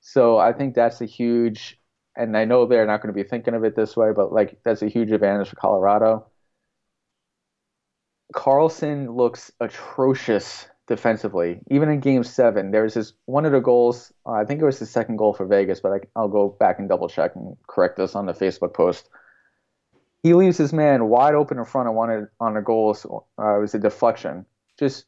So 0.01 0.39
I 0.39 0.53
think 0.53 0.75
that's 0.75 1.01
a 1.01 1.07
huge, 1.07 1.80
and 2.21 2.37
I 2.37 2.45
know 2.45 2.67
they're 2.67 2.87
not 2.87 3.03
going 3.03 3.13
to 3.15 3.23
be 3.23 3.29
thinking 3.29 3.55
of 3.55 3.65
it 3.65 3.75
this 3.75 3.97
way, 3.97 4.13
but 4.15 4.33
like 4.33 4.59
that's 4.65 4.83
a 4.83 4.89
huge 4.89 5.11
advantage 5.11 5.49
for 5.49 5.57
Colorado. 5.57 6.27
Karlsson 8.35 9.17
looks 9.17 9.51
atrocious 9.61 10.69
defensively. 10.87 11.61
Even 11.71 11.89
in 11.89 12.01
Game 12.01 12.23
Seven, 12.23 12.71
there's 12.71 12.95
this 12.95 13.13
one 13.27 13.45
of 13.47 13.53
the 13.53 13.61
goals. 13.61 14.13
Uh, 14.27 14.33
I 14.33 14.45
think 14.45 14.61
it 14.61 14.65
was 14.65 14.79
the 14.79 14.87
second 14.87 15.17
goal 15.17 15.33
for 15.33 15.47
Vegas, 15.47 15.81
but 15.81 15.93
I, 16.15 16.21
will 16.21 16.29
go 16.29 16.49
back 16.49 16.79
and 16.79 16.89
double 16.89 17.09
check 17.09 17.35
and 17.35 17.57
correct 17.67 17.97
this 17.97 18.15
on 18.15 18.27
the 18.27 18.33
Facebook 18.33 18.75
post. 18.75 19.09
He 20.23 20.35
leaves 20.35 20.59
his 20.59 20.73
man 20.73 21.09
wide 21.09 21.35
open 21.35 21.59
in 21.59 21.65
front 21.65 21.89
of 21.89 21.95
one 21.95 22.29
on 22.41 22.55
the 22.55 22.61
goals. 22.61 23.07
Uh, 23.39 23.57
it 23.57 23.61
was 23.61 23.75
a 23.75 23.79
deflection, 23.79 24.45
just 24.79 25.07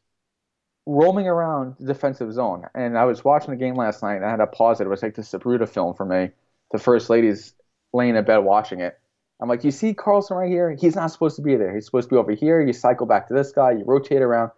roaming 0.86 1.28
around 1.28 1.76
the 1.78 1.92
defensive 1.92 2.32
zone. 2.32 2.64
And 2.74 2.96
I 2.96 3.04
was 3.04 3.24
watching 3.24 3.50
the 3.50 3.56
game 3.56 3.74
last 3.74 4.02
night. 4.02 4.16
and 4.16 4.24
I 4.24 4.30
had 4.30 4.36
to 4.36 4.46
pause 4.46 4.80
it. 4.80 4.86
It 4.86 4.90
was 4.90 5.02
like 5.02 5.14
the 5.14 5.22
Zapruder 5.22 5.68
film 5.68 5.94
for 5.94 6.06
me. 6.06 6.30
The 6.72 6.78
first 6.78 7.10
lady's 7.10 7.54
laying 7.92 8.16
in 8.16 8.24
bed 8.24 8.38
watching 8.38 8.80
it. 8.80 8.98
I'm 9.40 9.48
like, 9.48 9.64
you 9.64 9.70
see 9.70 9.92
Karlsson 9.94 10.36
right 10.36 10.50
here? 10.50 10.76
He's 10.78 10.94
not 10.94 11.10
supposed 11.10 11.36
to 11.36 11.42
be 11.42 11.56
there. 11.56 11.74
He's 11.74 11.86
supposed 11.86 12.08
to 12.08 12.14
be 12.14 12.18
over 12.18 12.32
here. 12.32 12.60
You 12.60 12.72
cycle 12.72 13.06
back 13.06 13.28
to 13.28 13.34
this 13.34 13.52
guy. 13.52 13.72
You 13.72 13.84
rotate 13.84 14.22
around. 14.22 14.52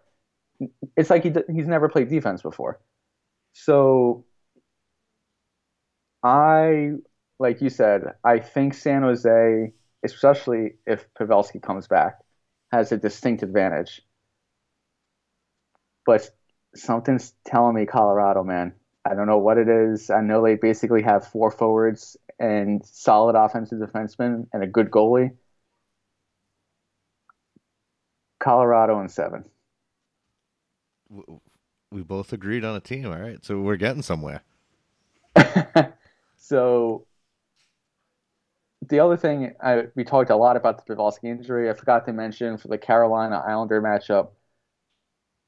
It's 0.97 1.11
like 1.11 1.23
he 1.25 1.33
he's 1.53 1.67
never 1.67 1.89
played 1.89 2.09
defense 2.09 2.43
before. 2.43 2.81
So 3.55 4.25
I, 6.23 6.93
like 7.39 7.61
you 7.61 7.71
said, 7.71 8.15
I 8.25 8.39
think 8.39 8.75
San 8.75 9.03
Jose, 9.03 9.73
especially 10.05 10.75
if 10.87 11.07
Pavelski 11.15 11.62
comes 11.62 11.89
back, 11.89 12.19
has 12.73 12.93
a 12.93 12.97
distinct 12.97 13.43
advantage 13.43 14.03
but 16.07 16.29
something's 16.75 17.35
telling 17.47 17.75
me 17.75 17.87
Colorado, 17.87 18.45
man. 18.45 18.75
I 19.05 19.15
don't 19.15 19.27
know 19.27 19.39
what 19.39 19.59
it 19.59 19.69
is. 19.69 20.11
I 20.11 20.21
know 20.21 20.43
they 20.43 20.55
basically 20.55 21.03
have 21.03 21.27
four 21.27 21.51
forwards 21.51 22.17
and 22.39 22.85
solid 22.85 23.37
offensive 23.37 23.79
defensemen 23.79 24.47
and 24.53 24.63
a 24.63 24.67
good 24.67 24.91
goalie. 24.91 25.33
Colorado 28.41 29.01
in 29.01 29.09
seven. 29.09 29.45
We 31.91 32.03
both 32.03 32.33
agreed 32.33 32.65
on 32.65 32.77
a 32.77 32.81
team. 32.81 33.07
All 33.07 33.19
right, 33.19 33.45
so 33.45 33.61
we're 33.61 33.77
getting 33.77 34.03
somewhere. 34.03 34.43
so 36.37 37.07
the 38.89 39.01
other 39.01 39.17
thing 39.17 39.55
I, 39.63 39.85
we 39.95 40.05
talked 40.05 40.31
a 40.31 40.37
lot 40.37 40.57
about 40.57 40.85
the 40.85 40.95
Pavelski 40.95 41.25
injury. 41.25 41.71
I 41.71 41.75
forgot 41.75 42.07
to 42.07 42.13
mention 42.13 42.59
for 42.59 42.69
the 42.69 42.79
Carolina 42.79 43.43
Islander 43.47 43.81
matchup 43.81 44.31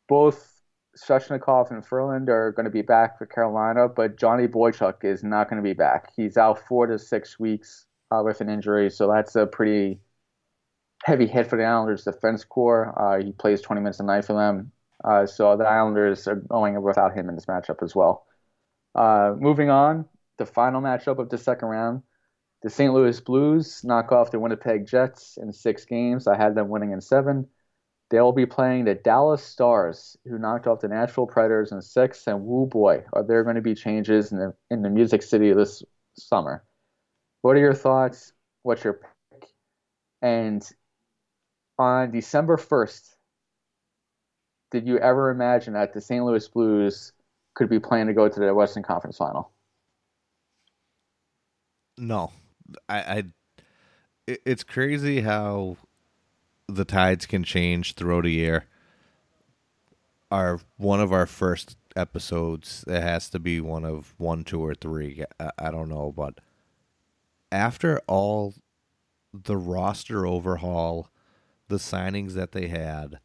both 0.08 0.55
Svechnikov 0.96 1.70
and 1.70 1.84
Ferland 1.84 2.28
are 2.28 2.52
going 2.52 2.64
to 2.64 2.70
be 2.70 2.82
back 2.82 3.18
for 3.18 3.26
Carolina, 3.26 3.88
but 3.88 4.16
Johnny 4.16 4.48
Boychuk 4.48 5.04
is 5.04 5.22
not 5.22 5.48
going 5.50 5.62
to 5.62 5.68
be 5.68 5.74
back. 5.74 6.12
He's 6.16 6.36
out 6.36 6.58
four 6.66 6.86
to 6.86 6.98
six 6.98 7.38
weeks 7.38 7.86
uh, 8.10 8.22
with 8.24 8.40
an 8.40 8.48
injury, 8.48 8.90
so 8.90 9.10
that's 9.12 9.36
a 9.36 9.46
pretty 9.46 10.00
heavy 11.04 11.26
hit 11.26 11.48
for 11.48 11.56
the 11.56 11.64
Islanders' 11.64 12.04
defense 12.04 12.44
core. 12.44 12.94
Uh, 12.98 13.22
he 13.22 13.32
plays 13.32 13.60
20 13.60 13.82
minutes 13.82 14.00
a 14.00 14.04
night 14.04 14.24
for 14.24 14.32
them, 14.32 14.72
uh, 15.04 15.26
so 15.26 15.56
the 15.56 15.64
Islanders 15.64 16.26
are 16.26 16.36
going 16.36 16.80
without 16.82 17.14
him 17.14 17.28
in 17.28 17.34
this 17.34 17.46
matchup 17.46 17.82
as 17.82 17.94
well. 17.94 18.26
Uh, 18.94 19.34
moving 19.38 19.68
on, 19.68 20.06
the 20.38 20.46
final 20.46 20.80
matchup 20.80 21.18
of 21.18 21.28
the 21.28 21.38
second 21.38 21.68
round. 21.68 22.02
The 22.62 22.70
St. 22.70 22.92
Louis 22.92 23.20
Blues 23.20 23.84
knock 23.84 24.12
off 24.12 24.30
the 24.30 24.40
Winnipeg 24.40 24.86
Jets 24.86 25.36
in 25.36 25.52
six 25.52 25.84
games. 25.84 26.26
I 26.26 26.36
had 26.36 26.54
them 26.54 26.70
winning 26.70 26.92
in 26.92 27.02
seven. 27.02 27.46
They'll 28.10 28.32
be 28.32 28.46
playing 28.46 28.84
the 28.84 28.94
Dallas 28.94 29.42
Stars, 29.42 30.16
who 30.24 30.38
knocked 30.38 30.66
off 30.66 30.80
the 30.80 30.88
Nashville 30.88 31.26
Predators 31.26 31.72
in 31.72 31.82
six. 31.82 32.26
And 32.26 32.44
woo 32.44 32.66
boy, 32.66 33.04
are 33.12 33.24
there 33.24 33.42
going 33.42 33.56
to 33.56 33.62
be 33.62 33.74
changes 33.74 34.30
in 34.30 34.38
the 34.38 34.54
in 34.70 34.82
the 34.82 34.90
Music 34.90 35.22
City 35.22 35.52
this 35.52 35.82
summer? 36.16 36.64
What 37.42 37.56
are 37.56 37.60
your 37.60 37.74
thoughts? 37.74 38.32
What's 38.62 38.84
your 38.84 39.00
pick? 39.32 39.48
And 40.22 40.68
on 41.78 42.12
December 42.12 42.56
first, 42.56 43.16
did 44.70 44.86
you 44.86 44.98
ever 44.98 45.30
imagine 45.30 45.74
that 45.74 45.92
the 45.92 46.00
St. 46.00 46.24
Louis 46.24 46.46
Blues 46.48 47.12
could 47.54 47.68
be 47.68 47.80
playing 47.80 48.06
to 48.06 48.12
go 48.12 48.28
to 48.28 48.40
the 48.40 48.54
Western 48.54 48.82
Conference 48.82 49.16
Final? 49.16 49.50
No, 51.98 52.30
I, 52.88 52.98
I 52.98 53.24
it's 54.26 54.64
crazy 54.64 55.20
how 55.20 55.76
the 56.68 56.84
tides 56.84 57.26
can 57.26 57.44
change 57.44 57.94
throughout 57.94 58.26
a 58.26 58.30
year. 58.30 58.66
Our 60.30 60.60
one 60.76 61.00
of 61.00 61.12
our 61.12 61.26
first 61.26 61.76
episodes, 61.94 62.84
it 62.86 63.00
has 63.00 63.30
to 63.30 63.38
be 63.38 63.60
one 63.60 63.84
of 63.84 64.14
one, 64.18 64.44
two, 64.44 64.64
or 64.64 64.74
three. 64.74 65.24
I, 65.38 65.50
I 65.58 65.70
don't 65.70 65.88
know, 65.88 66.12
but 66.14 66.40
after 67.52 68.00
all 68.06 68.54
the 69.32 69.56
roster 69.56 70.26
overhaul, 70.26 71.10
the 71.68 71.76
signings 71.76 72.32
that 72.32 72.52
they 72.52 72.68
had, 72.68 73.20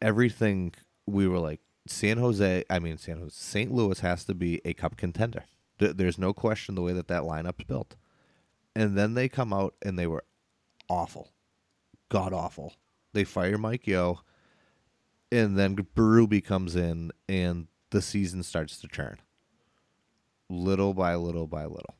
everything 0.00 0.72
we 1.06 1.28
were 1.28 1.38
like 1.38 1.60
San 1.86 2.16
Jose. 2.18 2.64
I 2.70 2.78
mean, 2.78 2.96
San 2.96 3.18
Jose, 3.18 3.34
St. 3.34 3.70
Louis 3.70 4.00
has 4.00 4.24
to 4.24 4.34
be 4.34 4.60
a 4.64 4.72
cup 4.72 4.96
contender. 4.96 5.44
There's 5.78 6.18
no 6.18 6.32
question 6.32 6.74
the 6.74 6.82
way 6.82 6.92
that 6.92 7.08
that 7.08 7.24
lineup's 7.24 7.64
built. 7.64 7.96
And 8.74 8.96
then 8.96 9.14
they 9.14 9.28
come 9.28 9.52
out 9.52 9.74
and 9.84 9.98
they 9.98 10.06
were 10.06 10.24
awful 10.88 11.33
god 12.14 12.32
awful. 12.32 12.72
They 13.12 13.24
fire 13.24 13.58
Mike 13.58 13.88
Yeo, 13.88 14.20
and 15.32 15.58
then 15.58 15.74
Berube 15.74 16.44
comes 16.44 16.76
in, 16.76 17.10
and 17.28 17.66
the 17.90 18.00
season 18.00 18.44
starts 18.44 18.78
to 18.80 18.86
turn. 18.86 19.18
Little 20.48 20.94
by 20.94 21.16
little 21.16 21.48
by 21.48 21.64
little. 21.64 21.96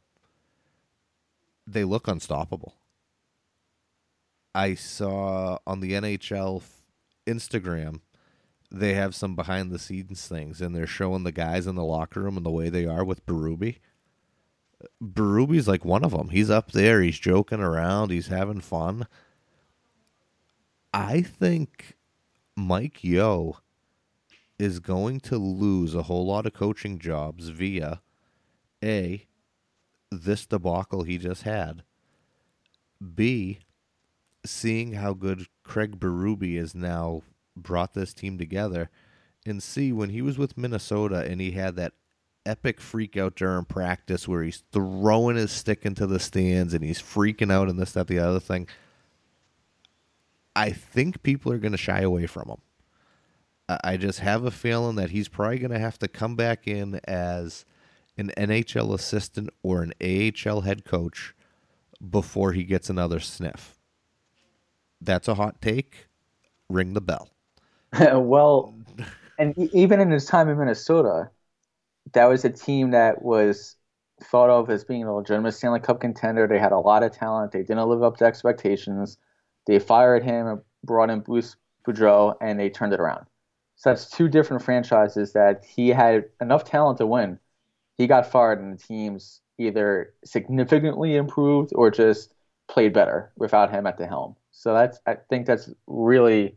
They 1.67 1.83
look 1.83 2.07
unstoppable. 2.07 2.77
I 4.55 4.75
saw 4.75 5.59
on 5.67 5.81
the 5.81 5.95
NHL 5.95 6.63
Instagram, 7.27 8.01
they 8.71 8.95
have 8.95 9.17
some 9.17 9.35
behind 9.35 9.73
the 9.73 9.81
scenes 9.81 10.29
things, 10.29 10.61
and 10.61 10.77
they're 10.77 10.87
showing 10.87 11.25
the 11.25 11.33
guys 11.33 11.67
in 11.67 11.75
the 11.75 11.83
locker 11.83 12.21
room 12.21 12.37
and 12.37 12.47
the 12.47 12.51
way 12.51 12.69
they 12.69 12.87
are 12.87 13.05
with 13.05 13.27
Berube. 13.27 13.79
Berube's 15.03 15.67
like 15.67 15.85
one 15.85 16.05
of 16.05 16.13
them. 16.13 16.29
He's 16.29 16.51
up 16.51 16.71
there. 16.71 17.03
He's 17.03 17.19
joking 17.19 17.61
around. 17.61 18.11
He's 18.11 18.29
having 18.29 18.61
fun. 18.61 19.09
I 20.95 21.23
think 21.23 21.97
Mike 22.55 23.03
Yeo 23.03 23.59
is 24.61 24.79
going 24.79 25.19
to 25.23 25.37
lose 25.37 25.93
a 25.93 26.05
whole 26.05 26.25
lot 26.25 26.47
of 26.47 26.55
coaching 26.55 27.01
jobs 27.01 27.49
via 27.49 28.01
A, 28.83 29.27
this 30.13 30.47
debacle 30.47 31.03
he 31.03 31.19
just 31.19 31.43
had, 31.43 31.83
B, 33.17 33.59
seeing 34.47 34.93
how 34.93 35.15
good 35.15 35.49
Craig 35.65 35.99
Berube 35.99 36.57
has 36.59 36.77
now 36.77 37.23
brought 37.57 37.95
this 37.95 38.15
team 38.15 38.39
together, 38.39 38.89
and 39.45 39.61
C, 39.61 39.93
when 39.93 40.11
he 40.11 40.23
was 40.23 40.39
with 40.39 40.57
Minnesota 40.57 41.27
and 41.29 41.41
he 41.41 41.51
had 41.51 41.75
that 41.75 41.95
epic 42.47 42.81
freak 42.81 43.17
out 43.17 43.35
during 43.35 43.65
practice 43.65 44.29
where 44.29 44.45
he's 44.45 44.63
throwing 44.71 45.35
his 45.35 45.51
stick 45.51 45.85
into 45.85 46.07
the 46.07 46.21
stands 46.21 46.73
and 46.73 46.85
he's 46.85 47.03
freaking 47.03 47.51
out 47.51 47.69
and 47.69 47.81
this, 47.81 47.91
that, 47.91 48.07
the 48.07 48.21
other 48.21 48.39
thing– 48.39 48.69
I 50.57 50.71
think 50.71 51.23
people 51.23 51.53
are 51.53 51.59
going 51.59 51.73
to 51.73 51.79
shy 51.79 52.01
away 52.01 52.27
from 52.27 52.49
him. 52.49 52.59
I 53.69 53.97
just 53.97 54.21
have 54.21 54.45
a 54.45 54.51
feeling 54.51 54.97
that 54.97 55.11
he's 55.11 55.29
probably 55.29 55.59
going 55.59 55.71
to 55.71 55.79
have 55.79 55.99
to 56.01 56.09
come 56.09 56.37
back 56.37 56.69
in 56.69 57.01
as 57.05 57.65
an 58.19 58.31
NHL 58.37 58.93
assistant 58.93 59.51
or 59.63 59.83
an 59.83 59.93
AHL 60.03 60.61
head 60.63 60.85
coach 60.85 61.35
before 62.11 62.53
he 62.53 62.65
gets 62.65 62.91
another 62.91 63.21
sniff. 63.21 63.79
That's 65.01 65.29
a 65.29 65.35
hot 65.35 65.61
take. 65.63 66.09
Ring 66.69 66.93
the 66.93 67.01
bell. 67.01 67.31
well, 68.13 68.75
and 69.39 69.55
even 69.75 70.01
in 70.01 70.11
his 70.11 70.27
time 70.27 70.49
in 70.49 70.59
Minnesota, 70.59 71.31
that 72.13 72.27
was 72.27 72.45
a 72.45 72.51
team 72.51 72.91
that 72.91 73.23
was 73.23 73.77
thought 74.23 74.51
of 74.51 74.71
as 74.71 74.85
being 74.85 75.05
a 75.05 75.15
legitimate 75.15 75.53
Stanley 75.53 75.81
Cup 75.81 76.01
contender. 76.01 76.47
They 76.47 76.59
had 76.59 76.73
a 76.73 76.79
lot 76.79 77.03
of 77.03 77.13
talent. 77.13 77.53
They 77.53 77.63
didn't 77.63 77.89
live 77.89 78.03
up 78.03 78.19
to 78.19 78.25
expectations. 78.25 79.19
They 79.67 79.79
fired 79.79 80.23
him 80.23 80.47
and 80.47 80.61
brought 80.83 81.11
in 81.11 81.21
Bruce 81.21 81.57
Boudreau, 81.87 82.37
and 82.41 82.59
they 82.59 82.71
turned 82.71 82.93
it 82.93 83.01
around. 83.01 83.27
So 83.77 83.91
that's 83.91 84.11
two 84.11 84.29
different 84.29 84.63
franchises 84.63 85.33
that 85.33 85.65
he 85.65 85.89
had 85.89 86.25
enough 86.41 86.65
talent 86.65 86.99
to 86.99 87.07
win. 87.07 87.39
He 87.97 88.07
got 88.07 88.31
fired, 88.31 88.61
and 88.61 88.79
the 88.79 88.83
teams 88.83 89.41
either 89.59 90.15
significantly 90.25 91.17
improved 91.17 91.73
or 91.75 91.91
just 91.91 92.35
played 92.69 92.93
better 92.93 93.33
without 93.37 93.71
him 93.71 93.87
at 93.87 93.99
the 93.99 94.07
helm. 94.07 94.37
So 94.53 94.75
that's 94.75 94.99
I 95.07 95.17
think 95.29 95.47
that's 95.47 95.71
really 95.87 96.57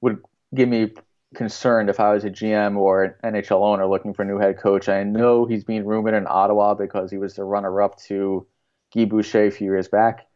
would 0.00 0.18
give 0.54 0.68
me 0.68 0.92
concerned 1.34 1.88
if 1.88 2.00
I 2.00 2.12
was 2.12 2.24
a 2.24 2.30
GM 2.30 2.76
or 2.76 3.04
an 3.22 3.34
NHL 3.34 3.62
owner 3.62 3.86
looking 3.86 4.14
for 4.14 4.22
a 4.22 4.26
new 4.26 4.38
head 4.38 4.58
coach. 4.58 4.88
I 4.88 5.04
know 5.04 5.46
he's 5.46 5.64
being 5.64 5.86
rumored 5.86 6.14
in 6.14 6.26
Ottawa 6.28 6.74
because 6.74 7.10
he 7.10 7.18
was 7.18 7.34
the 7.34 7.44
runner-up 7.44 7.98
to 8.02 8.46
Guy 8.94 9.04
Boucher 9.04 9.46
a 9.46 9.50
few 9.50 9.66
years 9.66 9.88
back. 9.88 10.26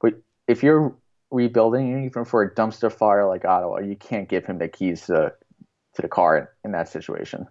But 0.00 0.14
if 0.46 0.62
you're 0.62 0.96
rebuilding, 1.30 2.04
even 2.04 2.24
for 2.24 2.42
a 2.42 2.54
dumpster 2.54 2.92
fire 2.92 3.26
like 3.26 3.44
Ottawa, 3.44 3.78
you 3.78 3.96
can't 3.96 4.28
give 4.28 4.46
him 4.46 4.58
the 4.58 4.68
keys 4.68 5.06
to 5.06 5.32
to 5.94 6.02
the 6.02 6.08
car 6.08 6.52
in, 6.64 6.72
that 6.72 6.88
situation. 6.88 7.46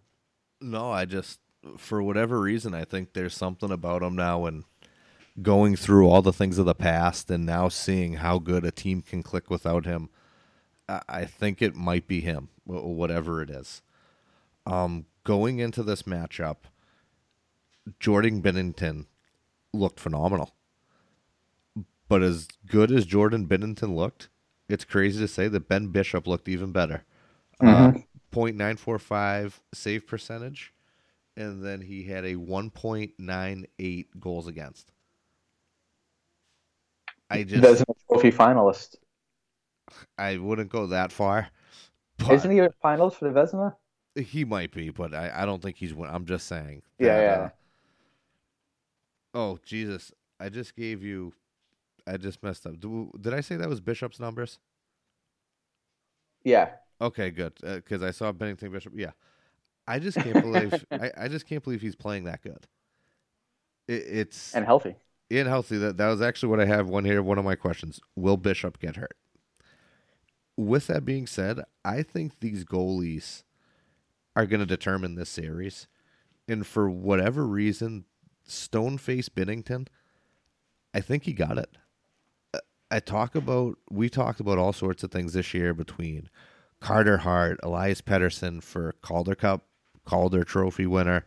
No, 0.61 0.91
I 0.91 1.05
just 1.05 1.39
for 1.77 2.01
whatever 2.01 2.39
reason 2.39 2.73
I 2.73 2.85
think 2.85 3.13
there's 3.13 3.35
something 3.35 3.71
about 3.71 4.01
him 4.01 4.15
now 4.15 4.45
and 4.45 4.63
going 5.41 5.75
through 5.75 6.07
all 6.07 6.21
the 6.21 6.33
things 6.33 6.57
of 6.57 6.65
the 6.65 6.73
past 6.73 7.29
and 7.29 7.45
now 7.45 7.67
seeing 7.67 8.13
how 8.15 8.39
good 8.39 8.63
a 8.63 8.71
team 8.71 9.01
can 9.01 9.21
click 9.21 9.49
without 9.49 9.85
him. 9.85 10.09
I 10.87 11.25
think 11.25 11.61
it 11.61 11.75
might 11.75 12.07
be 12.07 12.21
him, 12.21 12.47
whatever 12.63 13.41
it 13.41 13.49
is. 13.49 13.81
Um, 14.65 15.05
going 15.25 15.59
into 15.59 15.83
this 15.83 16.03
matchup, 16.03 16.57
Jordan 17.99 18.41
Binnington 18.41 19.05
looked 19.73 19.99
phenomenal. 19.99 20.53
But 22.09 22.23
as 22.23 22.47
good 22.65 22.91
as 22.91 23.05
Jordan 23.05 23.47
Binnington 23.47 23.95
looked, 23.95 24.29
it's 24.69 24.85
crazy 24.85 25.19
to 25.19 25.27
say 25.27 25.47
that 25.47 25.67
Ben 25.67 25.87
Bishop 25.87 26.27
looked 26.27 26.47
even 26.47 26.71
better. 26.71 27.03
Mm-hmm. 27.61 27.97
Uh, 27.97 28.01
0.945 28.31 29.53
save 29.73 30.05
percentage, 30.05 30.73
and 31.35 31.63
then 31.63 31.81
he 31.81 32.03
had 32.03 32.25
a 32.25 32.35
1.98 32.35 34.05
goals 34.19 34.47
against. 34.47 34.91
I 37.29 37.43
just 37.43 37.63
Vezina 37.63 37.95
trophy 38.07 38.31
finalist. 38.31 38.95
I 40.17 40.37
wouldn't 40.37 40.69
go 40.69 40.87
that 40.87 41.11
far. 41.11 41.49
Isn't 42.31 42.51
he 42.51 42.59
a 42.59 42.69
finalist 42.83 43.15
for 43.15 43.29
the 43.29 43.39
Vezina? 43.39 43.75
He 44.15 44.45
might 44.45 44.71
be, 44.71 44.89
but 44.89 45.13
I, 45.13 45.31
I 45.35 45.45
don't 45.45 45.61
think 45.61 45.77
he's. 45.77 45.93
I'm 45.93 46.25
just 46.25 46.47
saying. 46.47 46.81
That, 46.99 47.05
yeah, 47.05 47.21
yeah. 47.21 47.43
Uh, 47.43 47.49
oh 49.33 49.59
Jesus! 49.63 50.11
I 50.39 50.49
just 50.49 50.75
gave 50.75 51.03
you. 51.03 51.33
I 52.07 52.17
just 52.17 52.41
messed 52.43 52.65
up. 52.65 52.75
Did 52.79 53.33
I 53.33 53.41
say 53.41 53.55
that 53.57 53.69
was 53.69 53.81
Bishop's 53.81 54.19
numbers? 54.19 54.59
Yeah. 56.43 56.69
Okay, 57.01 57.29
good. 57.29 57.53
Because 57.61 58.01
uh, 58.01 58.07
I 58.07 58.11
saw 58.11 58.31
Binnington 58.31 58.71
Bishop. 58.71 58.93
Yeah. 58.95 59.11
I 59.87 59.99
just 59.99 60.17
can't 60.17 60.41
believe. 60.41 60.85
I, 60.91 61.11
I 61.17 61.27
just 61.27 61.47
can't 61.47 61.63
believe 61.63 61.81
he's 61.81 61.95
playing 61.95 62.25
that 62.25 62.41
good. 62.41 62.67
It, 63.87 64.03
it's 64.07 64.55
and 64.55 64.65
healthy. 64.65 64.95
And 65.29 65.47
healthy. 65.47 65.77
That 65.77 65.97
that 65.97 66.07
was 66.07 66.21
actually 66.21 66.49
what 66.49 66.59
I 66.59 66.65
have 66.65 66.87
one 66.89 67.05
here. 67.05 67.21
One 67.21 67.37
of 67.37 67.45
my 67.45 67.55
questions: 67.55 67.99
Will 68.15 68.37
Bishop 68.37 68.79
get 68.79 68.95
hurt? 68.95 69.15
with 70.57 70.87
that 70.87 71.05
being 71.05 71.27
said, 71.27 71.61
I 71.85 72.01
think 72.01 72.39
these 72.39 72.65
goalies 72.65 73.43
are 74.35 74.47
going 74.47 74.59
to 74.59 74.65
determine 74.65 75.15
this 75.15 75.29
series. 75.29 75.87
And 76.47 76.65
for 76.65 76.89
whatever 76.89 77.45
reason, 77.45 78.05
Stoneface 78.47 79.29
Binnington, 79.29 79.87
I 80.93 80.99
think 80.99 81.23
he 81.23 81.33
got 81.33 81.57
it. 81.57 81.77
I 82.89 82.99
talk 82.99 83.35
about, 83.35 83.77
we 83.89 84.09
talked 84.09 84.39
about 84.39 84.57
all 84.57 84.73
sorts 84.73 85.03
of 85.03 85.11
things 85.11 85.33
this 85.33 85.53
year 85.53 85.73
between 85.73 86.29
Carter 86.79 87.17
Hart, 87.17 87.59
Elias 87.63 88.01
Pettersson 88.01 88.63
for 88.63 88.93
Calder 89.01 89.35
Cup, 89.35 89.65
Calder 90.05 90.43
Trophy 90.43 90.85
winner. 90.85 91.25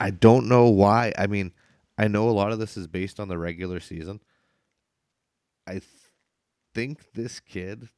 I 0.00 0.10
don't 0.10 0.48
know 0.48 0.68
why. 0.68 1.12
I 1.16 1.26
mean, 1.26 1.52
I 1.96 2.08
know 2.08 2.28
a 2.28 2.30
lot 2.30 2.52
of 2.52 2.58
this 2.58 2.76
is 2.76 2.86
based 2.86 3.20
on 3.20 3.28
the 3.28 3.38
regular 3.38 3.80
season. 3.80 4.20
I 5.66 5.80
think 6.74 7.12
this 7.12 7.40
kid 7.40 7.88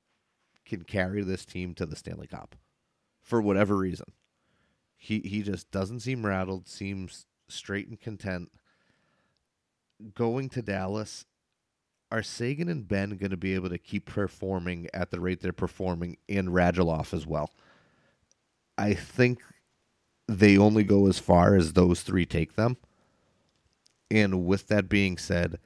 can 0.64 0.82
carry 0.84 1.22
this 1.22 1.44
team 1.44 1.74
to 1.74 1.86
the 1.86 1.96
Stanley 1.96 2.26
Cup 2.26 2.56
for 3.20 3.40
whatever 3.40 3.76
reason. 3.76 4.06
He 4.96 5.20
he 5.20 5.42
just 5.42 5.70
doesn't 5.70 6.00
seem 6.00 6.26
rattled, 6.26 6.68
seems 6.68 7.26
straight 7.48 7.88
and 7.88 8.00
content. 8.00 8.50
Going 10.14 10.48
to 10.50 10.62
Dallas, 10.62 11.26
are 12.10 12.22
Seguin 12.22 12.68
and 12.68 12.86
Benn 12.86 13.16
going 13.16 13.30
to 13.30 13.36
be 13.36 13.54
able 13.54 13.68
to 13.68 13.78
keep 13.78 14.06
performing 14.06 14.88
at 14.92 15.10
the 15.10 15.20
rate 15.20 15.40
they're 15.40 15.52
performing 15.52 16.16
in 16.28 16.48
Radulov 16.48 17.14
as 17.14 17.26
well? 17.26 17.50
I 18.76 18.94
think 18.94 19.40
they 20.26 20.56
only 20.56 20.84
go 20.84 21.06
as 21.06 21.18
far 21.18 21.54
as 21.54 21.72
those 21.72 22.02
three 22.02 22.26
take 22.26 22.54
them. 22.54 22.76
And 24.10 24.46
with 24.46 24.68
that 24.68 24.88
being 24.88 25.18
said, 25.18 25.58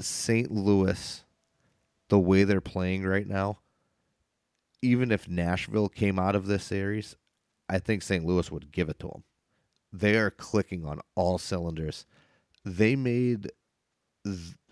St. 0.00 0.50
Louis 0.50 1.22
the 2.08 2.18
way 2.18 2.44
they're 2.44 2.60
playing 2.60 3.04
right 3.04 3.26
now, 3.26 3.58
even 4.82 5.10
if 5.10 5.28
Nashville 5.28 5.88
came 5.88 6.18
out 6.18 6.34
of 6.34 6.46
this 6.46 6.64
series, 6.64 7.16
I 7.68 7.78
think 7.78 8.02
St. 8.02 8.24
Louis 8.24 8.50
would 8.50 8.70
give 8.70 8.88
it 8.88 8.98
to 9.00 9.08
them. 9.08 9.24
They 9.92 10.16
are 10.16 10.30
clicking 10.30 10.84
on 10.84 11.00
all 11.14 11.38
cylinders. 11.38 12.06
They 12.64 12.94
made 12.94 13.50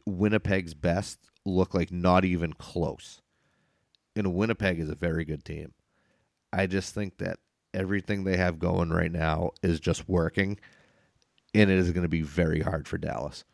Winnipeg's 0.06 0.74
best 0.74 1.18
look 1.44 1.74
like 1.74 1.90
not 1.90 2.24
even 2.24 2.52
close. 2.52 3.20
And 4.16 4.34
Winnipeg 4.34 4.78
is 4.78 4.88
a 4.88 4.94
very 4.94 5.24
good 5.24 5.44
team. 5.44 5.72
I 6.52 6.66
just 6.66 6.94
think 6.94 7.18
that 7.18 7.38
everything 7.72 8.24
they 8.24 8.36
have 8.36 8.58
going 8.58 8.90
right 8.90 9.10
now 9.10 9.50
is 9.62 9.80
just 9.80 10.08
working, 10.08 10.58
and 11.52 11.70
it 11.70 11.78
is 11.78 11.90
going 11.90 12.02
to 12.04 12.08
be 12.08 12.22
very 12.22 12.60
hard 12.60 12.86
for 12.86 12.98
Dallas. 12.98 13.44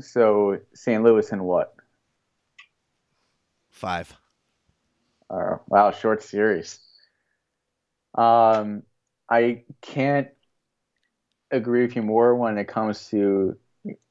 So 0.00 0.58
St. 0.72 1.02
Louis 1.02 1.30
in 1.32 1.42
what? 1.42 1.74
Five. 3.70 4.16
Uh, 5.28 5.56
wow, 5.68 5.90
short 5.90 6.22
series. 6.22 6.80
Um, 8.14 8.82
I 9.28 9.64
can't 9.80 10.28
agree 11.50 11.82
with 11.82 11.96
you 11.96 12.02
more 12.02 12.34
when 12.34 12.58
it 12.58 12.68
comes 12.68 13.08
to 13.10 13.56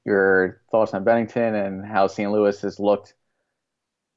your 0.06 0.62
thoughts 0.72 0.94
on 0.94 1.06
Binnington 1.06 1.66
and 1.66 1.86
how 1.86 2.08
St. 2.08 2.32
Louis 2.32 2.60
has 2.62 2.80
looked 2.80 3.14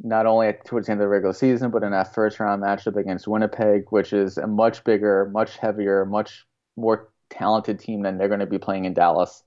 not 0.00 0.26
only 0.26 0.52
towards 0.64 0.86
the 0.86 0.92
end 0.92 1.00
of 1.00 1.04
the 1.04 1.08
regular 1.08 1.34
season, 1.34 1.70
but 1.70 1.82
in 1.82 1.92
that 1.92 2.14
first 2.14 2.40
round 2.40 2.62
matchup 2.62 2.96
against 2.96 3.28
Winnipeg, 3.28 3.84
which 3.90 4.12
is 4.12 4.38
a 4.38 4.46
much 4.46 4.84
bigger, 4.84 5.28
much 5.32 5.56
heavier, 5.58 6.04
much 6.04 6.46
more 6.76 7.10
talented 7.30 7.78
team 7.78 8.02
than 8.02 8.18
they're 8.18 8.28
going 8.28 8.40
to 8.40 8.46
be 8.46 8.58
playing 8.58 8.84
in 8.84 8.94
Dallas 8.94 9.42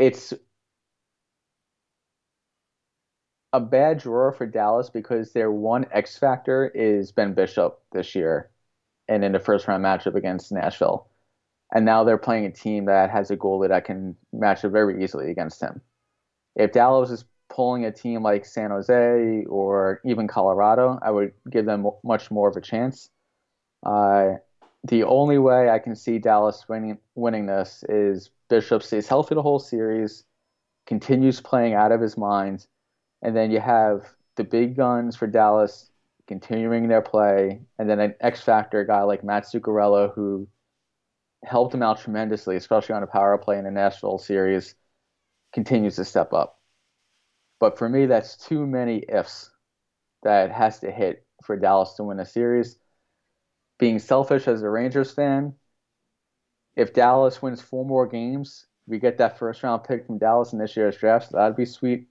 it's 0.00 0.32
a 3.52 3.60
bad 3.60 3.98
draw 3.98 4.32
for 4.32 4.46
Dallas 4.46 4.88
because 4.90 5.32
their 5.32 5.50
one 5.52 5.84
X 5.92 6.16
factor 6.16 6.66
is 6.68 7.12
Ben 7.12 7.34
Bishop 7.34 7.80
this 7.92 8.14
year 8.14 8.49
and 9.10 9.24
in 9.24 9.32
the 9.32 9.40
first 9.40 9.68
round 9.68 9.84
matchup 9.84 10.14
against 10.14 10.52
Nashville. 10.52 11.08
And 11.74 11.84
now 11.84 12.04
they're 12.04 12.16
playing 12.16 12.46
a 12.46 12.50
team 12.50 12.86
that 12.86 13.10
has 13.10 13.30
a 13.30 13.36
goalie 13.36 13.68
that 13.68 13.74
I 13.74 13.80
can 13.80 14.16
match 14.32 14.64
up 14.64 14.72
very 14.72 15.04
easily 15.04 15.30
against 15.30 15.60
him. 15.60 15.82
If 16.56 16.72
Dallas 16.72 17.10
is 17.10 17.24
pulling 17.48 17.84
a 17.84 17.92
team 17.92 18.22
like 18.22 18.46
San 18.46 18.70
Jose 18.70 19.44
or 19.48 20.00
even 20.04 20.28
Colorado, 20.28 20.98
I 21.02 21.10
would 21.10 21.32
give 21.50 21.66
them 21.66 21.86
much 22.04 22.30
more 22.30 22.48
of 22.48 22.56
a 22.56 22.60
chance. 22.60 23.10
Uh, 23.84 24.34
the 24.84 25.04
only 25.04 25.38
way 25.38 25.68
I 25.68 25.78
can 25.78 25.94
see 25.94 26.18
Dallas 26.18 26.64
winning 26.68 26.98
winning 27.14 27.46
this 27.46 27.84
is 27.88 28.30
Bishop 28.48 28.82
stays 28.82 29.08
healthy 29.08 29.34
the 29.34 29.42
whole 29.42 29.58
series, 29.58 30.24
continues 30.86 31.40
playing 31.40 31.74
out 31.74 31.92
of 31.92 32.00
his 32.00 32.16
mind, 32.16 32.66
and 33.22 33.36
then 33.36 33.50
you 33.50 33.60
have 33.60 34.08
the 34.36 34.44
big 34.44 34.76
guns 34.76 35.16
for 35.16 35.26
Dallas 35.26 35.89
continuing 36.30 36.86
their 36.86 37.02
play, 37.02 37.60
and 37.76 37.90
then 37.90 37.98
an 37.98 38.14
X 38.20 38.40
factor 38.40 38.84
guy 38.84 39.02
like 39.02 39.24
Matt 39.24 39.46
Zuccarello 39.46 40.14
who 40.14 40.46
helped 41.42 41.74
him 41.74 41.82
out 41.82 42.00
tremendously, 42.00 42.54
especially 42.54 42.94
on 42.94 43.02
a 43.02 43.08
power 43.08 43.36
play 43.36 43.58
in 43.58 43.64
the 43.64 43.70
Nashville 43.72 44.16
series, 44.16 44.76
continues 45.52 45.96
to 45.96 46.04
step 46.04 46.32
up. 46.32 46.60
But 47.58 47.76
for 47.78 47.88
me, 47.88 48.06
that's 48.06 48.36
too 48.36 48.64
many 48.64 49.04
ifs 49.08 49.50
that 50.22 50.52
has 50.52 50.78
to 50.80 50.92
hit 50.92 51.26
for 51.42 51.56
Dallas 51.56 51.94
to 51.94 52.04
win 52.04 52.20
a 52.20 52.24
series. 52.24 52.78
Being 53.80 53.98
selfish 53.98 54.46
as 54.46 54.62
a 54.62 54.70
Rangers 54.70 55.10
fan, 55.10 55.54
if 56.76 56.94
Dallas 56.94 57.42
wins 57.42 57.60
four 57.60 57.84
more 57.84 58.06
games, 58.06 58.66
we 58.86 59.00
get 59.00 59.18
that 59.18 59.36
first 59.36 59.64
round 59.64 59.82
pick 59.82 60.06
from 60.06 60.18
Dallas 60.18 60.52
in 60.52 60.60
this 60.60 60.76
year's 60.76 60.96
draft. 60.96 61.32
So 61.32 61.38
that'd 61.38 61.56
be 61.56 61.64
sweet. 61.64 62.06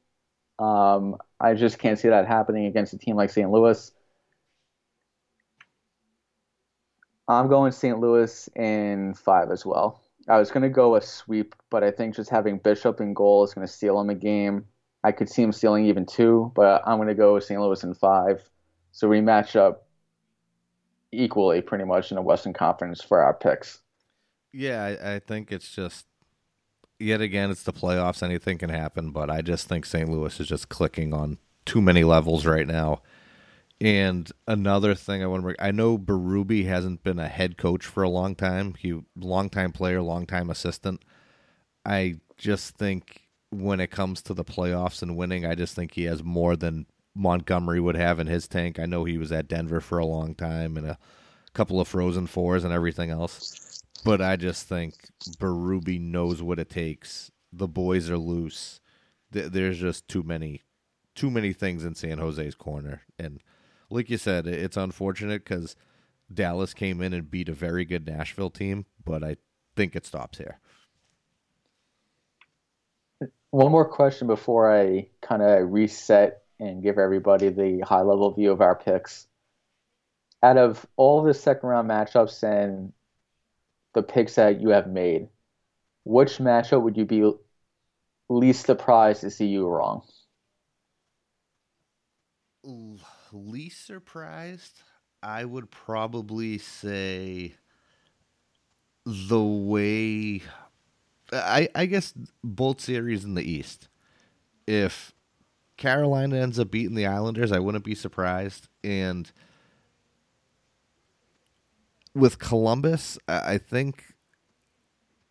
Um, 0.58 1.16
I 1.40 1.54
just 1.54 1.80
can't 1.80 1.98
see 1.98 2.10
that 2.10 2.28
happening 2.28 2.66
against 2.66 2.94
a 2.94 2.98
team 2.98 3.16
like 3.16 3.30
St. 3.30 3.50
Louis. 3.50 3.94
I'm 7.30 7.48
going 7.48 7.72
St. 7.72 8.00
Louis 8.00 8.50
in 8.56 9.14
five 9.14 9.52
as 9.52 9.66
well. 9.66 10.02
I 10.28 10.38
was 10.38 10.52
going 10.52 10.64
to 10.64 10.70
go 10.70 10.96
a 10.96 11.02
sweep, 11.02 11.56
but 11.70 11.84
I 11.84 11.92
think 11.92 12.16
just 12.16 12.30
having 12.30 12.58
Bishop 12.58 13.00
in 13.00 13.14
goal 13.14 13.44
is 13.44 13.54
going 13.54 13.66
to 13.66 13.72
steal 13.72 14.00
him 14.00 14.10
a 14.10 14.16
game. 14.16 14.66
I 15.04 15.12
could 15.12 15.30
see 15.30 15.44
him 15.44 15.52
stealing 15.52 15.86
even 15.86 16.06
two, 16.06 16.52
but 16.56 16.82
I'm 16.86 16.98
going 16.98 17.08
to 17.08 17.16
go 17.16 17.40
St. 17.40 17.62
Louis 17.62 17.84
in 17.84 17.94
five. 17.94 18.44
So 18.92 19.08
we 19.08 19.22
match 19.22 19.56
up 19.56 19.88
equally 21.12 21.62
pretty 21.62 21.86
much 21.86 22.12
in 22.12 22.16
the 22.16 22.22
Western 22.22 22.54
Conference 22.54 23.02
for 23.02 23.22
our 23.22 23.34
picks. 23.34 23.80
Yeah, 24.52 24.84
I, 24.84 25.16
I 25.16 25.20
think 25.20 25.52
it's 25.52 25.72
just 25.74 26.06
yet 26.98 27.22
again 27.22 27.52
it's 27.52 27.64
the 27.64 27.74
playoffs. 27.74 28.24
Anything 28.24 28.58
can 28.58 28.70
happen, 28.70 29.12
but 29.12 29.30
I 29.30 29.42
just 29.42 29.68
think 29.68 29.86
St. 29.86 30.10
Louis 30.10 30.40
is 30.40 30.48
just 30.48 30.70
clicking 30.70 31.14
on 31.14 31.38
too 31.66 31.82
many 31.82 32.04
levels 32.04 32.46
right 32.46 32.68
now. 32.68 33.02
And 33.82 34.30
another 34.46 34.94
thing 34.94 35.24
I 35.24 35.28
want 35.28 35.42
to 35.42 35.44
bring, 35.44 35.56
I 35.60 35.72
know 35.72 35.98
Berube 35.98 36.66
hasn't 36.66 37.04
been 37.04 37.20
a 37.20 37.30
head 37.30 37.58
coach 37.58 37.86
for 37.86 38.04
a 38.04 38.10
long 38.10 38.36
time. 38.36 38.74
He 38.78 39.00
long 39.16 39.50
time 39.50 39.72
player, 39.72 40.02
long 40.02 40.26
time 40.26 40.50
assistant. 40.50 41.04
I 41.86 42.16
just 42.38 42.76
think 42.76 43.30
when 43.52 43.80
it 43.80 43.90
comes 43.90 44.22
to 44.24 44.34
the 44.34 44.44
playoffs 44.44 45.02
and 45.02 45.16
winning, 45.16 45.46
I 45.46 45.56
just 45.56 45.76
think 45.76 45.94
he 45.94 46.04
has 46.04 46.24
more 46.24 46.56
than 46.58 46.88
Montgomery 47.16 47.80
would 47.80 47.96
have 47.96 48.20
in 48.20 48.28
his 48.28 48.48
tank. 48.48 48.80
I 48.80 48.86
know 48.86 49.06
he 49.06 49.18
was 49.18 49.32
at 49.32 49.48
Denver 49.48 49.80
for 49.80 49.98
a 49.98 50.06
long 50.06 50.36
time 50.36 50.78
and 50.78 50.86
a 50.86 50.98
couple 51.54 51.80
of 51.80 51.88
Frozen 51.88 52.28
Fours 52.28 52.64
and 52.64 52.74
everything 52.74 53.10
else. 53.12 53.82
But 54.04 54.22
I 54.22 54.36
just 54.36 54.68
think 54.68 54.94
Berube 55.40 56.00
knows 56.00 56.42
what 56.42 56.60
it 56.60 56.70
takes. 56.70 57.32
The 57.52 57.68
boys 57.68 58.10
are 58.10 58.18
loose. 58.18 58.80
There's 59.32 59.80
just 59.80 60.08
too 60.08 60.24
many, 60.24 60.62
too 61.16 61.30
many 61.30 61.54
things 61.54 61.84
in 61.86 61.96
San 61.96 62.18
Jose's 62.18 62.56
corner. 62.56 63.02
And 63.18 63.42
like 63.90 64.10
you 64.10 64.18
said, 64.18 64.48
it's 64.48 64.78
unfortunate 64.78 65.44
because 65.44 65.76
Dallas 66.34 66.74
came 66.74 67.02
in 67.02 67.14
and 67.14 67.30
beat 67.30 67.50
a 67.50 67.54
very 67.54 67.86
good 67.86 68.06
Nashville 68.06 68.50
team, 68.50 68.86
but 69.04 69.24
I 69.24 69.38
think 69.76 69.96
it 69.96 70.06
stops 70.06 70.38
here. 70.38 70.60
One 73.52 73.72
more 73.72 73.88
question 73.88 74.28
before 74.28 74.72
I 74.72 75.08
kind 75.22 75.42
of 75.42 75.72
reset 75.72 76.44
and 76.60 76.84
give 76.84 77.00
everybody 77.00 77.50
the 77.50 77.80
high 77.80 78.02
level 78.02 78.32
view 78.32 78.52
of 78.52 78.62
our 78.62 78.76
picks. 78.76 79.28
Out 80.44 80.58
of 80.58 80.86
all 80.96 81.24
the 81.24 81.34
second 81.34 81.68
round 81.68 81.90
matchups 81.90 82.44
and 82.44 82.94
the 83.94 84.04
picks 84.04 84.36
that 84.36 84.62
you 84.62 84.70
have 84.70 84.88
made, 84.88 85.30
which 86.04 86.38
matchup 86.38 86.82
would 86.84 86.96
you 86.96 87.06
be 87.06 87.32
least 88.30 88.66
surprised 88.66 89.22
to 89.22 89.32
see 89.32 89.48
you 89.48 89.68
wrong? 89.68 90.04
Least 93.32 93.86
surprised, 93.86 94.82
I 95.22 95.46
would 95.46 95.70
probably 95.70 96.58
say 96.58 97.56
the 99.06 99.44
way 99.44 100.42
I 101.32 101.70
I 101.76 101.86
guess 101.86 102.14
both 102.44 102.82
series 102.82 103.24
in 103.24 103.36
the 103.36 103.44
East. 103.44 103.88
If 104.68 105.14
Carolina 105.78 106.38
ends 106.38 106.60
up 106.60 106.72
beating 106.72 106.96
the 106.96 107.06
Islanders, 107.06 107.52
I 107.52 107.60
wouldn't 107.60 107.86
be 107.86 107.96
surprised. 107.96 108.68
And 108.84 109.32
with 112.14 112.40
Columbus, 112.40 113.18
I 113.28 113.58
think 113.58 114.16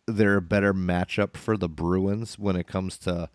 they're 0.07 0.37
a 0.37 0.41
better 0.41 0.73
matchup 0.73 1.37
for 1.37 1.55
the 1.55 1.69
Bruins 1.69 2.39
when 2.39 2.55
it 2.55 2.67
comes 2.67 2.97
to. 2.99 3.29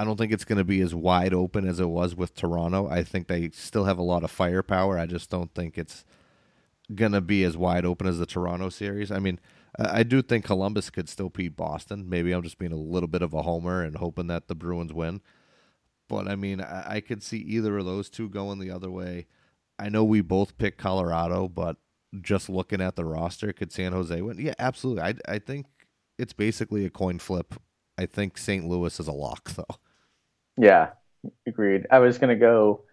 I 0.00 0.04
don't 0.04 0.16
think 0.16 0.32
it's 0.32 0.46
going 0.46 0.56
to 0.56 0.64
be 0.64 0.80
as 0.80 0.94
wide 0.94 1.34
open 1.34 1.68
as 1.68 1.78
it 1.78 1.90
was 1.90 2.16
with 2.16 2.34
Toronto. 2.34 2.88
I 2.88 3.04
think 3.04 3.28
they 3.28 3.50
still 3.50 3.84
have 3.84 3.98
a 3.98 4.02
lot 4.02 4.24
of 4.24 4.30
firepower. 4.30 4.98
I 4.98 5.04
just 5.04 5.28
don't 5.28 5.54
think 5.54 5.76
it's 5.76 6.06
going 6.94 7.12
to 7.12 7.20
be 7.20 7.44
as 7.44 7.54
wide 7.54 7.84
open 7.84 8.06
as 8.06 8.18
the 8.18 8.24
Toronto 8.24 8.70
series. 8.70 9.10
I 9.10 9.18
mean, 9.18 9.38
I 9.78 10.02
do 10.02 10.22
think 10.22 10.46
Columbus 10.46 10.88
could 10.88 11.10
still 11.10 11.28
beat 11.28 11.54
Boston. 11.54 12.08
Maybe 12.08 12.32
I'm 12.32 12.42
just 12.42 12.56
being 12.56 12.72
a 12.72 12.76
little 12.76 13.08
bit 13.08 13.20
of 13.20 13.34
a 13.34 13.42
homer 13.42 13.82
and 13.82 13.94
hoping 13.94 14.28
that 14.28 14.48
the 14.48 14.54
Bruins 14.54 14.90
win. 14.94 15.20
But 16.08 16.28
I 16.28 16.34
mean, 16.34 16.62
I, 16.62 17.00
could 17.00 17.22
see 17.22 17.36
either 17.36 17.76
of 17.76 17.84
those 17.84 18.08
two 18.08 18.30
going 18.30 18.58
the 18.58 18.70
other 18.70 18.90
way. 18.90 19.26
I 19.78 19.90
know 19.90 20.02
we 20.02 20.22
both 20.22 20.56
picked 20.56 20.78
Colorado, 20.78 21.46
but 21.46 21.76
just 22.22 22.48
looking 22.48 22.80
at 22.80 22.96
the 22.96 23.04
roster, 23.04 23.52
could 23.52 23.70
San 23.70 23.92
Jose 23.92 24.18
win? 24.22 24.38
Yeah, 24.38 24.54
absolutely. 24.58 25.02
I, 25.02 25.14
I 25.28 25.38
think 25.40 25.66
it's 26.18 26.32
basically 26.32 26.86
a 26.86 26.90
coin 26.90 27.18
flip. 27.18 27.54
I 27.98 28.06
think 28.06 28.38
St. 28.38 28.66
Louis 28.66 28.98
is 28.98 29.06
a 29.06 29.12
lock, 29.12 29.50
though. 29.50 29.76
Yeah, 30.60 30.90
agreed. 31.46 31.86
I 31.90 31.98
was 32.00 32.18
to 32.18 32.36
go 32.36 32.84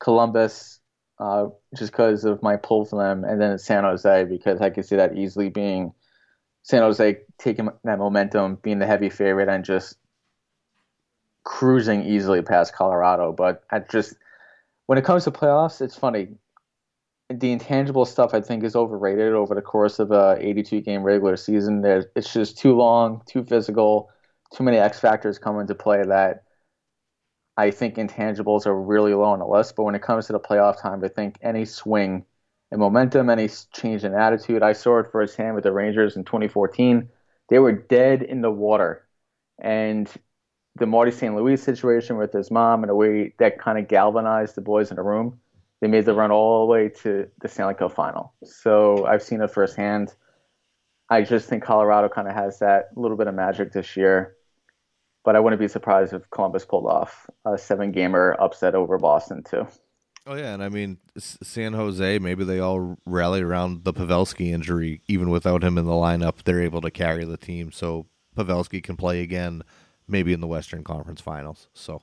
Columbus 0.00 0.80
uh, 1.18 1.46
just 1.76 1.92
because 1.92 2.24
of 2.24 2.42
my 2.42 2.56
pull 2.56 2.84
for 2.84 3.02
them, 3.02 3.24
and 3.24 3.40
then 3.40 3.58
San 3.58 3.84
Jose 3.84 4.24
because 4.24 4.60
I 4.60 4.70
could 4.70 4.84
see 4.84 4.96
that 4.96 5.16
easily 5.16 5.48
being 5.48 5.92
San 6.62 6.82
Jose 6.82 7.18
taking 7.38 7.70
that 7.84 7.98
momentum, 7.98 8.56
being 8.62 8.78
the 8.80 8.86
heavy 8.86 9.10
favorite, 9.10 9.48
and 9.48 9.64
just 9.64 9.96
cruising 11.44 12.02
easily 12.04 12.42
past 12.42 12.74
Colorado. 12.74 13.32
But 13.32 13.62
I 13.70 13.80
just 13.80 14.14
when 14.86 14.98
it 14.98 15.04
comes 15.04 15.24
to 15.24 15.30
playoffs, 15.30 15.82
it's 15.82 15.96
funny. 15.96 16.30
The 17.30 17.52
intangible 17.52 18.04
stuff 18.06 18.34
I 18.34 18.40
think 18.40 18.64
is 18.64 18.76
overrated 18.76 19.32
over 19.34 19.54
the 19.54 19.62
course 19.62 19.98
of 19.98 20.10
a 20.10 20.36
82 20.40 20.80
game 20.82 21.02
regular 21.02 21.36
season. 21.36 21.80
There, 21.82 22.06
it's 22.16 22.32
just 22.32 22.58
too 22.58 22.76
long, 22.76 23.22
too 23.26 23.44
physical, 23.44 24.10
too 24.54 24.64
many 24.64 24.78
X 24.78 25.00
factors 25.00 25.38
come 25.38 25.58
into 25.60 25.74
play 25.74 26.02
that 26.04 26.43
I 27.56 27.70
think 27.70 27.96
intangibles 27.96 28.66
are 28.66 28.80
really 28.80 29.14
low 29.14 29.24
on 29.24 29.38
the 29.38 29.46
list. 29.46 29.76
But 29.76 29.84
when 29.84 29.94
it 29.94 30.02
comes 30.02 30.26
to 30.26 30.32
the 30.32 30.40
playoff 30.40 30.80
time, 30.80 31.04
I 31.04 31.08
think 31.08 31.38
any 31.42 31.64
swing 31.64 32.24
in 32.72 32.80
momentum, 32.80 33.30
any 33.30 33.48
change 33.72 34.04
in 34.04 34.14
attitude, 34.14 34.62
I 34.62 34.72
saw 34.72 34.98
it 34.98 35.12
firsthand 35.12 35.54
with 35.54 35.64
the 35.64 35.72
Rangers 35.72 36.16
in 36.16 36.24
2014. 36.24 37.08
They 37.48 37.58
were 37.58 37.72
dead 37.72 38.22
in 38.22 38.40
the 38.40 38.50
water, 38.50 39.06
and 39.58 40.10
the 40.76 40.86
Marty 40.86 41.12
St. 41.12 41.34
Louis 41.34 41.62
situation 41.62 42.16
with 42.16 42.32
his 42.32 42.50
mom 42.50 42.82
and 42.82 42.90
the 42.90 42.94
way 42.94 43.32
that 43.38 43.58
kind 43.58 43.78
of 43.78 43.86
galvanized 43.86 44.56
the 44.56 44.60
boys 44.60 44.90
in 44.90 44.96
the 44.96 45.02
room. 45.02 45.38
They 45.80 45.86
made 45.88 46.04
the 46.04 46.14
run 46.14 46.32
all 46.32 46.66
the 46.66 46.72
way 46.72 46.88
to 47.02 47.28
the 47.40 47.48
Stanley 47.48 47.74
Cup 47.74 47.92
final. 47.92 48.32
So 48.42 49.06
I've 49.06 49.22
seen 49.22 49.40
it 49.42 49.50
firsthand. 49.50 50.14
I 51.10 51.22
just 51.22 51.48
think 51.48 51.62
Colorado 51.62 52.08
kind 52.08 52.26
of 52.26 52.34
has 52.34 52.58
that 52.60 52.88
little 52.96 53.16
bit 53.16 53.26
of 53.26 53.34
magic 53.34 53.72
this 53.72 53.96
year. 53.96 54.34
But 55.24 55.36
I 55.36 55.40
wouldn't 55.40 55.60
be 55.60 55.68
surprised 55.68 56.12
if 56.12 56.28
Columbus 56.30 56.64
pulled 56.64 56.86
off 56.86 57.28
a 57.44 57.56
seven 57.56 57.92
gamer 57.92 58.36
upset 58.38 58.74
over 58.74 58.98
Boston, 58.98 59.42
too. 59.42 59.66
Oh, 60.26 60.34
yeah. 60.34 60.54
And 60.54 60.62
I 60.62 60.68
mean, 60.68 60.98
San 61.18 61.72
Jose, 61.72 62.18
maybe 62.18 62.44
they 62.44 62.60
all 62.60 62.96
rally 63.06 63.42
around 63.42 63.84
the 63.84 63.92
Pavelski 63.92 64.52
injury. 64.52 65.02
Even 65.06 65.30
without 65.30 65.64
him 65.64 65.78
in 65.78 65.86
the 65.86 65.92
lineup, 65.92 66.42
they're 66.44 66.62
able 66.62 66.80
to 66.82 66.90
carry 66.90 67.24
the 67.24 67.36
team. 67.36 67.72
So 67.72 68.06
Pavelski 68.36 68.82
can 68.82 68.96
play 68.96 69.22
again 69.22 69.62
maybe 70.08 70.32
in 70.32 70.40
the 70.40 70.46
Western 70.46 70.84
Conference 70.84 71.20
Finals. 71.20 71.68
So 71.74 72.02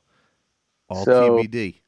all 0.89 1.05
so, 1.05 1.37
TBD. 1.37 1.79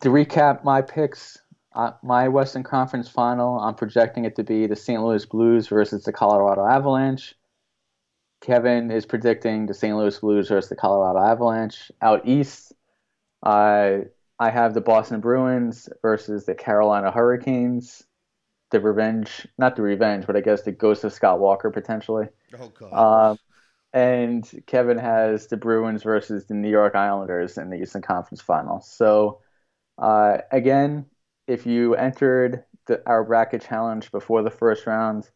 To 0.00 0.08
recap 0.08 0.64
my 0.64 0.82
picks, 0.82 1.38
uh, 1.74 1.92
my 2.02 2.28
Western 2.28 2.62
Conference 2.62 3.08
Final, 3.08 3.60
I'm 3.60 3.74
projecting 3.74 4.24
it 4.24 4.36
to 4.36 4.44
be 4.44 4.66
the 4.66 4.76
St. 4.76 5.02
Louis 5.02 5.24
Blues 5.26 5.68
versus 5.68 6.04
the 6.04 6.12
Colorado 6.12 6.66
Avalanche. 6.66 7.34
Kevin 8.44 8.90
is 8.90 9.06
predicting 9.06 9.64
the 9.64 9.72
St. 9.72 9.96
Louis 9.96 10.18
Blues 10.18 10.48
versus 10.48 10.68
the 10.68 10.76
Colorado 10.76 11.18
Avalanche. 11.18 11.90
Out 12.02 12.28
east, 12.28 12.74
uh, 13.42 14.00
I 14.38 14.50
have 14.50 14.74
the 14.74 14.82
Boston 14.82 15.20
Bruins 15.20 15.88
versus 16.02 16.44
the 16.44 16.54
Carolina 16.54 17.10
Hurricanes. 17.10 18.04
The 18.70 18.80
revenge, 18.80 19.46
not 19.56 19.76
the 19.76 19.82
revenge, 19.82 20.26
but 20.26 20.36
I 20.36 20.42
guess 20.42 20.62
the 20.62 20.72
ghost 20.72 21.04
of 21.04 21.14
Scott 21.14 21.40
Walker 21.40 21.70
potentially. 21.70 22.26
Oh 22.58 22.68
God. 22.68 23.30
Um, 23.30 23.38
and 23.94 24.62
Kevin 24.66 24.98
has 24.98 25.46
the 25.46 25.56
Bruins 25.56 26.02
versus 26.02 26.44
the 26.44 26.54
New 26.54 26.70
York 26.70 26.94
Islanders 26.94 27.56
in 27.56 27.70
the 27.70 27.76
Eastern 27.76 28.02
Conference 28.02 28.42
Finals. 28.42 28.90
So, 28.90 29.40
uh, 29.96 30.38
again, 30.52 31.06
if 31.46 31.64
you 31.64 31.94
entered 31.94 32.64
the, 32.88 33.02
our 33.06 33.24
bracket 33.24 33.62
challenge 33.62 34.10
before 34.10 34.42
the 34.42 34.50
first 34.50 34.86
round 34.86 35.30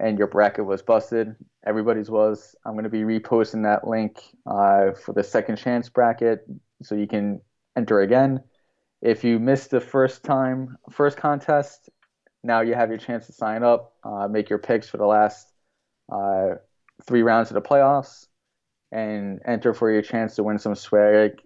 and 0.00 0.18
your 0.18 0.26
bracket 0.26 0.64
was 0.64 0.82
busted, 0.82 1.36
everybody's 1.66 2.10
was. 2.10 2.56
I'm 2.64 2.72
going 2.72 2.84
to 2.84 2.90
be 2.90 3.02
reposting 3.02 3.62
that 3.64 3.86
link 3.86 4.18
uh, 4.46 4.92
for 4.92 5.12
the 5.14 5.22
second 5.22 5.56
chance 5.56 5.88
bracket 5.88 6.46
so 6.82 6.94
you 6.94 7.06
can 7.06 7.40
enter 7.76 8.00
again. 8.00 8.42
If 9.02 9.24
you 9.24 9.38
missed 9.38 9.70
the 9.70 9.80
first 9.80 10.24
time, 10.24 10.78
first 10.90 11.18
contest, 11.18 11.90
now 12.42 12.62
you 12.62 12.74
have 12.74 12.88
your 12.88 12.98
chance 12.98 13.26
to 13.26 13.32
sign 13.32 13.62
up, 13.62 13.92
uh, 14.02 14.26
make 14.26 14.48
your 14.48 14.58
picks 14.58 14.88
for 14.88 14.96
the 14.96 15.06
last 15.06 15.46
uh, 16.10 16.54
three 17.06 17.22
rounds 17.22 17.50
of 17.50 17.54
the 17.54 17.62
playoffs 17.62 18.26
and 18.90 19.40
enter 19.44 19.74
for 19.74 19.92
your 19.92 20.02
chance 20.02 20.34
to 20.36 20.42
win 20.42 20.58
some 20.58 20.74
swag. 20.74 21.40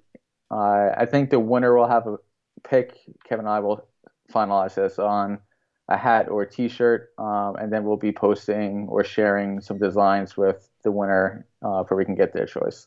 Uh, 0.50 0.90
I 0.96 1.06
think 1.06 1.30
the 1.30 1.40
winner 1.40 1.76
will 1.76 1.88
have 1.88 2.06
a 2.06 2.18
pick. 2.62 2.96
Kevin 3.28 3.46
and 3.46 3.54
I 3.54 3.58
will 3.58 3.86
finalize 4.32 4.74
this 4.74 4.98
on 4.98 5.40
a 5.88 5.96
hat 5.96 6.28
or 6.28 6.42
a 6.42 6.50
T-shirt, 6.50 7.12
um, 7.18 7.56
and 7.56 7.72
then 7.72 7.84
we'll 7.84 7.96
be 7.96 8.12
posting 8.12 8.88
or 8.88 9.04
sharing 9.04 9.60
some 9.60 9.78
designs 9.78 10.36
with 10.36 10.68
the 10.82 10.90
winner 10.90 11.46
uh, 11.62 11.84
for 11.84 11.96
we 11.96 12.04
can 12.04 12.14
get 12.14 12.32
their 12.32 12.46
choice. 12.46 12.86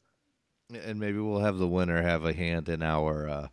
And 0.83 0.99
maybe 0.99 1.19
we'll 1.19 1.39
have 1.39 1.57
the 1.57 1.67
winner 1.67 2.01
have 2.01 2.25
a 2.25 2.33
hand 2.33 2.67
in 2.67 2.81
our 2.81 3.29
uh, 3.29 3.47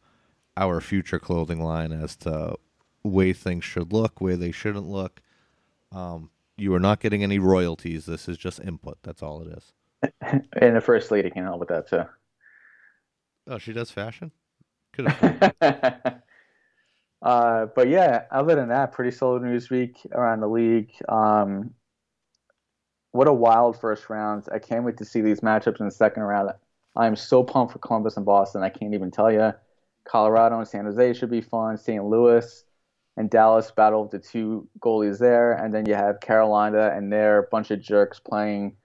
our 0.57 0.81
future 0.81 1.19
clothing 1.19 1.63
line 1.63 1.93
as 1.93 2.17
to 2.17 2.57
way 3.05 3.33
things 3.33 3.65
should 3.65 3.93
look, 3.93 4.21
way 4.21 4.35
they 4.35 4.51
shouldn't 4.51 4.89
look. 4.89 5.21
Um, 5.93 6.31
you 6.57 6.75
are 6.75 6.81
not 6.81 7.01
getting 7.01 7.23
any 7.23 7.39
royalties. 7.39 8.07
This 8.07 8.29
is 8.29 8.37
just 8.37 8.61
input. 8.61 8.99
That's 9.03 9.23
all 9.23 9.43
it 9.43 9.57
is. 9.57 9.73
and 10.61 10.77
the 10.77 10.81
first 10.81 11.11
lady 11.11 11.31
can 11.31 11.45
help 11.45 11.61
with 11.61 11.69
that 11.69 11.89
too. 11.89 12.05
Oh, 13.47 13.59
she 13.59 13.73
does 13.73 13.91
fashion. 13.91 14.33
Could 14.93 15.09
have. 15.09 16.14
uh, 17.25 17.67
but 17.75 17.89
yeah, 17.89 18.25
other 18.31 18.55
than 18.55 18.69
that, 18.69 18.93
pretty 18.93 19.11
solid 19.11 19.43
news 19.43 19.71
week 19.71 19.97
around 20.13 20.41
the 20.41 20.47
league. 20.47 20.93
Um, 21.09 21.71
what 23.13 23.29
a 23.29 23.33
wild 23.33 23.81
first 23.81 24.11
round! 24.11 24.45
I 24.53 24.59
can't 24.59 24.85
wait 24.85 24.99
to 24.99 25.05
see 25.05 25.23
these 25.23 25.41
matchups 25.41 25.81
in 25.81 25.87
the 25.87 25.93
second 25.93 26.23
round. 26.23 26.51
I'm 26.95 27.17
so 27.17 27.43
pumped 27.43 27.73
for 27.73 27.79
Columbus 27.79 28.19
and 28.19 28.27
Boston. 28.27 28.63
I 28.63 28.69
can't 28.69 28.95
even 28.95 29.11
tell 29.11 29.33
you. 29.33 29.53
Colorado 30.05 30.59
and 30.59 30.69
San 30.69 30.85
Jose 30.85 31.15
should 31.15 31.31
be 31.31 31.41
fun. 31.41 31.79
St. 31.79 32.05
Louis 32.05 32.65
and 33.17 33.31
Dallas 33.31 33.71
battle 33.71 34.07
the 34.07 34.19
two 34.19 34.69
goalies 34.81 35.19
there, 35.19 35.53
and 35.53 35.73
then 35.73 35.87
you 35.87 35.95
have 35.95 36.21
Carolina 36.21 36.93
and 36.95 37.11
their 37.11 37.49
bunch 37.51 37.71
of 37.71 37.81
jerks 37.81 38.21
playing 38.21 38.77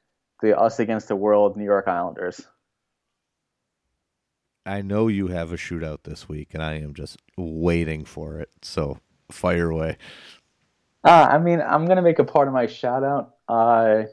the 0.41 0.57
us 0.57 0.79
against 0.79 1.09
the 1.09 1.15
world 1.15 1.57
New 1.57 1.65
York 1.65 1.89
Islanders. 1.89 2.47
I 4.65 4.81
know 4.81 5.07
you 5.07 5.27
have 5.27 5.51
a 5.51 5.57
shootout 5.57 6.03
this 6.03 6.29
week, 6.29 6.53
and 6.53 6.61
I 6.61 6.75
am 6.75 6.93
just 6.93 7.17
waiting 7.37 8.05
for 8.05 8.39
it. 8.39 8.49
So 8.61 8.99
fire 9.31 9.69
away. 9.69 9.97
Uh, 11.03 11.27
I 11.31 11.37
mean, 11.37 11.61
I'm 11.61 11.85
gonna 11.85 12.01
make 12.01 12.19
a 12.19 12.25
part 12.25 12.47
of 12.47 12.53
my 12.53 12.67
shout 12.67 13.03
out. 13.03 13.35
Uh, 13.47 14.03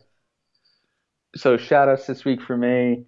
so 1.34 1.56
shout 1.56 1.88
outs 1.88 2.06
this 2.06 2.24
week 2.24 2.40
for 2.40 2.56
me. 2.56 3.04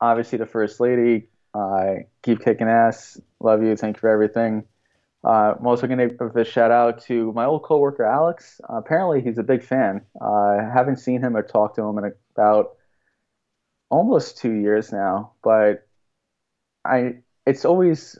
Obviously, 0.00 0.38
the 0.38 0.46
first 0.46 0.80
lady. 0.80 1.28
Uh, 1.54 1.94
keep 2.22 2.44
kicking 2.44 2.68
ass. 2.68 3.20
Love 3.40 3.62
you. 3.62 3.76
Thank 3.76 3.96
you 3.96 4.00
for 4.00 4.10
everything. 4.10 4.64
Uh, 5.24 5.54
I'm 5.58 5.66
also 5.66 5.86
to 5.86 6.08
give 6.08 6.36
a 6.36 6.44
shout 6.44 6.70
out 6.70 7.02
to 7.04 7.32
my 7.32 7.46
old 7.46 7.62
coworker 7.62 8.04
Alex. 8.04 8.60
Uh, 8.68 8.76
apparently, 8.76 9.22
he's 9.22 9.38
a 9.38 9.42
big 9.42 9.62
fan. 9.62 10.02
I 10.20 10.58
haven't 10.72 10.98
seen 10.98 11.22
him 11.22 11.36
or 11.36 11.42
talked 11.42 11.76
to 11.76 11.82
him 11.82 11.96
in 11.98 12.12
about 12.36 12.76
almost 13.90 14.36
two 14.38 14.52
years 14.52 14.92
now, 14.92 15.32
but 15.42 15.86
I 16.84 17.16
it's 17.46 17.64
always 17.64 18.18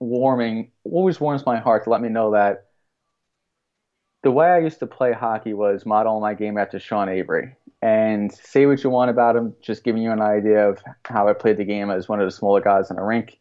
warming, 0.00 0.70
always 0.84 1.20
warms 1.20 1.46
my 1.46 1.58
heart 1.58 1.84
to 1.84 1.90
let 1.90 2.00
me 2.00 2.08
know 2.08 2.32
that 2.32 2.66
the 4.22 4.30
way 4.30 4.46
I 4.46 4.58
used 4.58 4.78
to 4.80 4.86
play 4.86 5.12
hockey 5.12 5.54
was 5.54 5.84
model 5.86 6.20
my 6.20 6.34
game 6.34 6.58
after 6.58 6.78
Sean 6.78 7.08
Avery. 7.08 7.54
And 7.82 8.32
say 8.32 8.64
what 8.64 8.82
you 8.82 8.88
want 8.88 9.10
about 9.10 9.36
him, 9.36 9.54
just 9.60 9.84
giving 9.84 10.02
you 10.02 10.10
an 10.10 10.22
idea 10.22 10.68
of 10.68 10.82
how 11.04 11.28
I 11.28 11.34
played 11.34 11.58
the 11.58 11.64
game 11.64 11.90
as 11.90 12.08
one 12.08 12.20
of 12.20 12.26
the 12.26 12.30
smaller 12.30 12.62
guys 12.62 12.88
in 12.88 12.96
the 12.96 13.02
rink 13.02 13.38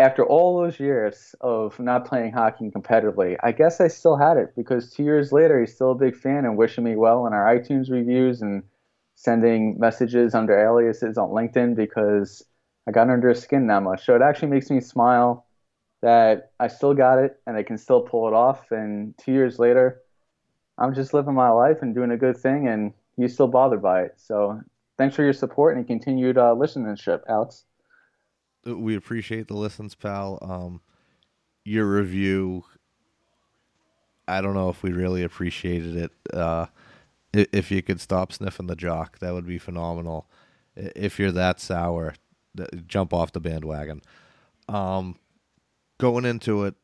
after 0.00 0.24
all 0.24 0.62
those 0.62 0.80
years 0.80 1.34
of 1.42 1.78
not 1.78 2.06
playing 2.06 2.32
hockey 2.32 2.70
competitively, 2.70 3.36
I 3.42 3.52
guess 3.52 3.82
I 3.82 3.88
still 3.88 4.16
had 4.16 4.38
it 4.38 4.54
because 4.56 4.90
two 4.90 5.04
years 5.04 5.30
later, 5.30 5.60
he's 5.60 5.74
still 5.74 5.90
a 5.90 5.94
big 5.94 6.16
fan 6.16 6.46
and 6.46 6.56
wishing 6.56 6.84
me 6.84 6.96
well 6.96 7.26
in 7.26 7.34
our 7.34 7.54
iTunes 7.54 7.90
reviews 7.90 8.40
and 8.40 8.62
sending 9.14 9.78
messages 9.78 10.34
under 10.34 10.58
aliases 10.58 11.18
on 11.18 11.28
LinkedIn 11.28 11.76
because 11.76 12.42
I 12.90 12.92
got 12.92 13.08
under 13.08 13.28
his 13.28 13.40
skin 13.40 13.66
that 13.68 13.82
much. 13.82 14.04
So 14.04 14.16
it 14.16 14.22
actually 14.22 14.48
makes 14.48 14.70
me 14.70 14.80
smile 14.80 15.46
that 16.02 16.52
I 16.58 16.68
still 16.68 16.94
got 16.94 17.18
it 17.18 17.40
and 17.46 17.56
I 17.56 17.62
can 17.62 17.78
still 17.78 18.00
pull 18.00 18.26
it 18.28 18.34
off. 18.34 18.70
And 18.70 19.14
two 19.16 19.32
years 19.32 19.58
later, 19.58 20.00
I'm 20.76 20.94
just 20.94 21.14
living 21.14 21.34
my 21.34 21.50
life 21.50 21.78
and 21.82 21.94
doing 21.94 22.10
a 22.10 22.16
good 22.16 22.36
thing, 22.36 22.66
and 22.66 22.92
he's 23.16 23.34
still 23.34 23.48
bothered 23.48 23.82
by 23.82 24.02
it. 24.02 24.14
So 24.16 24.60
thanks 24.98 25.14
for 25.14 25.22
your 25.22 25.34
support 25.34 25.76
and 25.76 25.86
continued 25.86 26.36
uh, 26.36 26.54
listenership, 26.56 27.20
Alex 27.28 27.64
we 28.64 28.94
appreciate 28.94 29.48
the 29.48 29.56
listens, 29.56 29.94
pal. 29.94 30.38
Um, 30.42 30.80
your 31.64 31.86
review, 31.86 32.64
I 34.28 34.40
don't 34.40 34.54
know 34.54 34.70
if 34.70 34.82
we 34.82 34.92
really 34.92 35.22
appreciated 35.22 35.96
it. 35.96 36.12
Uh, 36.32 36.66
if 37.32 37.70
you 37.70 37.82
could 37.82 38.00
stop 38.00 38.32
sniffing 38.32 38.66
the 38.66 38.76
jock, 38.76 39.18
that 39.20 39.32
would 39.32 39.46
be 39.46 39.58
phenomenal. 39.58 40.28
If 40.76 41.18
you're 41.18 41.32
that 41.32 41.60
sour, 41.60 42.14
jump 42.86 43.12
off 43.12 43.32
the 43.32 43.40
bandwagon. 43.40 44.02
Um, 44.68 45.16
going 45.98 46.24
into 46.24 46.64
it 46.64 46.74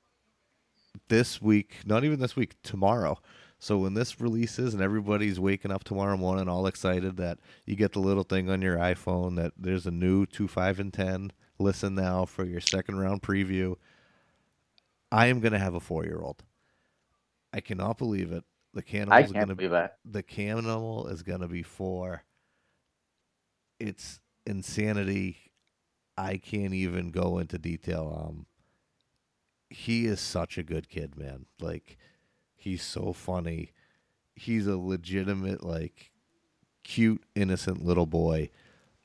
this 1.09 1.41
week, 1.41 1.79
not 1.85 2.05
even 2.05 2.21
this 2.21 2.37
week, 2.37 2.61
tomorrow. 2.63 3.19
So 3.59 3.79
when 3.79 3.95
this 3.95 4.21
releases 4.21 4.75
and 4.75 4.83
everybody's 4.83 5.41
waking 5.41 5.73
up 5.73 5.85
tomorrow 5.85 6.17
morning 6.17 6.49
all 6.49 6.67
excited 6.67 7.17
that 7.17 7.39
you 7.65 7.75
get 7.75 7.93
the 7.93 8.01
little 8.01 8.23
thing 8.23 8.51
on 8.51 8.61
your 8.61 8.77
iPhone 8.77 9.37
that 9.37 9.55
there's 9.57 9.87
a 9.87 9.91
new 9.91 10.27
2, 10.27 10.47
5, 10.47 10.81
and 10.81 10.93
10 10.93 11.33
listen 11.59 11.95
now 11.95 12.25
for 12.25 12.45
your 12.45 12.61
second 12.61 12.99
round 12.99 13.23
preview. 13.23 13.77
I 15.11 15.27
am 15.27 15.41
going 15.41 15.53
to 15.53 15.59
have 15.59 15.75
a 15.75 15.81
four 15.81 16.05
year 16.05 16.21
old. 16.21 16.43
I 17.53 17.61
cannot 17.61 17.99
believe 17.99 18.33
it. 18.33 18.45
The 18.75 18.83
cannibal 18.83 19.15
I 19.15 19.23
can't 19.23 19.47
believe 19.47 19.57
be, 19.57 19.69
that. 19.69 19.97
The 20.05 20.23
cannibal 20.23 21.07
is 21.09 21.23
going 21.23 21.41
to 21.41 21.49
be 21.49 21.63
four. 21.63 22.25
It's 23.81 24.21
insanity. 24.45 25.39
I 26.17 26.39
can't 26.39 26.75
even 26.75 27.11
go 27.11 27.39
into 27.39 27.59
detail. 27.59 28.27
Um, 28.29 28.47
he 29.69 30.07
is 30.07 30.21
such 30.21 30.57
a 30.59 30.63
good 30.63 30.89
kid, 30.89 31.17
man. 31.17 31.47
Like, 31.61 31.99
he's 32.55 32.83
so 32.83 33.13
funny. 33.13 33.73
He's 34.35 34.67
a 34.67 34.79
legitimate, 34.79 35.65
like, 35.65 36.11
cute, 36.83 37.23
innocent 37.35 37.85
little 37.85 38.07
boy 38.07 38.51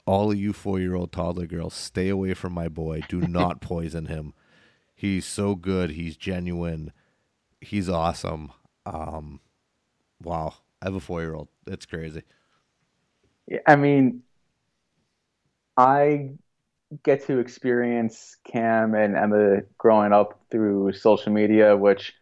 all 0.06 0.32
of 0.32 0.38
you 0.38 0.54
four 0.54 0.80
year 0.80 0.96
old 0.96 1.12
toddler 1.12 1.48
girls, 1.48 1.74
stay 1.74 2.10
away 2.10 2.34
from 2.34 2.54
my 2.54 2.68
boy. 2.68 3.02
Do 3.08 3.22
not 3.28 3.62
poison 3.62 4.08
him. 4.08 4.34
He's 4.94 5.26
so 5.26 5.56
good. 5.56 5.92
He's 5.92 6.18
genuine. 6.18 6.92
He's 7.60 7.90
awesome. 7.90 8.52
Um, 8.86 9.40
wow. 10.22 10.56
I 10.82 10.86
have 10.86 10.96
a 10.96 11.00
four 11.00 11.22
year 11.22 11.34
old. 11.34 11.48
That's 11.66 11.86
crazy. 11.86 12.24
I 13.68 13.76
mean, 13.76 14.24
I 15.78 16.32
get 17.04 17.26
to 17.28 17.40
experience 17.40 18.38
Cam 18.46 18.96
and 18.96 19.16
Emma 19.16 19.62
growing 19.78 20.14
up 20.14 20.42
through 20.52 20.94
social 20.94 21.32
media, 21.32 21.76
which 21.78 22.14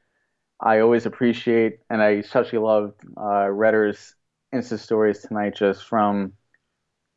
I 0.59 0.79
always 0.79 1.05
appreciate. 1.05 1.79
And 1.89 2.01
I 2.01 2.09
especially 2.09 2.59
loved 2.59 3.01
uh, 3.17 3.49
Redder's 3.49 4.15
Insta 4.53 4.79
stories 4.79 5.19
tonight 5.19 5.55
just 5.55 5.85
from 5.85 6.33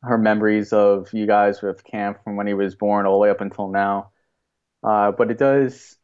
her 0.03 0.17
memories 0.17 0.73
of 0.73 1.13
you 1.13 1.25
guys 1.25 1.61
with 1.61 1.83
Cam 1.83 2.15
from 2.23 2.35
when 2.35 2.47
he 2.47 2.53
was 2.53 2.75
born 2.75 3.05
all 3.05 3.13
the 3.13 3.19
way 3.19 3.29
up 3.29 3.41
until 3.41 3.69
now. 3.69 4.11
Uh, 4.83 5.11
but 5.11 5.31
it 5.31 5.37
does 5.37 5.95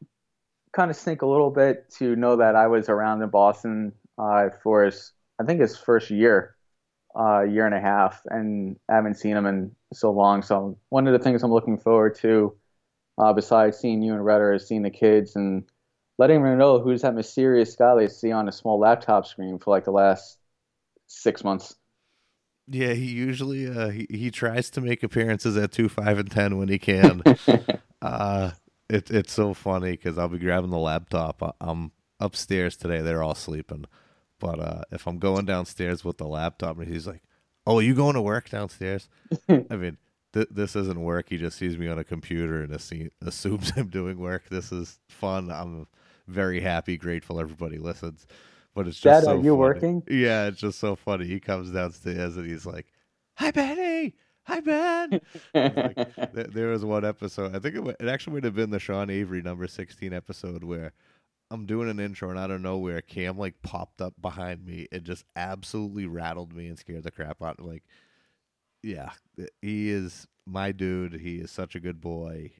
kind 0.71 0.89
of 0.89 0.95
sink 0.95 1.21
a 1.21 1.27
little 1.27 1.49
bit 1.51 1.89
to 1.97 2.15
know 2.15 2.37
that 2.37 2.55
I 2.55 2.67
was 2.67 2.87
around 2.87 3.21
in 3.21 3.29
Boston 3.29 3.91
uh, 4.17 4.49
for 4.63 4.85
his, 4.85 5.11
I 5.39 5.43
think 5.43 5.59
his 5.59 5.77
first 5.77 6.09
year, 6.09 6.55
uh, 7.17 7.41
year 7.41 7.65
and 7.65 7.75
a 7.75 7.79
half, 7.79 8.21
and 8.29 8.77
I 8.89 8.95
haven't 8.95 9.15
seen 9.15 9.35
him 9.35 9.45
in 9.45 9.75
so 9.93 10.11
long. 10.11 10.41
So 10.41 10.77
one 10.89 11.07
of 11.07 11.13
the 11.13 11.19
things 11.19 11.43
I'm 11.43 11.51
looking 11.51 11.77
forward 11.77 12.15
to, 12.19 12.55
uh, 13.17 13.33
besides 13.33 13.77
seeing 13.77 14.01
you 14.01 14.13
and 14.13 14.23
Redder, 14.23 14.53
is 14.53 14.67
seeing 14.67 14.83
the 14.83 14.89
kids 14.89 15.35
and 15.35 15.63
letting 16.17 16.43
them 16.43 16.57
know 16.57 16.79
who's 16.79 17.01
that 17.01 17.15
mysterious 17.15 17.75
guy 17.75 17.95
they 17.95 18.07
see 18.07 18.31
on 18.31 18.47
a 18.47 18.51
small 18.51 18.79
laptop 18.79 19.25
screen 19.25 19.57
for 19.57 19.71
like 19.71 19.85
the 19.85 19.91
last 19.91 20.37
six 21.07 21.43
months. 21.43 21.75
Yeah, 22.67 22.93
he 22.93 23.05
usually 23.05 23.67
uh, 23.67 23.89
he 23.89 24.05
he 24.09 24.29
tries 24.29 24.69
to 24.71 24.81
make 24.81 25.01
appearances 25.01 25.57
at 25.57 25.71
two, 25.71 25.89
five, 25.89 26.19
and 26.19 26.29
ten 26.29 26.57
when 26.57 26.69
he 26.69 26.77
can. 26.77 27.23
uh, 28.01 28.51
it, 28.87 29.09
it's 29.09 29.33
so 29.33 29.55
funny 29.55 29.91
because 29.91 30.19
I'll 30.19 30.27
be 30.27 30.37
grabbing 30.37 30.69
the 30.69 30.77
laptop. 30.77 31.55
I'm 31.59 31.91
upstairs 32.19 32.77
today; 32.77 33.01
they're 33.01 33.23
all 33.23 33.33
sleeping. 33.33 33.85
But 34.39 34.59
uh, 34.59 34.81
if 34.91 35.07
I'm 35.07 35.19
going 35.19 35.45
downstairs 35.45 36.03
with 36.03 36.17
the 36.17 36.27
laptop, 36.27 36.77
and 36.79 36.87
he's 36.91 37.07
like, 37.07 37.21
"Oh, 37.67 37.79
are 37.79 37.81
you 37.81 37.93
going 37.93 38.15
to 38.15 38.21
work 38.21 38.49
downstairs?" 38.49 39.09
I 39.49 39.75
mean, 39.75 39.97
th- 40.33 40.47
this 40.51 40.75
isn't 40.75 40.99
work. 41.01 41.27
He 41.29 41.37
just 41.37 41.57
sees 41.57 41.77
me 41.77 41.87
on 41.87 41.99
a 41.99 42.03
computer 42.03 42.61
and 42.61 42.73
assume- 42.73 43.11
assumes 43.21 43.71
I'm 43.77 43.89
doing 43.89 44.17
work. 44.19 44.49
This 44.49 44.71
is 44.71 44.99
fun. 45.09 45.51
I'm 45.51 45.87
very 46.27 46.61
happy, 46.61 46.97
grateful. 46.97 47.39
Everybody 47.39 47.77
listens. 47.77 48.25
But 48.75 48.87
it's 48.87 48.99
just 48.99 49.23
Dad, 49.23 49.23
so 49.25 49.31
are 49.31 49.35
you 49.35 49.41
funny. 49.51 49.57
working? 49.57 50.03
Yeah, 50.09 50.45
it's 50.47 50.59
just 50.59 50.79
so 50.79 50.95
funny. 50.95 51.25
He 51.25 51.39
comes 51.39 51.71
downstairs 51.71 52.37
and 52.37 52.49
he's 52.49 52.65
like, 52.65 52.87
"Hi, 53.35 53.51
Benny. 53.51 54.13
Hi, 54.43 54.59
Ben." 54.61 55.21
like, 55.53 56.15
th- 56.35 56.47
there 56.53 56.69
was 56.69 56.85
one 56.85 57.03
episode. 57.03 57.55
I 57.55 57.59
think 57.59 57.75
it, 57.75 57.95
it 57.99 58.07
actually 58.07 58.33
would 58.33 58.43
have 58.45 58.55
been 58.55 58.69
the 58.69 58.79
Sean 58.79 59.09
Avery 59.09 59.41
number 59.41 59.67
sixteen 59.67 60.13
episode 60.13 60.63
where 60.63 60.93
I'm 61.51 61.65
doing 61.65 61.89
an 61.89 61.99
intro 61.99 62.29
and 62.29 62.37
out 62.39 62.51
of 62.51 62.61
nowhere, 62.61 63.01
Cam 63.01 63.37
like 63.37 63.61
popped 63.63 64.01
up 64.01 64.13
behind 64.21 64.65
me 64.65 64.87
and 64.91 65.03
just 65.03 65.25
absolutely 65.35 66.05
rattled 66.05 66.53
me 66.53 66.67
and 66.67 66.77
scared 66.77 67.03
the 67.03 67.11
crap 67.11 67.41
out. 67.41 67.59
of 67.59 67.65
Like, 67.65 67.83
yeah, 68.83 69.11
he 69.61 69.89
is 69.89 70.27
my 70.45 70.71
dude. 70.71 71.13
He 71.13 71.37
is 71.37 71.51
such 71.51 71.75
a 71.75 71.79
good 71.79 71.99
boy. 72.01 72.51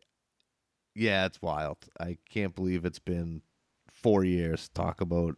yeah, 0.96 1.26
it's 1.26 1.42
wild. 1.42 1.78
I 2.00 2.18
can't 2.30 2.56
believe 2.56 2.86
it's 2.86 3.00
been 3.00 3.42
four 3.92 4.24
years. 4.24 4.70
Talk 4.70 5.02
about 5.02 5.38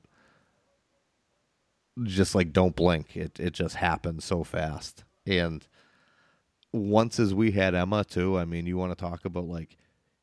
just 2.03 2.35
like 2.35 2.53
don't 2.53 2.75
blink. 2.75 3.15
It 3.15 3.39
it 3.39 3.53
just 3.53 3.75
happened 3.75 4.23
so 4.23 4.43
fast. 4.43 5.03
And 5.25 5.67
once 6.73 7.19
as 7.19 7.33
we 7.33 7.51
had 7.51 7.75
Emma 7.75 8.03
too, 8.03 8.37
I 8.37 8.45
mean, 8.45 8.65
you 8.65 8.77
want 8.77 8.91
to 8.97 9.01
talk 9.01 9.25
about 9.25 9.47
like 9.47 9.77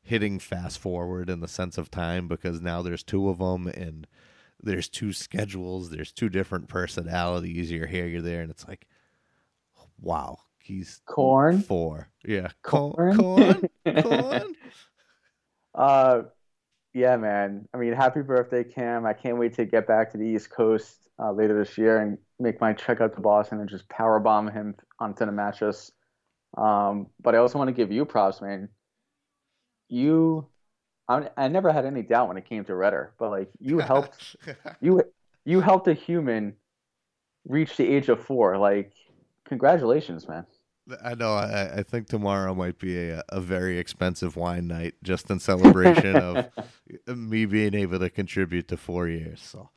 hitting 0.09 0.39
fast 0.39 0.79
forward 0.79 1.29
in 1.29 1.39
the 1.39 1.47
sense 1.47 1.77
of 1.77 1.91
time 1.91 2.27
because 2.27 2.59
now 2.61 2.81
there's 2.81 3.03
two 3.03 3.29
of 3.29 3.37
them 3.37 3.67
and 3.67 4.07
there's 4.61 4.89
two 4.89 5.13
schedules, 5.13 5.91
there's 5.91 6.11
two 6.11 6.29
different 6.29 6.67
personalities. 6.67 7.71
You're 7.71 7.85
here, 7.85 8.07
you're 8.07 8.23
there, 8.23 8.41
and 8.41 8.49
it's 8.49 8.67
like, 8.67 8.87
wow, 10.01 10.39
he's 10.57 10.99
corn 11.05 11.61
four, 11.61 12.09
yeah, 12.25 12.49
corn, 12.63 13.17
corn, 13.17 13.69
corn. 14.01 14.55
Uh, 15.75 16.23
yeah, 16.93 17.15
man. 17.15 17.69
I 17.73 17.77
mean, 17.77 17.93
happy 17.93 18.21
birthday, 18.21 18.63
Cam. 18.63 19.05
I 19.05 19.13
can't 19.13 19.37
wait 19.37 19.53
to 19.53 19.65
get 19.65 19.87
back 19.87 20.11
to 20.11 20.17
the 20.17 20.25
East 20.25 20.49
Coast 20.49 21.07
uh, 21.19 21.31
later 21.31 21.57
this 21.57 21.77
year 21.77 21.99
and 21.99 22.17
make 22.39 22.59
my 22.59 22.73
trek 22.73 22.99
out 22.99 23.13
to 23.13 23.21
Boston 23.21 23.59
and 23.61 23.69
just 23.69 23.87
power 23.87 24.19
bomb 24.19 24.49
him 24.49 24.75
onto 24.99 25.25
the 25.25 25.31
mattress. 25.31 25.91
Um, 26.57 27.07
but 27.21 27.35
I 27.35 27.37
also 27.37 27.59
want 27.59 27.69
to 27.69 27.73
give 27.73 27.91
you 27.91 28.03
props, 28.03 28.41
man. 28.41 28.67
You, 29.89 30.47
I, 31.07 31.29
I 31.35 31.47
never 31.47 31.71
had 31.71 31.85
any 31.85 32.03
doubt 32.03 32.27
when 32.27 32.37
it 32.37 32.45
came 32.45 32.63
to 32.65 32.75
Redder, 32.75 33.13
but 33.17 33.31
like 33.31 33.49
you 33.59 33.79
helped, 33.79 34.35
you 34.79 35.03
you 35.45 35.61
helped 35.61 35.87
a 35.87 35.93
human 35.93 36.55
reach 37.47 37.75
the 37.77 37.87
age 37.87 38.09
of 38.09 38.23
four. 38.23 38.57
Like, 38.57 38.93
congratulations, 39.45 40.27
man. 40.27 40.45
I 41.03 41.15
know. 41.15 41.33
I, 41.33 41.79
I, 41.79 41.83
think 41.83 42.07
tomorrow 42.07 42.55
might 42.55 42.79
be 42.79 42.97
a, 42.97 43.23
a 43.29 43.39
very 43.39 43.77
expensive 43.77 44.35
wine 44.35 44.67
night 44.67 44.95
just 45.03 45.29
in 45.29 45.39
celebration 45.39 46.15
of 46.15 46.49
me 47.07 47.45
being 47.45 47.75
able 47.75 47.99
to 47.99 48.09
contribute 48.09 48.67
to 48.69 48.77
four 48.77 49.07
years. 49.07 49.41
So, 49.41 49.69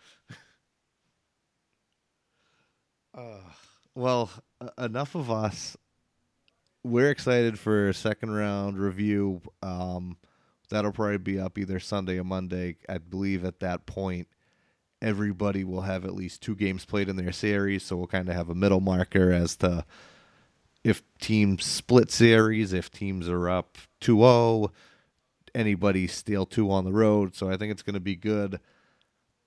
uh, 3.15 3.41
well, 3.95 4.31
enough 4.79 5.15
of 5.15 5.31
us. 5.31 5.77
We're 6.85 7.11
excited 7.11 7.59
for 7.59 7.89
a 7.89 7.95
second 7.95 8.33
round 8.33 8.79
review. 8.79 9.41
Um, 9.63 10.17
that'll 10.69 10.93
probably 10.93 11.19
be 11.19 11.39
up 11.39 11.57
either 11.59 11.79
Sunday 11.79 12.19
or 12.19 12.25
Monday. 12.25 12.77
I 12.89 12.99
believe 12.99 13.45
at 13.45 13.61
that 13.61 13.87
point, 13.87 14.27
everybody 15.01 15.63
will 15.63 15.83
have 15.83 16.05
at 16.05 16.15
least 16.15 16.43
two 16.43 16.57
games 16.57 16.85
played 16.85 17.09
in 17.09 17.17
their 17.17 17.33
series, 17.33 17.85
so 17.85 17.97
we'll 17.97 18.07
kind 18.07 18.29
of 18.29 18.35
have 18.35 18.49
a 18.49 18.55
middle 18.55 18.81
marker 18.81 19.31
as 19.33 19.57
to 19.59 19.85
if 20.83 21.03
teams 21.21 21.65
split 21.65 22.11
series, 22.11 22.73
if 22.73 22.91
teams 22.91 23.29
are 23.29 23.49
up 23.49 23.79
2-0, 24.01 24.71
anybody 25.55 26.07
steal 26.07 26.47
two 26.47 26.71
on 26.71 26.85
the 26.85 26.93
road. 26.93 27.37
So 27.37 27.49
I 27.49 27.57
think 27.57 27.71
it's 27.71 27.83
going 27.83 27.95
to 27.95 28.01
be 28.01 28.17
good. 28.17 28.59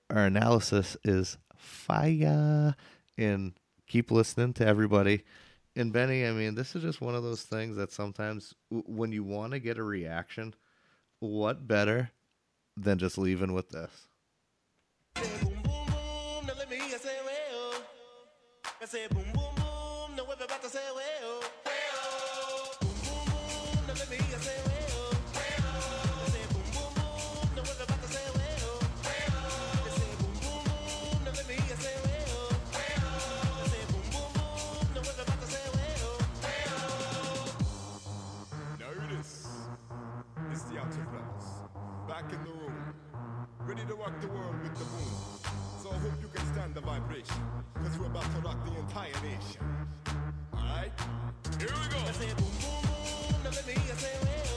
Our 0.09 0.25
analysis 0.25 0.95
is 1.03 1.38
fire 1.57 2.75
and 3.17 3.53
keep 3.88 4.11
listening 4.11 4.53
to 4.53 4.65
everybody. 4.65 5.23
And 5.76 5.91
Benny, 5.91 6.26
I 6.26 6.32
mean, 6.32 6.55
this 6.55 6.76
is 6.76 6.82
just 6.82 7.01
one 7.01 7.15
of 7.15 7.23
those 7.23 7.43
things 7.43 7.76
that 7.76 7.91
sometimes 7.91 8.55
when 8.69 9.11
you 9.11 9.23
want 9.23 9.51
to 9.51 9.59
get 9.59 9.78
a 9.78 9.84
reaction, 9.84 10.53
what 11.19 11.67
better 11.67 12.11
than 12.78 12.97
just 12.97 13.17
leaving 13.17 13.53
with 13.53 13.69
this? 13.69 14.07
back 20.47 21.34
ready 43.68 43.82
to 43.88 43.95
rock 43.95 44.13
the 44.22 44.28
world 44.28 44.55
with 44.61 44.78
the 44.78 44.86
boom. 44.86 45.41
So 45.82 45.89
I 45.89 45.97
hope 45.97 46.22
you 46.22 46.28
can 46.34 46.45
stand 46.53 46.76
the 46.76 46.82
vibration, 46.82 47.41
cause 47.74 47.97
we're 47.97 48.05
about 48.05 48.24
to 48.36 48.41
rock 48.41 48.63
the 48.66 48.78
entire 48.78 49.13
nation. 49.24 49.61
Alright? 50.53 50.91
Here 51.59 51.70
we 51.70 51.88
go. 51.89 51.97
I 51.97 52.11
say 52.11 52.28
boom, 52.36 52.51
boom, 52.61 52.82
boom, 52.84 53.43
now 53.43 53.49
let 53.49 53.68
me 53.68 53.74
say. 53.97 54.55